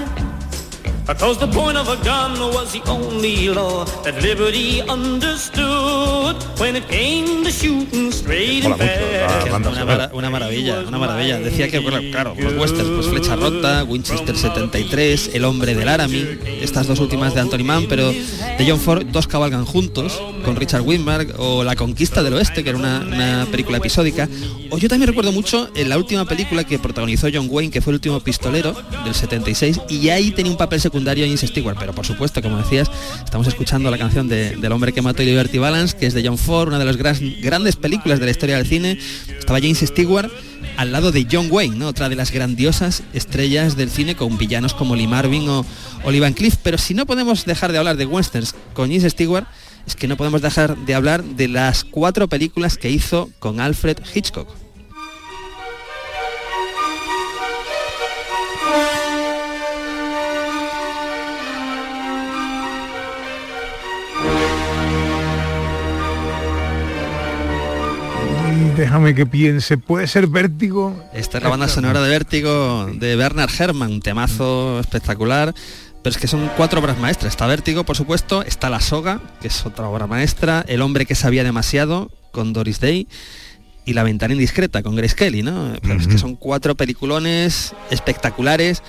Because 1.06 1.38
the 1.38 1.46
point 1.46 1.76
of 1.78 1.88
a 1.88 1.96
gun 2.04 2.32
was 2.52 2.72
the 2.72 2.82
only 2.90 3.48
law 3.48 3.84
that 4.02 4.20
Liberty 4.20 4.82
understood 4.88 6.36
when 6.58 6.74
it 6.74 6.88
came 6.88 7.44
to 7.44 7.50
shooting 7.50 8.10
straight 8.10 8.64
and 8.64 8.74
fair. 8.76 9.28
una, 9.54 9.84
mara- 9.84 10.10
una 10.12 10.30
maravilla, 10.30 10.80
una 10.86 10.98
maravilla. 10.98 11.38
Decía 11.38 11.68
que, 11.68 11.78
bueno, 11.78 12.00
claro, 12.10 12.34
los 12.36 12.54
westerns, 12.54 12.90
pues 12.96 13.06
Flecha 13.06 13.36
Rota, 13.36 13.84
Winchester 13.84 14.36
73, 14.36 15.30
El 15.34 15.44
Hombre 15.44 15.76
del 15.76 15.86
Laramie, 15.86 16.40
estas 16.60 16.88
dos 16.88 16.98
últimas 16.98 17.34
de 17.34 17.40
Anthony 17.40 17.62
Mann, 17.64 17.86
pero 17.88 18.10
de 18.10 18.64
John 18.66 18.80
Ford, 18.80 19.06
dos 19.06 19.28
cabalgan 19.28 19.64
juntos, 19.64 20.20
con 20.44 20.56
Richard 20.56 20.82
Widmark, 20.82 21.34
o 21.38 21.62
La 21.62 21.76
Conquista 21.76 22.24
del 22.24 22.34
Oeste, 22.34 22.64
que 22.64 22.70
era 22.70 22.78
una, 22.78 22.98
una 23.06 23.46
película 23.48 23.78
episódica. 23.78 24.28
O 24.70 24.78
yo 24.78 24.88
también 24.88 25.06
recuerdo 25.06 25.30
mucho 25.30 25.68
en 25.76 25.88
la 25.88 25.98
última 25.98 26.24
película 26.24 26.64
que 26.64 26.80
protagonizó 26.80 27.28
John 27.32 27.46
Wayne, 27.48 27.70
que 27.70 27.80
fue 27.80 27.92
El 27.92 27.96
último 27.96 28.18
pistolero, 28.18 28.74
del 29.04 29.14
76, 29.14 29.80
y 29.88 30.08
ahí 30.08 30.32
tenía 30.32 30.50
un 30.50 30.58
papel 30.58 30.80
secundario 30.80 30.95
secundario 30.96 31.26
James 31.26 31.40
Stewart, 31.42 31.76
pero 31.78 31.94
por 31.94 32.06
supuesto, 32.06 32.40
como 32.40 32.56
decías, 32.56 32.90
estamos 33.22 33.46
escuchando 33.46 33.90
la 33.90 33.98
canción 33.98 34.28
de- 34.28 34.56
del 34.56 34.72
hombre 34.72 34.94
que 34.94 35.02
mató 35.02 35.20
a 35.20 35.26
Liberty 35.26 35.58
Balance, 35.58 35.94
que 35.94 36.06
es 36.06 36.14
de 36.14 36.26
John 36.26 36.38
Ford, 36.38 36.68
una 36.68 36.78
de 36.78 36.86
las 36.86 36.96
gran- 36.96 37.20
grandes 37.42 37.76
películas 37.76 38.18
de 38.18 38.24
la 38.24 38.30
historia 38.30 38.56
del 38.56 38.66
cine. 38.66 38.98
Estaba 39.38 39.58
James 39.60 39.80
Stewart 39.80 40.30
al 40.78 40.92
lado 40.92 41.12
de 41.12 41.26
John 41.30 41.48
Wayne, 41.50 41.84
otra 41.84 42.08
de 42.08 42.16
las 42.16 42.30
grandiosas 42.32 43.02
estrellas 43.12 43.76
del 43.76 43.90
cine 43.90 44.14
con 44.16 44.38
villanos 44.38 44.72
como 44.72 44.96
Lee 44.96 45.06
Marvin 45.06 45.46
o, 45.50 45.66
o 46.02 46.10
Lee 46.10 46.20
Van 46.20 46.32
Cleef. 46.32 46.56
Pero 46.62 46.78
si 46.78 46.94
no 46.94 47.04
podemos 47.04 47.44
dejar 47.44 47.72
de 47.72 47.78
hablar 47.78 47.98
de 47.98 48.06
westerns 48.06 48.54
con 48.72 48.88
James 48.90 49.12
Stewart, 49.12 49.44
es 49.86 49.96
que 49.96 50.08
no 50.08 50.16
podemos 50.16 50.40
dejar 50.40 50.78
de 50.78 50.94
hablar 50.94 51.22
de 51.24 51.48
las 51.48 51.84
cuatro 51.84 52.26
películas 52.26 52.78
que 52.78 52.90
hizo 52.90 53.28
con 53.38 53.60
Alfred 53.60 53.98
Hitchcock. 54.14 54.48
Déjame 68.76 69.14
que 69.14 69.26
piense, 69.26 69.78
¿puede 69.78 70.06
ser 70.06 70.26
vértigo? 70.26 71.02
Esta 71.14 71.38
es 71.38 71.44
la 71.44 71.50
banda 71.50 71.68
sonora 71.68 72.02
de 72.02 72.10
Vértigo 72.10 72.86
de 72.92 73.16
Bernard 73.16 73.50
Herrmann, 73.58 73.92
un 73.92 74.00
temazo 74.00 74.78
espectacular. 74.80 75.54
Pero 76.02 76.14
es 76.14 76.20
que 76.20 76.28
son 76.28 76.48
cuatro 76.56 76.80
obras 76.80 76.98
maestras. 76.98 77.32
Está 77.32 77.46
Vértigo, 77.46 77.84
por 77.84 77.96
supuesto, 77.96 78.42
está 78.42 78.70
La 78.70 78.80
Soga, 78.80 79.20
que 79.40 79.48
es 79.48 79.66
otra 79.66 79.88
obra 79.88 80.06
maestra, 80.06 80.64
El 80.68 80.82
hombre 80.82 81.06
que 81.06 81.14
sabía 81.14 81.42
demasiado, 81.42 82.12
con 82.30 82.52
Doris 82.52 82.78
Day, 82.78 83.08
y 83.84 83.94
La 83.94 84.02
ventana 84.02 84.34
indiscreta, 84.34 84.82
con 84.82 84.94
Grace 84.94 85.16
Kelly, 85.16 85.42
¿no? 85.42 85.72
Pero 85.82 85.98
es 85.98 86.06
que 86.06 86.18
son 86.18 86.36
cuatro 86.36 86.74
peliculones 86.74 87.74
espectaculares. 87.90 88.82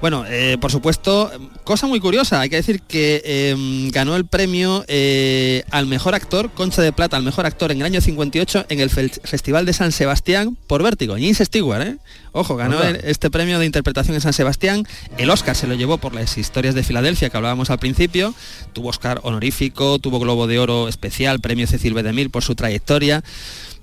Bueno, 0.00 0.24
eh, 0.26 0.56
por 0.58 0.72
supuesto, 0.72 1.30
cosa 1.62 1.86
muy 1.86 2.00
curiosa, 2.00 2.40
hay 2.40 2.48
que 2.48 2.56
decir 2.56 2.80
que 2.80 3.20
eh, 3.22 3.54
ganó 3.92 4.16
el 4.16 4.24
premio 4.24 4.82
eh, 4.88 5.62
al 5.70 5.86
mejor 5.86 6.14
actor, 6.14 6.50
Concha 6.52 6.80
de 6.80 6.90
Plata, 6.90 7.18
al 7.18 7.22
mejor 7.22 7.44
actor 7.44 7.70
en 7.70 7.80
el 7.80 7.84
año 7.84 8.00
58 8.00 8.64
en 8.70 8.80
el 8.80 8.88
Festival 8.88 9.66
de 9.66 9.74
San 9.74 9.92
Sebastián 9.92 10.56
por 10.66 10.82
Vértigo, 10.82 11.14
James 11.14 11.36
Stewart, 11.38 11.82
¿eh? 11.82 11.98
Ojo, 12.32 12.56
ganó 12.56 12.80
este 12.82 13.28
premio 13.28 13.58
de 13.58 13.66
interpretación 13.66 14.14
en 14.14 14.20
San 14.22 14.32
Sebastián, 14.32 14.86
el 15.18 15.28
Oscar 15.28 15.54
se 15.54 15.66
lo 15.66 15.74
llevó 15.74 15.98
por 15.98 16.14
las 16.14 16.38
historias 16.38 16.74
de 16.74 16.82
Filadelfia 16.82 17.28
que 17.28 17.36
hablábamos 17.36 17.68
al 17.68 17.78
principio, 17.78 18.34
tuvo 18.72 18.88
Oscar 18.88 19.20
honorífico, 19.22 19.98
tuvo 19.98 20.18
Globo 20.18 20.46
de 20.46 20.60
Oro 20.60 20.88
especial, 20.88 21.40
premio 21.40 21.66
Cecil 21.66 21.92
B. 21.92 22.02
DeMille 22.02 22.30
por 22.30 22.42
su 22.42 22.54
trayectoria, 22.54 23.22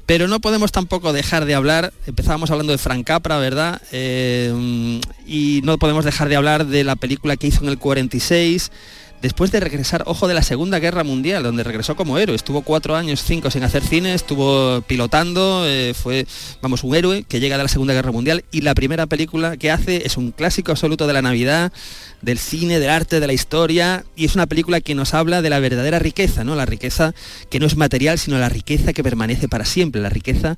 pero 0.08 0.30
no 0.30 0.40
podemos 0.40 0.72
tampoco 0.72 1.12
dejar 1.12 1.44
de 1.44 1.54
hablar, 1.54 1.94
empezábamos 2.08 2.50
hablando 2.50 2.72
de 2.72 2.78
Frank 2.78 3.06
Capra, 3.06 3.38
¿verdad? 3.40 3.82
Eh, 3.92 5.02
y 5.28 5.62
no 5.66 5.78
podemos 5.78 6.06
dejar 6.06 6.30
de 6.30 6.38
hablar 6.38 6.66
de 6.66 6.86
la 6.86 6.96
película 6.96 7.36
que 7.36 7.48
hizo 7.48 7.62
en 7.62 7.68
el 7.70 7.78
46, 7.78 8.72
después 9.22 9.52
de 9.52 9.60
regresar, 9.60 10.04
ojo, 10.06 10.28
de 10.28 10.34
la 10.34 10.44
Segunda 10.44 10.80
Guerra 10.80 11.04
Mundial, 11.04 11.44
donde 11.44 11.64
regresó 11.64 11.96
como 11.96 12.18
héroe. 12.18 12.36
Estuvo 12.36 12.62
cuatro 12.62 12.96
años, 12.96 13.24
cinco 13.24 13.50
sin 13.52 13.64
hacer 13.64 13.84
cine, 13.84 14.14
estuvo 14.14 14.82
pilotando, 14.82 15.64
eh, 15.66 15.94
fue, 15.94 16.28
vamos, 16.62 16.84
un 16.84 16.96
héroe 16.96 17.24
que 17.24 17.40
llega 17.40 17.58
de 17.58 17.64
la 17.64 17.70
Segunda 17.70 17.94
Guerra 17.94 18.12
Mundial 18.12 18.46
y 18.52 18.62
la 18.62 18.76
primera 18.76 19.06
película 19.06 19.58
que 19.58 19.72
hace 19.72 20.06
es 20.06 20.18
un 20.18 20.32
clásico 20.32 20.72
absoluto 20.72 21.08
de 21.08 21.14
la 21.14 21.22
Navidad, 21.22 21.72
del 22.22 22.38
cine, 22.38 22.80
del 22.80 22.90
arte, 22.90 23.20
de 23.20 23.28
la 23.28 23.34
historia, 23.34 24.06
y 24.16 24.26
es 24.26 24.36
una 24.36 24.48
película 24.48 24.82
que 24.82 24.96
nos 24.96 25.14
habla 25.14 25.42
de 25.42 25.50
la 25.50 25.60
verdadera 25.60 26.00
riqueza, 26.00 26.44
¿no? 26.44 26.56
La 26.56 26.66
riqueza 26.66 27.14
que 27.50 27.60
no 27.60 27.66
es 27.66 27.76
material, 27.76 28.20
sino 28.20 28.40
la 28.40 28.50
riqueza 28.50 28.94
que 28.94 29.04
permanece 29.04 29.48
para 29.48 29.66
siempre, 29.66 30.02
la 30.02 30.10
riqueza 30.10 30.58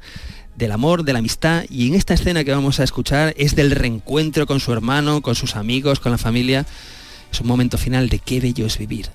del 0.55 0.71
amor, 0.73 1.03
de 1.03 1.13
la 1.13 1.19
amistad, 1.19 1.63
y 1.69 1.87
en 1.87 1.95
esta 1.95 2.13
escena 2.13 2.43
que 2.43 2.51
vamos 2.51 2.79
a 2.79 2.83
escuchar 2.83 3.33
es 3.37 3.55
del 3.55 3.71
reencuentro 3.71 4.45
con 4.45 4.59
su 4.59 4.73
hermano, 4.73 5.21
con 5.21 5.35
sus 5.35 5.55
amigos, 5.55 5.99
con 6.01 6.11
la 6.11 6.17
familia. 6.17 6.65
Es 7.31 7.41
un 7.41 7.47
momento 7.47 7.77
final 7.77 8.09
de 8.09 8.19
qué 8.19 8.39
bello 8.39 8.65
es 8.65 8.77
vivir. 8.77 9.09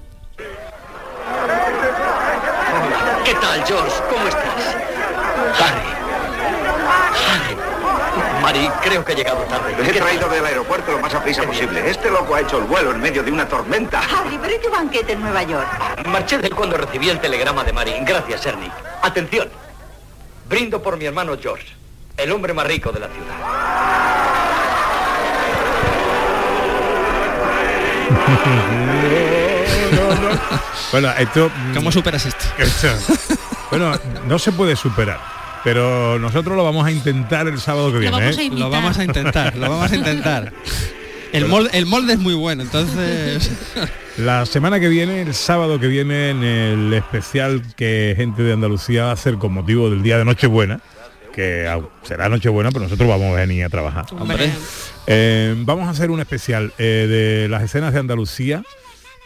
¿Qué 3.24 3.34
tal, 3.34 3.64
George? 3.64 4.02
¿Cómo 4.10 4.28
estás? 4.28 4.76
Harry. 5.58 5.94
Harry. 7.28 7.56
Mari, 8.42 8.68
creo 8.82 9.04
que 9.04 9.12
he 9.12 9.16
llegado 9.16 9.40
tarde. 9.44 9.74
He 9.82 9.92
traído 9.92 10.28
del 10.28 10.44
aeropuerto 10.44 10.92
lo 10.92 11.00
más 11.00 11.14
a 11.14 11.22
prisa 11.22 11.42
posible. 11.44 11.88
Este 11.88 12.10
loco 12.10 12.34
ha 12.34 12.42
hecho 12.42 12.58
el 12.58 12.64
vuelo 12.64 12.90
en 12.90 13.00
medio 13.00 13.22
de 13.22 13.32
una 13.32 13.48
tormenta. 13.48 14.00
Harry, 14.00 14.38
pero 14.40 14.54
¿y 14.54 14.58
tu 14.58 14.70
banquete 14.70 15.12
en 15.14 15.22
Nueva 15.22 15.42
York? 15.42 16.06
Marché 16.06 16.38
de 16.38 16.48
él 16.48 16.54
cuando 16.54 16.76
recibí 16.76 17.08
el 17.08 17.20
telegrama 17.20 17.64
de 17.64 17.72
Mari. 17.72 17.94
Gracias, 18.02 18.44
Ernie. 18.44 18.70
Atención. 19.02 19.48
Brindo 20.48 20.82
por 20.82 20.98
mi 20.98 21.06
hermano 21.06 21.36
George, 21.40 21.68
el 22.18 22.30
hombre 22.30 22.52
más 22.52 22.66
rico 22.66 22.92
de 22.92 23.00
la 23.00 23.08
ciudad. 23.08 24.23
Bueno, 30.92 31.10
esto... 31.18 31.50
¿Cómo 31.74 31.90
superas 31.90 32.24
esto? 32.24 32.44
Bueno, 33.70 33.98
no 34.28 34.38
se 34.38 34.52
puede 34.52 34.76
superar, 34.76 35.18
pero 35.64 36.20
nosotros 36.20 36.56
lo 36.56 36.62
vamos 36.62 36.86
a 36.86 36.92
intentar 36.92 37.48
el 37.48 37.58
sábado 37.58 37.92
que 37.92 37.98
viene. 37.98 38.30
¿eh? 38.30 38.50
Lo 38.52 38.70
vamos 38.70 38.96
a 38.98 39.04
intentar, 39.04 39.56
lo 39.56 39.68
vamos 39.68 39.90
a 39.90 39.96
intentar. 39.96 40.52
El 41.32 41.48
molde, 41.48 41.70
el 41.72 41.86
molde 41.86 42.12
es 42.12 42.20
muy 42.20 42.34
bueno, 42.34 42.62
entonces... 42.62 43.50
La 44.18 44.46
semana 44.46 44.78
que 44.78 44.88
viene, 44.88 45.22
el 45.22 45.34
sábado 45.34 45.80
que 45.80 45.88
viene, 45.88 46.30
en 46.30 46.44
el 46.44 46.94
especial 46.94 47.62
que 47.74 48.14
gente 48.16 48.44
de 48.44 48.52
Andalucía 48.52 49.06
va 49.06 49.10
a 49.10 49.14
hacer 49.14 49.38
con 49.38 49.52
motivo 49.52 49.90
del 49.90 50.04
día 50.04 50.18
de 50.18 50.24
Nochebuena, 50.24 50.78
que 51.34 51.68
será 52.02 52.28
Nochebuena, 52.28 52.70
pero 52.70 52.84
nosotros 52.84 53.08
vamos 53.08 53.32
a 53.32 53.40
venir 53.40 53.64
a 53.64 53.68
trabajar. 53.68 54.06
Hombre. 54.12 54.50
Eh, 55.06 55.54
vamos 55.58 55.86
a 55.86 55.90
hacer 55.90 56.10
un 56.10 56.20
especial 56.20 56.72
eh, 56.78 57.06
de 57.42 57.48
las 57.48 57.62
escenas 57.62 57.92
de 57.92 58.00
Andalucía, 58.00 58.62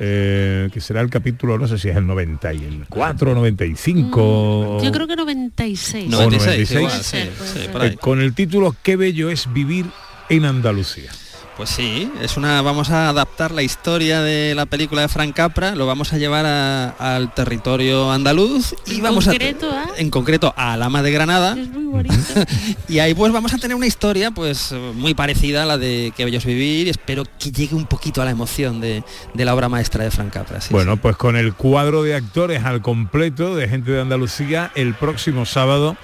eh, 0.01 0.69
que 0.73 0.81
será 0.81 1.01
el 1.01 1.11
capítulo, 1.11 1.59
no 1.59 1.69
sé 1.69 1.77
si 1.79 1.89
es 1.89 1.97
el 1.97 2.07
94, 2.07 3.35
95. 3.35 4.81
Yo 4.83 4.93
creo 4.93 5.07
que 5.07 5.17
96. 5.17 6.07
o 6.15 6.23
96, 6.23 6.71
igual, 6.71 6.93
sí, 7.03 7.19
sí, 7.45 7.69
por 7.71 7.83
ahí. 7.83 7.91
eh, 7.91 7.97
con 7.97 8.21
el 8.21 8.35
título 8.35 8.75
Qué 8.83 8.97
bello 8.97 9.29
es 9.31 9.53
vivir 9.53 9.87
en 10.29 10.45
Andalucía. 10.45 11.11
Pues 11.59 11.71
sí, 11.71 12.09
es 12.23 12.37
una. 12.37 12.63
Vamos 12.63 12.89
a 12.91 13.09
adaptar 13.09 13.51
la 13.51 13.63
historia 13.65 14.23
de 14.23 14.55
la 14.55 14.65
película 14.65 15.03
de 15.03 15.09
Frank 15.09 15.35
Capra, 15.35 15.75
lo 15.75 15.87
vamos 15.89 16.13
a 16.13 16.17
llevar 16.17 16.47
a- 16.47 16.91
al 16.91 17.35
territorio 17.35 18.13
andaluz 18.13 18.77
y 18.87 18.97
En 18.99 19.03
vamos 19.03 19.25
concreto, 19.27 19.69
a. 19.69 19.83
¿ah? 19.83 19.87
En 19.97 20.09
concreto 20.09 20.55
a 20.57 20.77
Lama 20.77 21.03
de 21.03 21.11
Granada. 21.11 21.57
Es 21.59 21.69
muy 21.69 21.85
bonito. 21.87 22.15
y 22.89 23.01
ahí 23.01 23.13
pues 23.13 23.33
vamos 23.33 23.53
a 23.55 23.59
tener 23.59 23.77
una 23.77 23.89
historia 23.89 24.31
pues 24.31 24.73
muy 24.95 25.15
parecida 25.15 25.65
a 25.65 25.67
la 25.67 25.79
de 25.79 26.13
Que 26.17 26.25
bello 26.25 26.39
es 26.39 26.45
vivir 26.45 26.87
y 26.87 26.91
espero 26.91 27.25
que 27.41 27.51
llegue 27.51 27.75
un 27.75 27.87
poquito 27.87 28.23
a 28.23 28.25
la 28.25 28.31
emoción 28.31 28.81
de, 28.81 29.03
de 29.35 29.45
la 29.45 29.53
obra 29.53 29.69
maestra 29.69 30.05
de 30.05 30.13
Frank 30.13 30.33
Capra. 30.33 30.61
sí, 30.61 30.69
Bueno, 30.71 30.97
pues 30.97 31.17
con 31.17 31.37
el 31.37 31.55
cuadro 31.55 32.05
de 32.05 32.15
actores 32.15 32.65
al 32.65 32.83
completo 32.83 33.57
de 33.57 33.69
gente 33.69 33.91
de 33.91 34.01
Andalucía 34.01 34.71
el 34.77 34.95
próximo 34.95 35.45
sábado. 35.45 35.97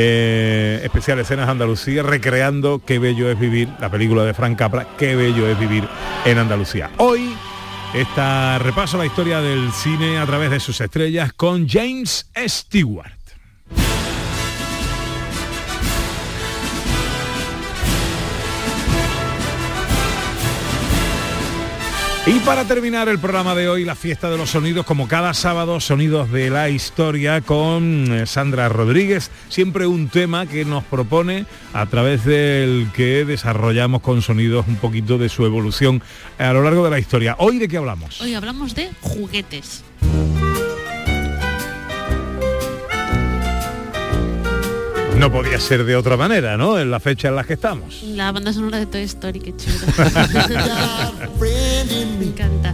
Eh, 0.00 0.80
especial 0.84 1.18
escenas 1.18 1.48
Andalucía 1.48 2.04
recreando 2.04 2.80
qué 2.86 3.00
bello 3.00 3.28
es 3.28 3.36
vivir 3.36 3.68
la 3.80 3.90
película 3.90 4.22
de 4.22 4.32
Frank 4.32 4.56
Capra 4.56 4.86
qué 4.96 5.16
bello 5.16 5.48
es 5.48 5.58
vivir 5.58 5.88
en 6.24 6.38
Andalucía. 6.38 6.88
Hoy 6.98 7.34
está 7.94 8.60
repaso 8.60 8.96
la 8.96 9.06
historia 9.06 9.40
del 9.40 9.72
cine 9.72 10.18
a 10.18 10.26
través 10.26 10.52
de 10.52 10.60
sus 10.60 10.80
estrellas 10.80 11.32
con 11.32 11.68
James 11.68 12.30
Stewart 12.46 13.17
Y 22.28 22.40
para 22.40 22.66
terminar 22.66 23.08
el 23.08 23.18
programa 23.18 23.54
de 23.54 23.70
hoy, 23.70 23.86
la 23.86 23.94
fiesta 23.94 24.28
de 24.28 24.36
los 24.36 24.50
sonidos, 24.50 24.84
como 24.84 25.08
cada 25.08 25.32
sábado, 25.32 25.80
sonidos 25.80 26.30
de 26.30 26.50
la 26.50 26.68
historia 26.68 27.40
con 27.40 28.12
eh, 28.12 28.26
Sandra 28.26 28.68
Rodríguez, 28.68 29.30
siempre 29.48 29.86
un 29.86 30.08
tema 30.08 30.44
que 30.44 30.66
nos 30.66 30.84
propone 30.84 31.46
a 31.72 31.86
través 31.86 32.26
del 32.26 32.88
que 32.94 33.24
desarrollamos 33.24 34.02
con 34.02 34.20
sonidos 34.20 34.66
un 34.68 34.76
poquito 34.76 35.16
de 35.16 35.30
su 35.30 35.46
evolución 35.46 36.02
a 36.38 36.52
lo 36.52 36.62
largo 36.62 36.84
de 36.84 36.90
la 36.90 36.98
historia. 36.98 37.34
Hoy 37.38 37.58
de 37.58 37.66
qué 37.66 37.78
hablamos? 37.78 38.20
Hoy 38.20 38.34
hablamos 38.34 38.74
de 38.74 38.90
juguetes. 39.00 39.82
No 45.18 45.32
podía 45.32 45.58
ser 45.58 45.84
de 45.84 45.96
otra 45.96 46.16
manera, 46.16 46.56
¿no? 46.56 46.78
En 46.78 46.92
la 46.92 47.00
fecha 47.00 47.28
en 47.28 47.34
la 47.34 47.42
que 47.42 47.54
estamos. 47.54 48.02
La 48.04 48.30
banda 48.30 48.52
sonora 48.52 48.78
de 48.78 48.86
Toy 48.86 49.02
Story, 49.02 49.40
qué 49.40 49.54
chulo. 49.56 49.76
Me 52.18 52.24
encanta. 52.24 52.72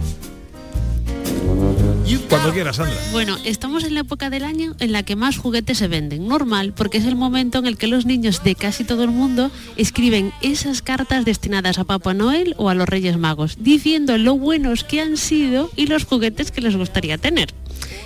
Cuando 2.29 2.53
quieras, 2.53 2.75
Sandra. 2.75 2.95
Bueno, 3.11 3.37
estamos 3.45 3.83
en 3.83 3.95
la 3.95 4.01
época 4.01 4.29
del 4.29 4.43
año 4.43 4.75
en 4.79 4.91
la 4.91 5.01
que 5.01 5.15
más 5.15 5.37
juguetes 5.37 5.79
se 5.79 5.87
venden. 5.87 6.27
Normal, 6.27 6.73
porque 6.75 6.99
es 6.99 7.05
el 7.05 7.15
momento 7.15 7.57
en 7.57 7.65
el 7.65 7.77
que 7.77 7.87
los 7.87 8.05
niños 8.05 8.43
de 8.43 8.53
casi 8.53 8.83
todo 8.83 9.03
el 9.03 9.11
mundo 9.11 9.49
escriben 9.75 10.31
esas 10.41 10.83
cartas 10.83 11.25
destinadas 11.25 11.79
a 11.79 11.83
Papá 11.83 12.13
Noel 12.13 12.53
o 12.57 12.69
a 12.69 12.75
los 12.75 12.87
Reyes 12.87 13.17
Magos, 13.17 13.57
diciendo 13.59 14.17
lo 14.19 14.37
buenos 14.37 14.83
que 14.83 15.01
han 15.01 15.17
sido 15.17 15.71
y 15.75 15.87
los 15.87 16.05
juguetes 16.05 16.51
que 16.51 16.61
les 16.61 16.75
gustaría 16.75 17.17
tener. 17.17 17.49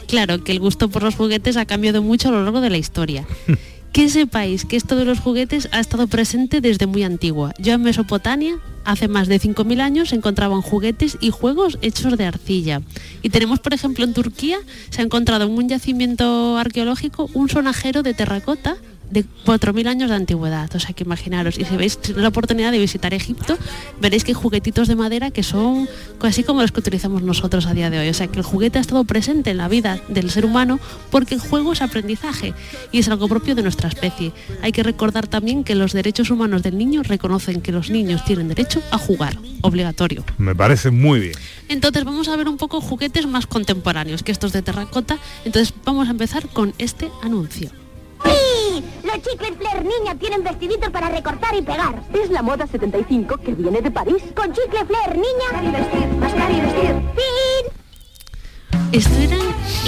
Claro 0.08 0.44
que 0.44 0.54
el 0.54 0.60
gusto 0.60 0.90
por 0.90 1.04
los 1.04 1.16
juguetes 1.16 1.58
ha 1.58 1.66
cambiado 1.66 2.02
mucho 2.02 2.30
a 2.30 2.32
lo 2.32 2.44
largo 2.44 2.62
de 2.62 2.70
la 2.70 2.78
historia. 2.78 3.26
que 3.92 4.10
sepáis 4.10 4.66
que 4.66 4.78
esto 4.78 4.96
de 4.96 5.06
los 5.06 5.20
juguetes 5.20 5.70
ha 5.72 5.80
estado 5.80 6.08
presente 6.08 6.62
desde 6.62 6.86
muy 6.86 7.04
antigua. 7.04 7.54
Yo 7.58 7.74
en 7.74 7.82
Mesopotamia, 7.82 8.60
hace 8.86 9.08
más 9.08 9.28
de 9.28 9.40
5.000 9.40 9.82
años, 9.82 10.10
se 10.10 10.16
encontraban 10.16 10.62
juguetes 10.62 11.18
y 11.20 11.32
juegos 11.32 11.78
hechos 11.82 12.18
de 12.18 12.26
arcilla. 12.26 12.82
Y 13.22 13.30
tenemos, 13.30 13.60
por 13.60 13.74
ejemplo, 13.74 14.06
en 14.06 14.14
Turquía, 14.14 14.58
se 14.90 15.02
ha 15.02 15.06
encontrado 15.06 15.46
en 15.46 15.52
un 15.52 15.70
yacimiento 15.70 16.58
arqueológico 16.58 17.30
un 17.34 17.50
sonajero 17.50 18.04
de 18.04 18.14
terracota 18.14 18.78
de 19.10 19.26
4.000 19.45 19.88
años 19.88 20.10
de 20.10 20.16
antigüedad. 20.16 20.70
O 20.76 20.80
sea, 20.80 20.93
que 20.93 21.03
imaginaros, 21.03 21.57
y 21.57 21.66
si 21.66 21.76
veis 21.76 21.99
la 22.16 22.28
oportunidad 22.28 22.72
de 22.72 22.80
visitar 22.80 23.14
Egipto, 23.14 23.57
veréis 23.99 24.24
que 24.24 24.32
hay 24.32 24.36
juguetitos 24.36 24.88
de 24.88 24.95
madera 24.95 25.32
que 25.32 25.43
son 25.43 25.88
así 26.22 26.43
como 26.43 26.62
los 26.62 26.72
que 26.72 26.80
utilizamos 26.80 27.22
nosotros 27.22 27.66
a 27.66 27.74
día 27.74 27.89
de 27.89 27.99
hoy. 27.99 28.10
O 28.10 28.14
sea, 28.14 28.28
que 28.28 28.39
el 28.39 28.45
juguete 28.45 28.78
ha 28.78 28.82
estado 28.82 29.03
presente 29.03 29.51
en 29.51 29.57
la 29.57 29.68
vida 29.68 29.99
del 30.07 30.30
ser 30.30 30.45
humano 30.45 30.80
porque 31.10 31.36
el 31.36 31.41
juego 31.41 31.74
es 31.74 31.82
aprendizaje 31.82 32.53
y 32.91 32.99
es 32.99 33.10
algo 33.10 33.28
propio 33.28 33.55
de 33.55 33.64
nuestra 33.64 33.89
especie. 33.89 34.32
Hay 34.62 34.72
que 34.72 34.84
recordar 34.84 35.28
también 35.28 35.64
que 35.64 35.76
los 35.76 35.93
derechos 35.93 36.30
humanos 36.30 36.64
del 36.64 36.78
niño 36.78 37.03
reconocen 37.03 37.62
que 37.62 37.72
los 37.72 37.89
niños 37.89 38.24
tienen 38.26 38.47
derecho 38.47 38.82
a 38.91 38.97
jugar, 38.97 39.38
obligatorio. 39.62 40.24
Me 40.38 40.55
parece 40.55 40.91
muy 40.91 41.20
bien. 41.20 41.34
Entonces 41.68 42.03
vamos 42.03 42.28
a 42.28 42.36
ver 42.36 42.47
un 42.47 42.57
poco 42.57 42.82
juguetes 42.82 43.28
más 43.28 43.47
contemporáneos 43.47 44.24
que 44.24 44.32
estos 44.32 44.51
de 44.53 44.62
terracota. 44.62 45.18
Entonces 45.45 45.74
vamos 45.86 46.07
a 46.07 46.12
empezar 46.12 46.47
con 46.49 46.74
este 46.78 47.10
anuncio. 47.22 47.70
¡Sí! 48.24 48.59
Los 49.04 49.22
chicles 49.22 49.58
Flair 49.58 49.84
niña 49.84 50.16
tienen 50.16 50.44
vestiditos 50.44 50.90
para 50.90 51.10
recortar 51.10 51.56
y 51.56 51.62
pegar. 51.62 52.02
Es 52.14 52.30
la 52.30 52.42
moda 52.42 52.68
75 52.68 53.38
que 53.38 53.54
viene 53.54 53.82
de 53.82 53.92
París. 53.92 54.24
Con 54.36 54.54
chicle 54.54 54.86
Flair 54.86 55.16
niña. 55.16 55.64
y 55.64 55.72
vestir, 55.72 56.08
mascar 56.20 56.52
y 56.52 56.62
vestir. 56.62 56.96
¡Fin! 57.16 57.79
Esto 58.92 59.14
eran 59.20 59.40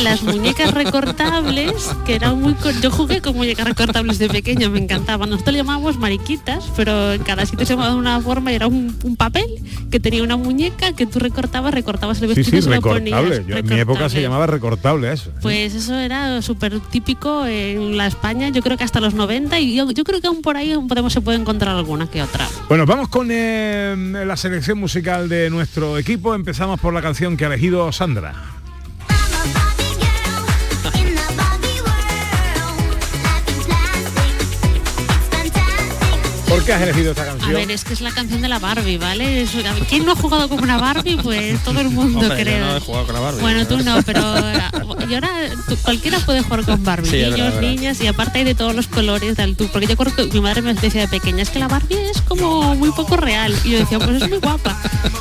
las 0.04 0.22
muñecas 0.22 0.76
recortables, 0.76 1.74
que 2.06 2.14
eran 2.16 2.39
muy... 2.39 2.56
Yo 2.84 2.91
jugué 2.91 3.20
con 3.20 3.36
muñecas 3.36 3.68
recortables 3.68 4.20
de 4.20 4.30
pequeño, 4.30 4.70
me 4.70 4.78
encantaban. 4.78 5.28
Nosotros 5.32 5.54
le 5.54 5.60
llamábamos 5.60 5.97
mariquitas, 5.97 6.66
pero 6.76 7.14
en 7.14 7.24
cada 7.24 7.47
sitio 7.47 7.66
se 7.66 7.74
llamaba 7.74 7.93
de 7.93 7.97
una 7.97 8.22
forma 8.22 8.52
y 8.52 8.56
era 8.56 8.68
un, 8.68 8.95
un 9.04 9.16
papel 9.16 9.47
que 9.89 9.99
tenía 9.99 10.22
una 10.22 10.38
muñeca 10.38 10.93
que 10.93 11.08
tú 11.08 11.18
recortabas, 11.18 11.74
recortabas 11.74 12.22
el 12.22 12.30
Sí, 12.30 12.36
vestido 12.36 12.52
sí, 12.52 12.58
y 12.58 12.62
se 12.62 12.76
lo 12.76 12.82
ponías. 12.82 13.20
recortable. 13.22 13.45
Yo- 13.52 13.58
en 13.58 13.66
mi 13.66 13.80
época 13.80 13.97
se 14.02 14.18
Recortable. 14.18 14.22
llamaba 14.22 14.47
recortable 14.47 15.12
eso. 15.14 15.32
Pues 15.41 15.74
eso 15.74 15.95
era 15.95 16.39
súper 16.43 16.80
típico 16.80 17.47
en 17.47 17.97
la 17.97 18.06
España, 18.06 18.49
yo 18.49 18.62
creo 18.62 18.78
que 18.78 18.84
hasta 18.84 18.99
los 18.99 19.16
90 19.16 19.60
y 19.60 19.76
yo, 19.76 19.89
yo 19.89 20.04
creo 20.04 20.22
que 20.22 20.28
aún 20.28 20.43
por 20.43 20.58
ahí 20.58 20.76
podemos, 20.88 21.12
se 21.12 21.22
puede 21.22 21.39
encontrar 21.39 21.76
alguna 21.76 22.06
que 22.08 22.22
otra. 22.22 22.47
Bueno, 22.70 22.86
vamos 22.86 23.10
con 23.10 23.30
eh, 23.32 23.95
la 24.28 24.38
selección 24.38 24.78
musical 24.78 25.28
de 25.28 25.49
nuestro 25.49 25.97
equipo. 25.97 26.36
Empezamos 26.36 26.80
por 26.80 26.93
la 26.93 27.02
canción 27.02 27.36
que 27.36 27.45
ha 27.45 27.47
elegido 27.47 27.91
Sandra. 27.91 28.34
Qué 36.72 36.76
has 36.76 36.82
elegido 36.89 37.11
esta 37.11 37.32
A 37.32 37.51
ver, 37.51 37.69
es 37.72 37.84
que 37.84 37.93
es 37.93 38.01
la 38.01 38.11
canción 38.11 38.41
de 38.41 38.47
la 38.47 38.59
Barbie, 38.59 38.97
¿vale? 38.97 39.45
¿Quién 39.89 40.05
no 40.05 40.13
ha 40.13 40.15
jugado 40.15 40.47
con 40.49 40.61
una 40.61 40.78
Barbie? 40.78 41.17
Pues 41.17 41.61
todo 41.63 41.80
el 41.82 41.89
mundo, 41.89 42.19
Hombre, 42.19 42.38
yo 42.38 42.43
creo. 42.43 42.65
no 42.65 42.78
he 42.78 42.80
jugado 42.80 43.05
con 43.05 43.15
la 43.15 43.22
Barbie. 43.22 43.41
Bueno, 43.41 43.67
tú 43.67 43.78
no, 43.80 44.01
pero 44.03 44.22
y 45.09 45.13
ahora 45.13 45.30
tú- 45.67 45.78
cualquiera 45.84 46.19
puede 46.19 46.41
jugar 46.41 46.63
con 46.65 46.84
Barbie, 46.84 47.09
Sí, 47.09 47.15
niños, 47.17 47.32
verdad, 47.32 47.47
es 47.47 47.55
verdad. 47.55 47.69
niñas 47.69 48.01
y 48.01 48.07
aparte 48.07 48.39
hay 48.39 48.45
de 48.45 48.55
todos 48.55 48.74
los 48.76 48.88
colores, 48.88 49.36
de 49.36 49.43
altura. 49.43 49.69
Porque 49.74 49.88
yo 49.88 49.97
creo 49.97 50.15
que 50.15 50.26
mi 50.28 50.41
madre 50.41 50.61
me 50.61 50.74
decía 50.74 51.01
de 51.01 51.07
pequeña, 51.07 51.43
es 51.43 51.49
que 51.49 51.59
la 51.59 51.67
Barbie 51.67 51.97
es 52.09 52.22
como 52.22 52.76
muy 52.76 52.91
poco 52.91 53.17
real. 53.17 53.53
Y 53.63 53.72
yo 53.72 53.80
decía, 53.80 53.99
pues 53.99 54.22
es 54.22 54.30
muy 54.30 54.38
guapa. 54.39 54.78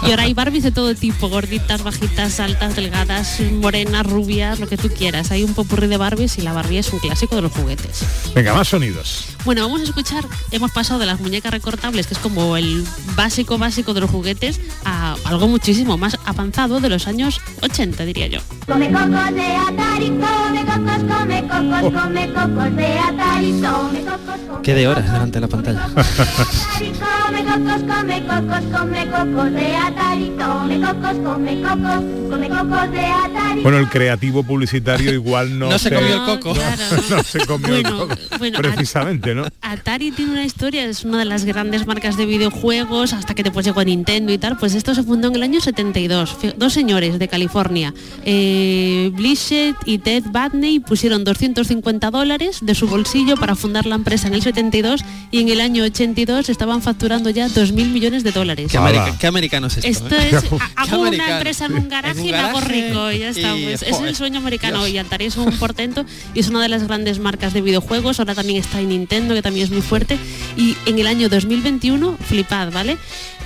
Y 0.06 0.10
ahora 0.10 0.22
hay 0.24 0.34
Barbies 0.34 0.62
de 0.62 0.70
todo 0.70 0.94
tipo, 0.94 1.28
gorditas, 1.28 1.82
bajitas, 1.82 2.38
altas, 2.40 2.76
delgadas, 2.76 3.38
morenas, 3.60 4.06
rubias, 4.06 4.58
lo 4.60 4.68
que 4.68 4.76
tú 4.76 4.88
quieras. 4.88 5.30
Hay 5.30 5.42
un 5.42 5.54
popurrí 5.54 5.88
de 5.88 5.96
Barbies 5.96 6.38
y 6.38 6.42
la 6.42 6.52
Barbie 6.52 6.78
es 6.78 6.92
un 6.92 6.98
clásico 7.00 7.34
de 7.36 7.42
los 7.42 7.52
juguetes. 7.52 8.04
Venga, 8.34 8.54
más 8.54 8.68
sonidos. 8.68 9.24
Bueno, 9.44 9.62
vamos 9.62 9.80
a 9.80 9.84
escuchar, 9.84 10.24
hemos 10.50 10.70
pasado 10.72 11.00
de 11.00 11.06
las 11.06 11.18
muñecas 11.20 11.39
recortables, 11.48 12.06
que 12.06 12.14
es 12.14 12.20
como 12.20 12.56
el 12.58 12.84
básico 13.16 13.56
básico 13.56 13.94
de 13.94 14.00
los 14.02 14.10
juguetes, 14.10 14.60
a 14.84 15.14
algo 15.24 15.48
muchísimo 15.48 15.96
más 15.96 16.18
avanzado 16.26 16.80
de 16.80 16.88
los 16.90 17.06
años 17.06 17.40
80, 17.62 18.04
diría 18.04 18.26
yo. 18.26 18.40
Come 18.66 18.92
cocos 18.92 19.34
de 19.34 19.46
Atari, 19.56 20.08
come 20.08 20.64
cocos, 20.66 21.16
come 21.16 21.42
cocos, 21.48 22.02
come 22.02 22.32
cocos 22.32 22.76
de 22.76 22.98
Atari, 22.98 23.52
come 23.52 24.00
cocos, 24.04 24.60
Qué 24.62 24.74
de 24.74 24.88
horas 24.88 25.04
delante 25.10 25.36
de 25.36 25.40
la 25.40 25.48
pantalla. 25.48 25.84
Atari, 25.86 26.92
come 26.98 27.44
cocos, 27.44 27.82
come 27.82 28.26
cocos, 28.26 28.64
come 28.78 29.10
cocos 29.10 29.52
de 29.52 29.76
Atari, 29.76 30.32
come 30.38 30.80
cocos, 30.80 31.16
come 31.24 31.62
cocos, 31.62 32.04
come 32.30 32.48
cocos 32.48 32.90
de 32.92 33.06
Atari. 33.06 33.62
Bueno, 33.62 33.78
el 33.78 33.88
creativo 33.88 34.42
publicitario 34.42 35.12
igual 35.12 35.58
no, 35.58 35.70
No 35.70 35.78
se 35.78 35.90
comió 35.90 36.14
el 36.14 36.24
coco. 36.24 36.54
No, 37.10 37.16
no 37.16 37.22
se 37.24 37.44
comió 37.46 37.76
el 37.76 37.82
Bueno, 37.82 37.98
coco. 38.08 38.14
bueno, 38.38 38.58
Precisamente, 38.58 39.34
¿no? 39.34 39.44
Atari 39.60 40.10
tiene 40.12 40.32
una 40.32 40.44
historia, 40.44 40.84
es 40.84 41.04
una 41.04 41.19
de 41.20 41.24
las 41.26 41.44
grandes 41.44 41.86
marcas 41.86 42.16
de 42.16 42.26
videojuegos, 42.26 43.12
hasta 43.12 43.34
que 43.34 43.42
después 43.42 43.64
llegó 43.64 43.82
Nintendo 43.84 44.32
y 44.32 44.38
tal, 44.38 44.56
pues 44.58 44.74
esto 44.74 44.94
se 44.94 45.02
fundó 45.02 45.28
en 45.28 45.36
el 45.36 45.42
año 45.42 45.60
72. 45.60 46.36
Fí- 46.36 46.54
Dos 46.56 46.72
señores 46.72 47.18
de 47.18 47.28
California, 47.28 47.94
eh, 48.24 49.10
Blissett 49.14 49.76
y 49.86 49.98
Ted 49.98 50.24
Batney, 50.30 50.80
pusieron 50.80 51.24
250 51.24 52.10
dólares 52.10 52.58
de 52.62 52.74
su 52.74 52.86
bolsillo 52.88 53.36
para 53.36 53.54
fundar 53.54 53.86
la 53.86 53.94
empresa 53.96 54.28
en 54.28 54.34
el 54.34 54.42
72 54.42 55.02
y 55.30 55.40
en 55.40 55.48
el 55.48 55.60
año 55.60 55.84
82 55.84 56.48
estaban 56.48 56.82
facturando 56.82 57.30
ya 57.30 57.48
2.000 57.48 57.72
millones 57.90 58.24
de 58.24 58.32
dólares. 58.32 58.68
¿Qué, 58.70 58.78
america- 58.78 59.16
qué 59.18 59.26
americano 59.26 59.66
es 59.68 59.78
esto? 59.78 59.88
Esto 59.88 60.16
eh? 60.16 60.30
es, 60.32 60.44
hago 60.76 61.02
una 61.02 61.36
empresa 61.36 61.66
en 61.66 61.74
un 61.74 61.88
garaje 61.88 62.14
En 62.18 62.20
un 62.22 62.28
y 62.28 62.32
me 62.32 62.38
hago 62.38 62.60
rico 62.60 63.12
y 63.12 63.18
ya 63.20 63.28
está. 63.34 63.56
y, 63.56 63.64
pues, 63.64 63.82
es 63.82 64.00
el 64.00 64.16
sueño 64.16 64.38
americano 64.38 64.78
Dios. 64.84 64.94
y 64.94 64.98
Atari 64.98 65.26
es 65.26 65.36
un 65.36 65.52
portento 65.58 66.04
y 66.34 66.40
es 66.40 66.48
una 66.48 66.62
de 66.62 66.68
las 66.68 66.84
grandes 66.86 67.18
marcas 67.18 67.52
de 67.52 67.60
videojuegos. 67.60 68.18
Ahora 68.20 68.34
también 68.34 68.58
está 68.58 68.80
en 68.80 68.88
Nintendo, 68.88 69.34
que 69.34 69.42
también 69.42 69.64
es 69.64 69.70
muy 69.72 69.82
fuerte. 69.82 70.18
Y 70.56 70.76
en 70.86 70.98
el 70.98 71.06
año 71.10 71.28
2021, 71.28 72.16
flipad, 72.26 72.72
¿vale? 72.72 72.96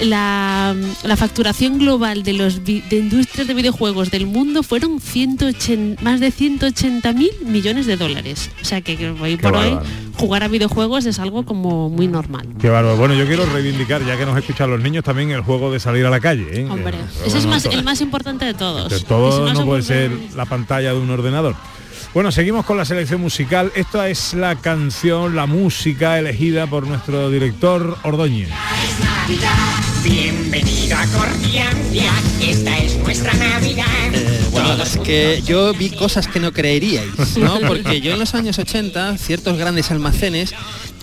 La, 0.00 0.74
la 1.04 1.16
facturación 1.16 1.78
global 1.78 2.22
de 2.22 2.32
los 2.32 2.64
de 2.64 2.82
industrias 2.90 3.46
de 3.46 3.54
videojuegos 3.54 4.10
del 4.10 4.26
mundo 4.26 4.62
fueron 4.62 5.00
180, 5.00 6.02
más 6.02 6.20
de 6.20 6.30
180 6.30 7.12
mil 7.12 7.30
millones 7.46 7.86
de 7.86 7.96
dólares. 7.96 8.50
O 8.60 8.64
sea 8.64 8.80
que, 8.80 9.10
hoy 9.20 9.36
Qué 9.36 9.42
por 9.42 9.56
hoy 9.56 9.78
jugar 10.18 10.42
a 10.44 10.48
videojuegos 10.48 11.06
es 11.06 11.18
algo 11.18 11.44
como 11.44 11.88
muy 11.90 12.06
normal. 12.06 12.46
Qué 12.60 12.68
bárbaro. 12.68 12.96
Bueno, 12.96 13.14
yo 13.14 13.26
quiero 13.26 13.46
reivindicar, 13.46 14.04
ya 14.04 14.16
que 14.16 14.26
nos 14.26 14.36
escuchan 14.38 14.70
los 14.70 14.80
niños, 14.80 15.04
también 15.04 15.30
el 15.30 15.40
juego 15.42 15.72
de 15.72 15.80
salir 15.80 16.04
a 16.06 16.10
la 16.10 16.20
calle. 16.20 16.46
¿eh? 16.52 16.66
Hombre, 16.70 16.96
Que- 17.22 17.28
ese 17.28 17.38
es 17.38 17.46
más, 17.46 17.64
el 17.66 17.82
más 17.84 18.00
importante 18.00 18.44
de 18.44 18.54
todos. 18.54 18.90
de 18.90 18.96
Y 18.96 18.98
si 19.00 19.04
todo 19.06 19.52
no 19.52 19.64
puede 19.64 19.82
ser 19.82 20.10
la 20.36 20.44
pantalla 20.44 20.92
de 20.92 20.98
un 20.98 21.10
ordenador. 21.10 21.54
Bueno, 22.14 22.30
seguimos 22.30 22.64
con 22.64 22.76
la 22.76 22.84
selección 22.84 23.20
musical. 23.20 23.72
Esta 23.74 24.08
es 24.08 24.34
la 24.34 24.54
canción, 24.54 25.34
la 25.34 25.46
música 25.46 26.16
elegida 26.16 26.68
por 26.68 26.86
nuestro 26.86 27.28
director 27.28 27.98
Ordóñez. 28.04 28.50
Bienvenida 30.04 31.02
a 31.02 31.06
Cordiandia, 31.08 32.12
esta 32.40 32.78
es 32.78 32.98
nuestra 32.98 33.34
Navidad. 33.34 33.86
Eh, 34.12 34.46
bueno, 34.52 34.80
es 34.80 34.96
que 34.98 35.42
yo 35.44 35.74
vi 35.74 35.90
cosas 35.90 36.28
que 36.28 36.38
no 36.38 36.52
creeríais, 36.52 37.36
¿no? 37.36 37.58
Porque 37.66 38.00
yo 38.00 38.12
en 38.12 38.20
los 38.20 38.36
años 38.36 38.60
80, 38.60 39.18
ciertos 39.18 39.58
grandes 39.58 39.90
almacenes 39.90 40.54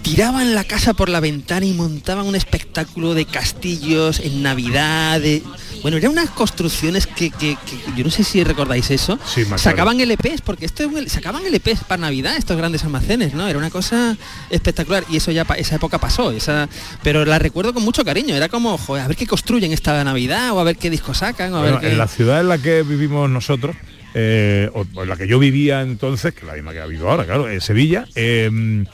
tiraban 0.04 0.56
la 0.56 0.64
casa 0.64 0.94
por 0.94 1.10
la 1.10 1.20
ventana 1.20 1.66
y 1.66 1.74
montaban 1.74 2.26
un 2.26 2.36
espectáculo 2.36 3.14
de 3.14 3.26
castillos 3.26 4.22
en 4.22 4.44
Navidad, 4.44 5.20
de... 5.20 5.44
Bueno, 5.82 5.98
eran 5.98 6.12
unas 6.12 6.30
construcciones 6.30 7.08
que, 7.08 7.30
que- 7.32 7.58
que- 7.66 7.80
yo 7.98 8.04
no 8.04 8.10
sé 8.12 8.24
si 8.24 8.44
recordáis 8.44 8.90
eso. 8.92 9.18
Sí, 9.26 9.44
sacaban 9.58 10.00
LPs, 10.00 10.42
porque 10.42 10.66
esto 10.66 10.84
sacaban 11.08 11.44
LPs 11.46 11.84
para 11.88 12.02
Navidad 12.02 12.36
estos 12.38 12.56
grandes 12.58 12.84
almacenes, 12.84 13.34
¿no? 13.34 13.48
Era 13.48 13.58
una 13.58 13.70
cosa 13.70 14.16
espectacular 14.50 15.04
y 15.10 15.18
eso 15.18 15.32
ya 15.32 15.46
esa 15.58 15.76
época 15.76 15.98
pasó, 16.00 16.32
esa, 16.32 16.70
pero 17.04 17.26
la 17.26 17.40
recuerdo 17.40 17.74
con 17.74 17.84
mucho 17.84 18.06
cariño. 18.06 18.36
Era 18.36 18.50
como, 18.50 18.78
joder, 18.78 19.04
a 19.04 19.08
ver 19.08 19.18
qué 19.18 19.26
construyen 19.28 19.72
esta 19.72 20.04
Navidad 20.04 20.52
o 20.52 20.60
a 20.60 20.64
ver 20.64 20.78
qué 20.78 20.90
discos 20.90 21.18
sacan 21.20 21.54
o 21.54 21.58
a 21.58 21.62
Bueno, 21.62 21.76
ver 21.78 21.86
qué... 21.88 21.92
en 21.94 21.98
la 21.98 22.08
ciudad 22.08 22.40
en 22.42 22.50
la 22.50 22.58
que 22.58 22.84
vivimos 22.84 23.30
nosotros, 23.30 23.76
eh, 24.14 24.70
o 24.74 24.86
o 24.94 25.04
en 25.04 25.10
la 25.10 25.16
que 25.16 25.28
yo 25.28 25.40
vivía 25.40 25.82
entonces, 25.82 26.34
que 26.34 26.46
la 26.46 26.54
misma 26.54 26.74
que 26.74 26.80
ha 26.82 26.86
vivido 26.86 27.10
ahora, 27.10 27.26
claro, 27.26 27.50
en 27.50 27.62
Sevilla, 27.62 28.06
eh, 28.16 28.50
eh, 28.52 28.86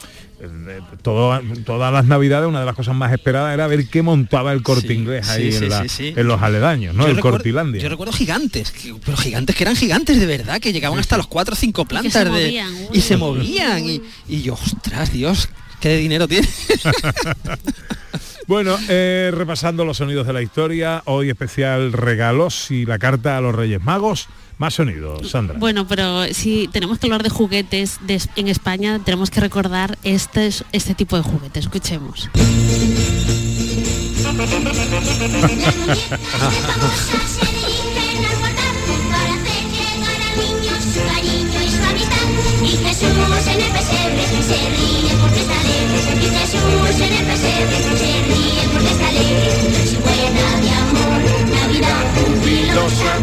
todo- 1.01 1.39
todas 1.65 1.91
las 1.91 2.05
navidades 2.05 2.47
una 2.47 2.59
de 2.59 2.65
las 2.65 2.75
cosas 2.75 2.95
más 2.95 3.11
esperadas 3.11 3.53
era 3.53 3.67
ver 3.67 3.87
qué 3.87 4.01
montaba 4.01 4.51
el 4.53 4.61
corte 4.61 4.89
Sí, 4.89 4.93
inglés 4.93 5.27
ahí 5.29 5.51
sí, 5.51 5.57
en, 5.57 5.63
sí, 5.63 5.69
la- 5.69 5.81
sí, 5.83 5.89
sí. 5.89 6.13
en 6.15 6.27
los 6.27 6.41
aledaños, 6.41 6.93
¿no? 6.95 7.03
Yo 7.03 7.09
el 7.09 7.15
recuerdo- 7.17 7.37
Cortilandia. 7.37 7.81
Yo 7.81 7.89
recuerdo 7.89 8.13
gigantes, 8.13 8.71
que- 8.71 8.95
pero 9.03 9.17
gigantes 9.17 9.55
que 9.55 9.63
eran 9.63 9.75
gigantes 9.75 10.19
de 10.19 10.25
verdad, 10.25 10.59
que 10.59 10.71
llegaban 10.73 10.99
hasta 10.99 11.17
los 11.17 11.27
cuatro 11.27 11.53
o 11.53 11.57
cinco 11.57 11.85
plantas 11.85 12.13
se 12.13 12.25
de- 12.25 12.29
movían, 12.29 12.73
y 12.93 13.01
se 13.01 13.17
movían 13.17 13.83
y, 13.89 14.01
y 14.27 14.41
yo, 14.43 14.53
ostras, 14.53 15.11
Dios, 15.11 15.49
qué 15.79 15.97
dinero 15.97 16.27
tiene. 16.27 16.47
Bueno, 18.47 18.77
eh, 18.87 19.29
repasando 19.33 19.83
los 19.83 19.97
sonidos 19.97 20.25
de 20.25 20.31
la 20.31 20.41
historia, 20.41 21.01
hoy 21.05 21.29
especial 21.29 21.91
regalos 21.91 22.71
y 22.71 22.85
la 22.85 22.97
carta 22.97 23.37
a 23.37 23.41
los 23.41 23.53
Reyes 23.53 23.81
Magos. 23.83 24.27
Más 24.57 24.73
sonidos, 24.73 25.29
Sandra. 25.29 25.57
Bueno, 25.59 25.87
pero 25.87 26.25
si 26.33 26.67
tenemos 26.69 26.97
que 26.97 27.05
hablar 27.05 27.21
de 27.23 27.29
juguetes 27.29 27.99
de- 28.07 28.21
en 28.35 28.47
España, 28.47 28.99
tenemos 29.03 29.29
que 29.29 29.39
recordar 29.39 29.97
este, 30.03 30.49
este 30.71 30.95
tipo 30.95 31.15
de 31.15 31.21
juguetes. 31.21 31.65
Escuchemos. 31.65 32.29
y 42.63 42.69
Jesús 42.69 43.47
en 43.47 43.61
el 43.61 43.71
pesebre 43.71 44.23
se 44.41 44.69
ríe 44.69 45.13
porque 45.21 45.39
está 45.41 45.59
alegre. 45.61 45.99
Y 46.15 46.29
Jesús 46.35 47.01
en 47.01 47.13
el 47.13 47.25
pesebre 47.25 47.77
se 47.97 48.11
ríe 48.27 48.63
porque 48.73 48.87
está 48.91 49.07
alegre. 49.07 49.87
Su 49.87 49.99
buena 49.99 50.45
de 50.61 50.69
amor, 50.71 51.21
Navidad 51.55 52.05
jubilosa. 52.15 53.13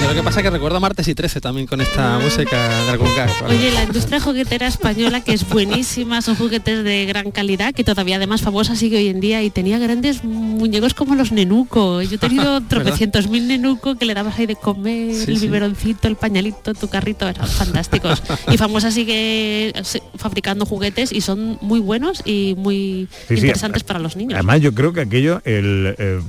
De 0.00 0.08
lo 0.08 0.14
que 0.14 0.22
pasa 0.22 0.40
es 0.40 0.44
que 0.44 0.50
recuerdo 0.50 0.76
a 0.78 0.80
martes 0.80 1.06
y 1.08 1.14
13 1.14 1.40
también 1.40 1.66
con 1.66 1.80
esta 1.80 2.18
música 2.18 2.84
de 2.84 2.90
algún 2.90 3.08
gas. 3.16 3.30
Oye, 3.48 3.70
la 3.70 3.84
industria 3.84 4.20
juguetera 4.20 4.66
española, 4.66 5.22
que 5.22 5.32
es 5.32 5.48
buenísima, 5.48 6.20
son 6.22 6.34
juguetes 6.36 6.82
de 6.84 7.06
gran 7.06 7.30
calidad, 7.30 7.72
que 7.72 7.84
todavía 7.84 8.16
además 8.16 8.42
famosa 8.42 8.74
sigue 8.74 8.98
hoy 8.98 9.08
en 9.08 9.20
día, 9.20 9.42
y 9.42 9.50
tenía 9.50 9.78
grandes 9.78 10.24
muñecos 10.24 10.94
como 10.94 11.14
los 11.14 11.30
Nenuco. 11.32 12.02
Yo 12.02 12.16
he 12.16 12.18
tenido 12.18 12.60
tropecientos 12.68 13.28
mil 13.28 13.46
Nenuco 13.46 13.94
que 13.96 14.04
le 14.04 14.14
dabas 14.14 14.38
ahí 14.38 14.46
de 14.46 14.56
comer, 14.56 15.14
Sí, 15.14 15.30
el 15.30 15.38
sí. 15.38 15.46
biberoncito, 15.46 16.08
el 16.08 16.16
pañalito, 16.16 16.74
tu 16.74 16.88
carrito, 16.88 17.28
eran 17.28 17.46
fantásticos. 17.46 18.22
Y 18.50 18.56
famosa 18.58 18.90
sigue 18.90 19.72
fabricando 20.16 20.66
juguetes 20.66 21.12
y 21.12 21.20
son 21.20 21.58
muy 21.60 21.80
buenos 21.80 22.22
y 22.24 22.54
muy 22.58 23.08
Sí, 23.28 23.28
sí, 23.28 23.34
interesantes 23.34 23.84
para 23.84 23.98
los 24.00 24.16
niños. 24.16 24.34
Además 24.34 24.60
yo 24.60 24.74
creo 24.74 24.92
que 24.92 25.00
aquello, 25.00 25.40
el, 25.44 25.94
eh, 25.98 26.20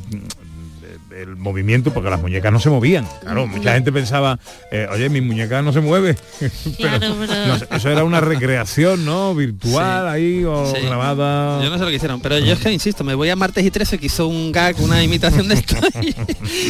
el 1.22 1.36
movimiento, 1.36 1.93
porque 1.93 2.09
las 2.09 2.22
muñecas 2.22 2.51
no 2.51 2.59
se 2.59 2.70
movían. 2.70 3.07
Claro, 3.22 3.47
mucha 3.47 3.74
gente 3.74 3.91
pensaba, 3.91 4.39
eh, 4.72 4.88
oye, 4.91 5.09
mi 5.09 5.22
muñeca 5.22 5.61
no 5.61 5.72
se 5.74 5.80
mueve. 5.82 6.16
pero, 6.39 6.51
Claro, 6.78 7.16
pero- 7.20 7.47
no 7.47 7.59
sé, 7.59 7.68
eso 7.72 7.89
era 7.89 8.03
una 8.03 8.22
recreación, 8.22 9.05
¿no? 9.05 9.34
Virtual 9.36 10.07
ahí 10.07 10.43
o 10.43 10.74
Sí. 10.74 10.82
grabada. 10.86 11.61
Yo 11.64 11.70
no 11.70 11.78
sé 11.78 11.84
lo 11.84 11.89
que 11.89 11.95
hicieron, 11.95 12.20
pero 12.22 12.38
yo 12.39 12.53
es 12.53 12.59
que 12.59 12.72
insisto, 12.72 13.03
me 13.03 13.16
voy 13.16 13.30
a 13.30 13.36
martes 13.36 13.64
y 13.66 13.72
13 13.72 13.97
que 13.97 14.07
hizo 14.07 14.28
un 14.28 14.51
gag, 14.51 14.76
una 14.80 15.03
imitación 15.03 15.47
de 15.47 15.55
esto 15.55 15.76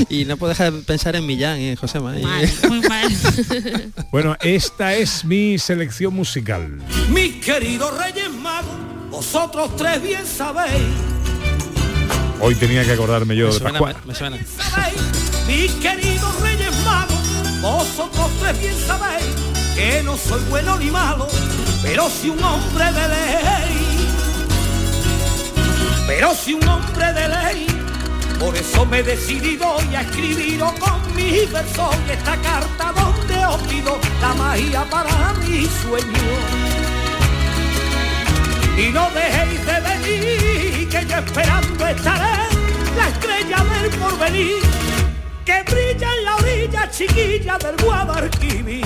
y, 0.10 0.22
y 0.22 0.26
no 0.26 0.38
puedo 0.38 0.50
dejar 0.50 0.72
de 0.74 0.82
pensar 0.84 1.16
en 1.16 1.26
Millán 1.26 1.60
y 1.60 1.70
en 1.70 1.78
y- 1.78 2.68
Muy 2.68 2.82
mal. 2.82 3.10
Bueno, 4.12 4.36
esta 4.42 4.94
es 4.96 5.26
mi 5.26 5.58
selección 5.58 6.14
musical. 6.14 6.80
Mis 7.10 7.44
queridos 7.44 7.92
Reyes 7.98 8.30
Magos, 8.32 8.70
vosotros 9.10 9.76
tres 9.76 10.02
bien 10.02 10.26
sabéis, 10.26 10.84
Hoy 12.46 12.56
tenía 12.56 12.84
que 12.84 12.92
acordarme 12.92 13.36
yo 13.36 13.48
me 13.48 13.54
de 13.54 13.60
suena, 13.60 13.80
Pascual. 13.80 13.96
me- 14.06 14.08
me 14.12 14.16
suena. 14.16 14.38
mis 15.48 15.72
queridos 15.74 16.42
Reyes 16.42 16.76
Magos, 16.84 17.62
vosotros 17.62 18.32
tres 18.42 18.60
bien 18.60 18.76
sabéis 18.86 19.26
que 19.76 20.04
no 20.04 20.18
soy 20.18 20.42
bueno 20.50 20.78
ni 20.78 20.92
malo, 20.92 21.28
pero 21.82 22.10
si 22.10 22.30
un 22.30 22.44
hombre 22.44 22.86
de 22.86 23.08
ley, 23.08 24.10
pero 26.08 26.34
si 26.36 26.54
un 26.54 26.68
hombre 26.68 27.14
de 27.14 27.28
ley, 27.30 27.68
por 28.40 28.56
eso 28.56 28.86
me 28.86 29.00
he 29.00 29.04
decidido 29.04 29.78
y 29.90 29.96
a 29.96 30.02
escribiros 30.02 30.74
con 30.74 31.16
mis 31.16 31.50
versos 31.52 31.96
y 32.08 32.12
esta 32.12 32.36
carta 32.38 32.92
donde 32.94 33.46
os 33.46 33.62
pido 33.64 33.98
la 34.22 34.34
magia 34.34 34.84
para 34.90 35.34
mi 35.46 35.66
sueño. 35.82 36.34
y 38.76 38.92
no 38.92 39.08
dejéis 39.12 39.66
de 39.68 39.80
venir, 39.82 40.90
que 40.90 41.06
yo 41.08 41.18
esperando 41.18 41.88
estaré 41.88 42.23
porvenir, 44.24 44.56
que 45.46 45.64
brilla 45.64 46.08
en 46.18 46.26
la 46.26 46.36
orilla 46.38 46.90
chiquilla 46.92 47.58
del 47.58 47.76
Guadalquivir. 47.84 48.86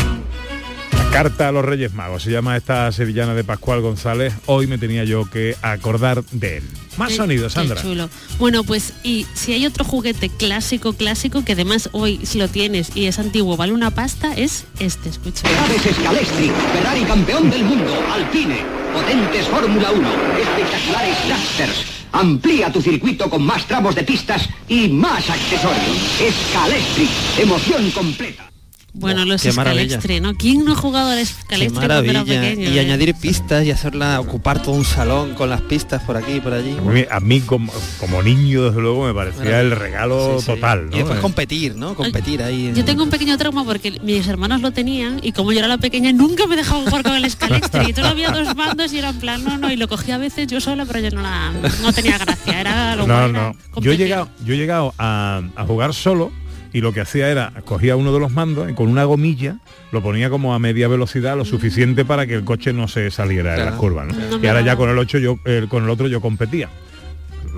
Carta 1.12 1.48
a 1.48 1.52
los 1.52 1.64
Reyes 1.64 1.94
Magos, 1.94 2.24
se 2.24 2.32
llama 2.32 2.58
esta 2.58 2.92
sevillana 2.92 3.34
de 3.34 3.44
Pascual 3.44 3.82
González. 3.82 4.34
Hoy 4.46 4.68
me 4.68 4.78
tenía 4.78 5.04
yo 5.04 5.30
que 5.30 5.56
acordar 5.62 6.24
de 6.32 6.58
él. 6.58 6.64
Más 6.98 7.10
Qué- 7.10 7.16
sonidos, 7.16 7.54
qué 7.54 7.60
Sandra. 7.60 7.82
chulo. 7.82 8.10
Bueno, 8.40 8.64
pues 8.64 8.94
y 9.04 9.26
si 9.34 9.54
hay 9.54 9.66
otro 9.66 9.86
juguete 9.86 10.30
clásico, 10.30 10.94
clásico, 10.94 11.44
que 11.46 11.54
además 11.54 11.90
hoy 11.94 12.20
si 12.26 12.38
lo 12.40 12.48
tienes 12.48 12.96
y 12.96 13.06
es 13.06 13.20
antiguo, 13.20 13.56
vale 13.58 13.74
una 13.74 13.92
pasta, 13.92 14.34
es 14.36 14.66
este, 14.80 15.10
escucha. 15.10 15.48
Ferraris 15.48 15.96
Scalestri, 15.96 16.52
Ferrari 16.74 17.04
campeón 17.04 17.50
del 17.50 17.64
mundo, 17.64 17.94
Alpine, 18.12 18.58
potentes 18.94 19.48
Fórmula 19.48 19.92
1, 19.92 20.10
espectaculares 20.42 21.18
dragsters. 21.28 21.97
Amplía 22.12 22.72
tu 22.72 22.82
circuito 22.82 23.30
con 23.30 23.44
más 23.44 23.66
tramos 23.66 23.96
de 23.96 24.04
pistas 24.04 24.48
y 24.68 24.88
más 24.88 25.30
accesorios. 25.30 25.98
Scalestri, 26.18 27.08
emoción 27.38 27.92
completa. 27.92 28.57
Bueno, 29.00 29.26
los 29.26 29.42
qué 29.42 29.52
maravilla. 29.54 29.84
Scalextre, 29.86 30.20
¿no? 30.22 30.36
¿Quién 30.36 30.66
no 30.66 30.74
ha 30.74 30.76
jugado 30.76 31.12
al 31.12 31.18
Qué 31.20 31.26
Scalextre 31.26 31.70
cuando 31.88 32.04
era 32.04 32.24
maravilla. 32.24 32.42
pequeño? 32.42 32.70
y 32.72 32.78
eh? 32.78 32.80
añadir 32.82 33.16
pistas 33.16 33.66
y 33.66 33.72
hacerla 33.72 34.20
ocupar 34.20 34.62
todo 34.62 34.74
un 34.76 34.86
salón 34.86 35.34
con 35.36 35.50
las 35.50 35.62
pistas 35.62 36.02
por 36.04 36.18
aquí 36.18 36.34
y 36.34 36.40
por 36.42 36.54
allí. 36.54 36.76
A 36.78 36.82
mí, 36.82 37.06
a 37.10 37.20
mí 37.20 37.42
como, 37.42 37.72
como 38.00 38.22
niño, 38.24 38.64
desde 38.66 38.82
luego, 38.82 39.06
me 39.06 39.14
parecía 39.14 39.62
el 39.62 39.72
regalo 39.72 40.38
Sí, 40.40 40.46
sí. 40.46 40.52
total. 40.54 40.90
¿no? 40.90 40.96
Y 40.96 41.00
después 41.00 41.20
competir, 41.20 41.76
¿no? 41.76 41.96
Competir 41.96 42.42
ahí. 42.44 42.72
Yo 42.76 42.84
tengo 42.86 43.04
un 43.04 43.10
pequeño 43.10 43.38
trauma 43.38 43.64
porque 43.64 44.00
mis 44.04 44.28
hermanos 44.28 44.62
lo 44.62 44.72
tenían 44.72 45.20
y 45.22 45.32
como 45.32 45.52
yo 45.52 45.60
era 45.60 45.68
la 45.68 45.78
pequeña 45.78 46.12
nunca 46.12 46.48
me 46.48 46.56
dejaba 46.56 46.84
jugar 46.84 47.04
con 47.04 47.14
el 47.16 47.30
Scalextre 47.30 47.90
y 47.90 47.94
todo 47.94 48.08
había 48.08 48.32
dos 48.32 48.56
mandos 48.56 48.92
y 48.94 48.98
era 49.00 49.10
en 49.10 49.20
plan, 49.20 49.44
no, 49.44 49.58
no, 49.58 49.72
y 49.72 49.76
lo 49.76 49.88
cogía 49.88 50.16
a 50.16 50.18
veces 50.18 50.48
yo 50.48 50.60
sola, 50.60 50.86
pero 50.86 51.00
yo 51.00 51.12
no 51.12 51.22
la 51.22 51.52
no 51.82 51.94
tenía 51.94 52.18
gracia, 52.18 52.60
era 52.62 52.96
lo 52.96 53.06
No, 53.08 53.28
no. 53.28 53.56
Yo 53.78 53.92
he 53.92 53.98
llegado, 53.98 54.30
yo 54.44 54.54
he 54.54 54.58
llegado 54.58 54.94
a, 54.98 55.42
a 55.56 55.66
jugar 55.66 55.94
solo 55.94 56.32
y 56.74 56.82
lo 56.82 56.94
que 56.94 57.02
hacía 57.02 57.30
era 57.30 57.52
cogía 57.66 57.96
uno 57.96 58.14
de 58.14 58.20
los 58.20 58.32
mandos 58.32 58.70
y 58.70 58.74
con 58.74 58.88
una 58.90 59.04
gomilla 59.06 59.58
lo 59.92 60.02
ponía 60.04 60.30
como 60.30 60.54
a 60.54 60.60
media 60.60 60.88
velocidad 60.88 61.38
lo 61.38 61.46
suficiente 61.46 62.06
para 62.06 62.28
que 62.28 62.36
el 62.36 62.44
coche 62.44 62.74
no 62.74 62.88
se 62.88 63.10
saliera 63.12 63.56
Claro. 63.56 63.72
las 63.72 63.80
curvas. 63.80 64.08
¿no? 64.08 64.38
No 64.38 64.44
y 64.44 64.48
ahora 64.48 64.62
ya 64.62 64.76
con 64.76 64.90
el 64.90 64.98
8 64.98 65.18
yo 65.20 65.40
eh, 65.46 65.66
con 65.70 65.84
el 65.84 65.90
otro 65.90 66.08
yo 66.08 66.22
competía. 66.22 66.70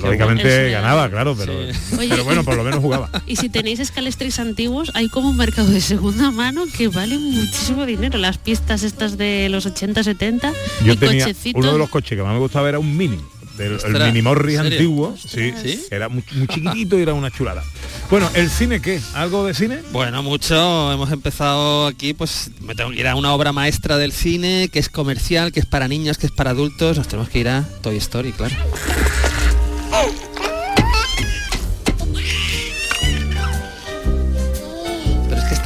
Lógicamente 0.01 0.71
ganaba, 0.71 1.09
claro, 1.09 1.35
pero, 1.37 1.51
Oye, 1.97 2.07
pero 2.09 2.23
bueno, 2.23 2.43
por 2.45 2.55
lo 2.55 2.63
menos 2.63 2.79
jugaba. 2.79 3.09
Y 3.27 3.35
si 3.35 3.49
tenéis 3.49 3.81
escalestres 3.81 4.39
antiguos, 4.39 4.91
hay 4.93 5.09
como 5.09 5.29
un 5.29 5.35
mercado 5.35 5.69
de 5.69 5.81
segunda 5.81 6.31
mano 6.31 6.63
que 6.77 6.87
vale 6.87 7.17
muchísimo 7.17 7.85
dinero. 7.85 8.17
Las 8.17 8.37
pistas 8.37 8.83
estas 8.83 9.17
de 9.17 9.49
los 9.49 9.65
80, 9.65 10.01
70, 10.03 10.53
Yo 10.85 10.93
y 10.93 10.95
tenía 10.95 11.25
cochecitos. 11.25 11.61
uno 11.61 11.73
de 11.73 11.79
los 11.79 11.89
coches 11.89 12.17
que 12.17 12.23
más 12.23 12.31
me 12.33 12.39
gustaba 12.39 12.69
era 12.69 12.79
un 12.79 12.95
mini. 12.95 13.19
Del, 13.59 13.67
el 13.73 13.75
Ostras, 13.75 14.07
mini 14.07 14.21
Morris 14.21 14.55
¿en 14.55 14.63
serio? 14.63 14.77
antiguo, 14.79 15.17
sí, 15.17 15.53
¿Sí? 15.61 15.85
era 15.91 16.07
muy, 16.09 16.23
muy 16.31 16.47
chiquitito 16.47 16.97
y 16.97 17.01
era 17.01 17.13
una 17.13 17.29
chulada. 17.29 17.61
Bueno, 18.09 18.29
¿el 18.33 18.49
cine 18.49 18.81
qué? 18.81 18.99
¿Algo 19.13 19.45
de 19.45 19.53
cine? 19.53 19.79
Bueno, 19.91 20.23
mucho. 20.23 20.91
Hemos 20.91 21.11
empezado 21.11 21.85
aquí, 21.85 22.13
pues 22.13 22.49
me 22.61 22.73
tengo 22.73 22.89
que 22.91 22.99
ir 23.01 23.07
a 23.07 23.15
una 23.15 23.33
obra 23.33 23.51
maestra 23.51 23.97
del 23.97 24.13
cine, 24.13 24.69
que 24.71 24.79
es 24.79 24.87
comercial, 24.89 25.51
que 25.51 25.59
es 25.59 25.65
para 25.65 25.87
niños, 25.87 26.17
que 26.17 26.25
es 26.25 26.31
para 26.31 26.51
adultos. 26.51 26.97
Nos 26.97 27.07
tenemos 27.07 27.29
que 27.29 27.39
ir 27.39 27.49
a 27.49 27.67
Toy 27.81 27.97
Story, 27.97 28.31
claro. 28.31 28.55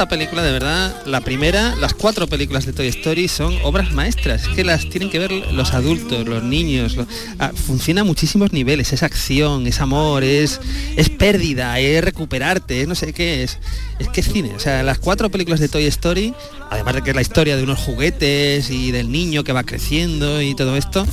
Esta 0.03 0.17
película, 0.17 0.43
de 0.43 0.51
verdad, 0.51 1.05
la 1.05 1.21
primera, 1.21 1.77
las 1.77 1.93
cuatro 1.93 2.27
películas 2.27 2.65
de 2.65 2.73
Toy 2.73 2.87
Story 2.87 3.29
son 3.29 3.57
obras 3.63 3.93
maestras. 3.93 4.43
Es 4.43 4.49
que 4.49 4.65
las 4.65 4.89
tienen 4.89 5.09
que 5.09 5.17
ver 5.17 5.31
los 5.31 5.73
adultos, 5.73 6.27
los 6.27 6.43
niños. 6.43 6.97
ah, 7.39 7.53
funciona 7.55 8.01
a 8.01 8.03
muchísimos 8.03 8.51
niveles. 8.51 8.91
Es 8.91 9.01
acción, 9.01 9.65
es 9.65 9.79
amor, 9.79 10.25
es, 10.25 10.59
es 10.97 11.07
pérdida, 11.07 11.79
es 11.79 12.03
recuperarte, 12.03 12.81
es 12.81 12.87
no 12.89 12.95
sé 12.95 13.13
qué 13.13 13.43
es. 13.43 13.59
Es 13.97 14.09
que 14.09 14.19
es 14.19 14.27
cine. 14.27 14.51
O 14.53 14.59
sea, 14.59 14.83
las 14.83 14.99
cuatro 14.99 15.31
películas 15.31 15.61
de 15.61 15.69
Toy 15.69 15.85
Story, 15.85 16.33
además 16.69 16.95
de 16.95 17.01
que 17.01 17.11
es 17.11 17.15
la 17.15 17.21
historia 17.21 17.55
de 17.55 17.63
unos 17.63 17.79
juguetes 17.79 18.71
y 18.71 18.91
del 18.91 19.09
niño 19.09 19.45
que 19.45 19.53
va 19.53 19.63
creciendo 19.63 20.41
y 20.41 20.53
todo 20.53 20.75
esto, 20.75 21.07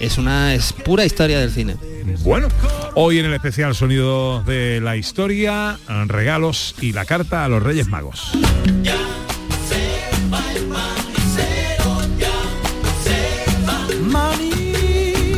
es 0.00 0.18
una 0.18 0.54
es 0.54 0.72
pura 0.72 1.04
historia 1.04 1.40
del 1.40 1.50
cine. 1.50 1.76
Bueno, 2.20 2.48
hoy 2.94 3.18
en 3.18 3.26
el 3.26 3.34
especial 3.34 3.74
Sonido 3.74 4.42
de 4.42 4.80
la 4.80 4.96
Historia, 4.96 5.78
regalos 6.06 6.74
y 6.80 6.92
la 6.92 7.04
carta 7.04 7.44
a 7.44 7.48
los 7.48 7.62
Reyes 7.62 7.88
Magos. 7.88 8.32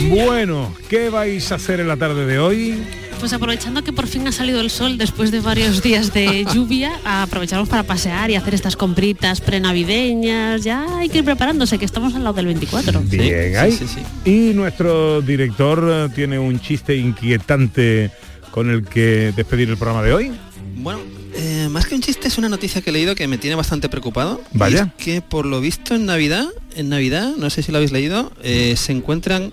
Bueno, 0.09 0.75
¿qué 0.89 1.11
vais 1.11 1.53
a 1.53 1.57
hacer 1.57 1.81
en 1.81 1.89
la 1.89 1.97
tarde 1.97 2.27
de 2.27 2.39
hoy? 2.39 2.83
Pues 3.19 3.33
aprovechando 3.33 3.83
que 3.83 3.93
por 3.93 4.07
fin 4.07 4.27
ha 4.29 4.33
salido 4.33 4.61
el 4.61 4.71
sol 4.71 4.99
después 4.99 5.31
de 5.31 5.41
varios 5.41 5.83
días 5.83 6.13
de 6.13 6.45
lluvia, 6.55 7.01
aprovechamos 7.05 7.69
para 7.69 7.83
pasear 7.83 8.31
y 8.31 8.37
hacer 8.37 8.55
estas 8.55 8.77
compritas 8.77 9.41
prenavideñas. 9.41 10.63
Ya 10.63 10.99
hay 10.99 11.09
que 11.09 11.19
ir 11.19 11.25
preparándose, 11.25 11.79
que 11.79 11.85
estamos 11.85 12.15
al 12.15 12.25
lado 12.25 12.35
del 12.35 12.47
24. 12.47 13.01
Bien, 13.03 13.57
ahí. 13.57 13.79
Y 14.25 14.53
nuestro 14.55 15.23
director 15.23 15.89
eh, 15.91 16.09
tiene 16.15 16.39
un 16.39 16.61
chiste 16.61 16.97
inquietante 16.97 18.11
con 18.51 18.71
el 18.71 18.85
que 18.85 19.33
despedir 19.35 19.71
el 19.71 19.77
programa 19.77 20.03
de 20.03 20.13
hoy. 20.13 20.33
Bueno, 20.77 21.01
eh, 21.35 21.69
más 21.71 21.87
que 21.87 21.95
un 21.95 22.03
chiste 22.03 22.29
es 22.29 22.39
una 22.39 22.49
noticia 22.49 22.81
que 22.81 22.91
he 22.91 22.93
leído 22.93 23.15
que 23.15 23.27
me 23.29 23.39
tiene 23.39 23.57
bastante 23.57 23.89
preocupado. 23.89 24.41
Y 24.55 24.59
Vaya. 24.59 24.93
es 24.97 25.05
que 25.05 25.23
por 25.23 25.47
lo 25.47 25.61
visto 25.61 25.95
en 25.95 26.07
Navidad, 26.07 26.47
en 26.75 26.89
Navidad, 26.89 27.35
no 27.37 27.51
sé 27.51 27.63
si 27.63 27.73
lo 27.73 27.79
habéis 27.79 27.93
leído, 27.93 28.33
eh, 28.43 28.75
se 28.77 28.93
encuentran 28.93 29.53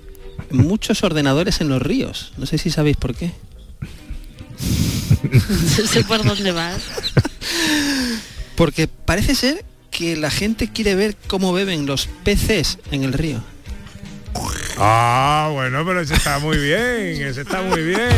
muchos 0.52 1.04
ordenadores 1.04 1.62
en 1.62 1.70
los 1.70 1.82
ríos. 1.82 2.34
No 2.38 2.46
sé 2.46 2.58
si 2.58 2.70
sabéis 2.70 2.98
por 2.98 3.16
qué. 3.16 3.32
No 5.78 5.88
sé 5.88 6.04
por 6.04 6.24
dónde 6.24 6.52
vas. 6.52 6.82
Porque 8.56 8.88
parece 8.88 9.36
ser 9.36 9.66
que 9.90 10.16
la 10.16 10.30
gente 10.32 10.70
quiere 10.72 10.96
ver 10.96 11.16
cómo 11.28 11.54
beben 11.54 11.86
los 11.86 12.08
peces 12.24 12.80
en 12.92 13.04
el 13.04 13.14
río. 13.14 13.44
Ah, 14.78 15.50
bueno, 15.54 15.86
pero 15.86 16.02
ese 16.02 16.16
está 16.16 16.40
muy 16.40 16.58
bien, 16.58 17.28
ese 17.28 17.42
está 17.42 17.62
muy 17.62 17.82
bien. 17.84 18.10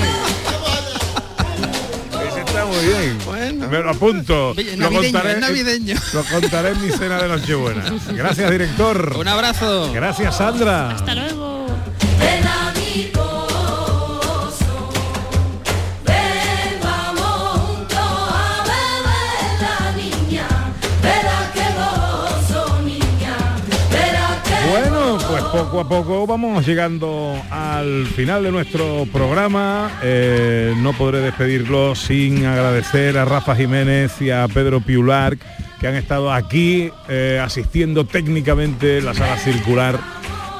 Ese 2.28 2.40
está 2.40 2.66
muy 2.66 2.86
bien. 2.86 3.18
Bueno. 3.26 3.68
Me 3.68 3.80
lo 3.80 3.90
apunto. 3.92 4.56
Lo, 4.78 4.92
contaré, 4.92 5.40
navideño. 5.40 5.96
lo 6.14 6.24
contaré 6.24 6.70
en 6.70 6.82
mi 6.82 6.92
cena 6.92 7.22
de 7.22 7.28
Nochebuena. 7.28 7.84
Gracias, 8.14 8.50
director. 8.50 9.16
Un 9.18 9.28
abrazo. 9.28 9.92
Gracias, 9.92 10.38
Sandra. 10.38 10.92
Hasta 10.92 11.14
luego. 11.14 11.68
Poco 25.56 25.80
a 25.80 25.88
poco 25.88 26.28
vamos 26.28 26.68
llegando 26.68 27.34
al 27.50 28.06
final 28.08 28.44
de 28.44 28.52
nuestro 28.52 29.08
programa. 29.14 29.90
Eh, 30.04 30.74
no 30.80 30.92
podré 30.92 31.22
despedirlo 31.22 31.96
sin 31.96 32.46
agradecer 32.46 33.18
a 33.18 33.24
Rafa 33.24 33.56
Jiménez 33.56 34.22
y 34.22 34.32
a 34.32 34.50
Pedro 34.50 34.82
Piular 34.82 35.38
que 35.80 35.88
han 35.88 35.96
estado 35.96 36.34
aquí 36.34 36.92
eh, 37.08 37.40
asistiendo 37.42 38.06
técnicamente 38.06 39.02
la 39.02 39.14
sala 39.14 39.38
circular 39.38 39.98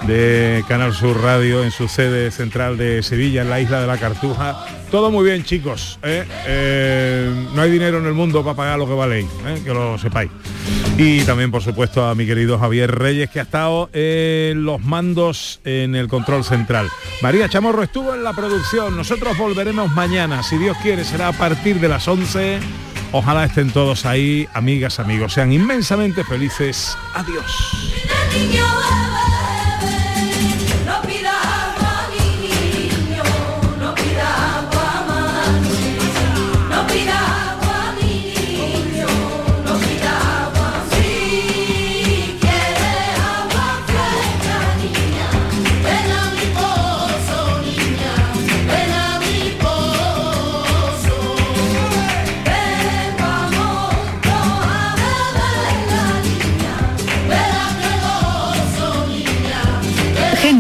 de 0.04 0.64
Canal 0.68 0.94
Sur 0.94 1.22
Radio 1.22 1.64
en 1.64 1.72
su 1.72 1.88
sede 1.88 2.32
central 2.32 2.78
de 2.78 3.02
Sevilla, 3.04 3.42
en 3.42 3.50
la 3.50 3.60
isla 3.60 3.82
de 3.82 3.88
la 3.88 3.98
Cartuja. 3.98 4.66
Todo 4.92 5.12
muy 5.12 5.26
bien, 5.26 5.44
chicos. 5.44 6.00
¿eh? 6.04 6.26
Eh, 6.46 7.48
no 7.54 7.62
hay 7.62 7.72
dinero 7.72 7.98
en 7.98 8.06
el 8.06 8.14
mundo 8.14 8.44
para 8.44 8.56
pagar 8.56 8.80
lo 8.80 8.88
que 8.88 8.94
valéis, 8.94 9.28
¿eh? 9.48 9.62
que 9.64 9.74
lo 9.74 9.98
sepáis. 9.98 10.30
Y 10.98 11.22
también, 11.22 11.52
por 11.52 11.62
supuesto, 11.62 12.06
a 12.06 12.16
mi 12.16 12.26
querido 12.26 12.58
Javier 12.58 12.94
Reyes, 12.94 13.30
que 13.30 13.40
ha 13.40 13.44
estado 13.44 13.90
en 13.92 14.64
los 14.64 14.82
mandos 14.82 15.60
en 15.66 15.96
el 15.96 16.08
control 16.08 16.44
central. 16.44 16.88
María 17.22 17.50
Chamorro 17.50 17.84
estuvo 17.84 18.14
en 18.14 18.24
la 18.24 18.34
producción. 18.34 18.96
Nosotros 18.96 19.38
volveremos 19.38 19.92
mañana. 19.92 20.44
Si 20.44 20.58
Dios 20.58 20.78
quiere, 20.82 21.04
será 21.04 21.30
a 21.30 21.34
partir 21.34 21.80
de 21.80 21.90
las 21.90 22.08
11. 22.08 22.60
Ojalá 23.12 23.46
estén 23.46 23.72
todos 23.72 24.06
ahí, 24.06 24.48
amigas, 24.54 25.00
amigos. 25.00 25.34
Sean 25.34 25.52
inmensamente 25.52 26.24
felices. 26.24 26.98
Adiós. 27.14 27.46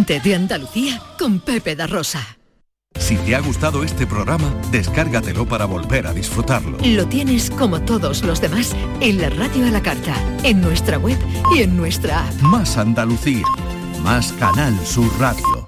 Gente 0.08 0.30
de 0.30 0.36
Andalucía 0.36 1.02
con 1.18 1.40
Pepe 1.40 1.76
da 1.76 1.88
Rosa. 1.88 2.38
Si 3.00 3.18
te 3.18 3.36
ha 3.36 3.40
gustado 3.40 3.84
este 3.84 4.06
programa, 4.06 4.54
descárgatelo 4.70 5.48
para 5.48 5.66
volver 5.66 6.06
a 6.06 6.14
disfrutarlo. 6.14 6.78
Lo 6.86 7.08
tienes 7.08 7.50
como 7.50 7.82
todos 7.82 8.22
los 8.24 8.40
demás 8.40 8.76
en 9.00 9.20
la 9.20 9.32
radio 9.32 9.66
a 9.66 9.72
la 9.72 9.82
carta, 9.82 10.16
en 10.44 10.62
nuestra 10.62 11.00
web 11.00 11.18
y 11.56 11.64
en 11.64 11.76
nuestra 11.76 12.28
app. 12.28 12.34
Más 12.42 12.78
Andalucía, 12.78 13.46
más 14.04 14.32
Canal 14.34 14.78
Sur 14.86 15.10
Radio. 15.20 15.65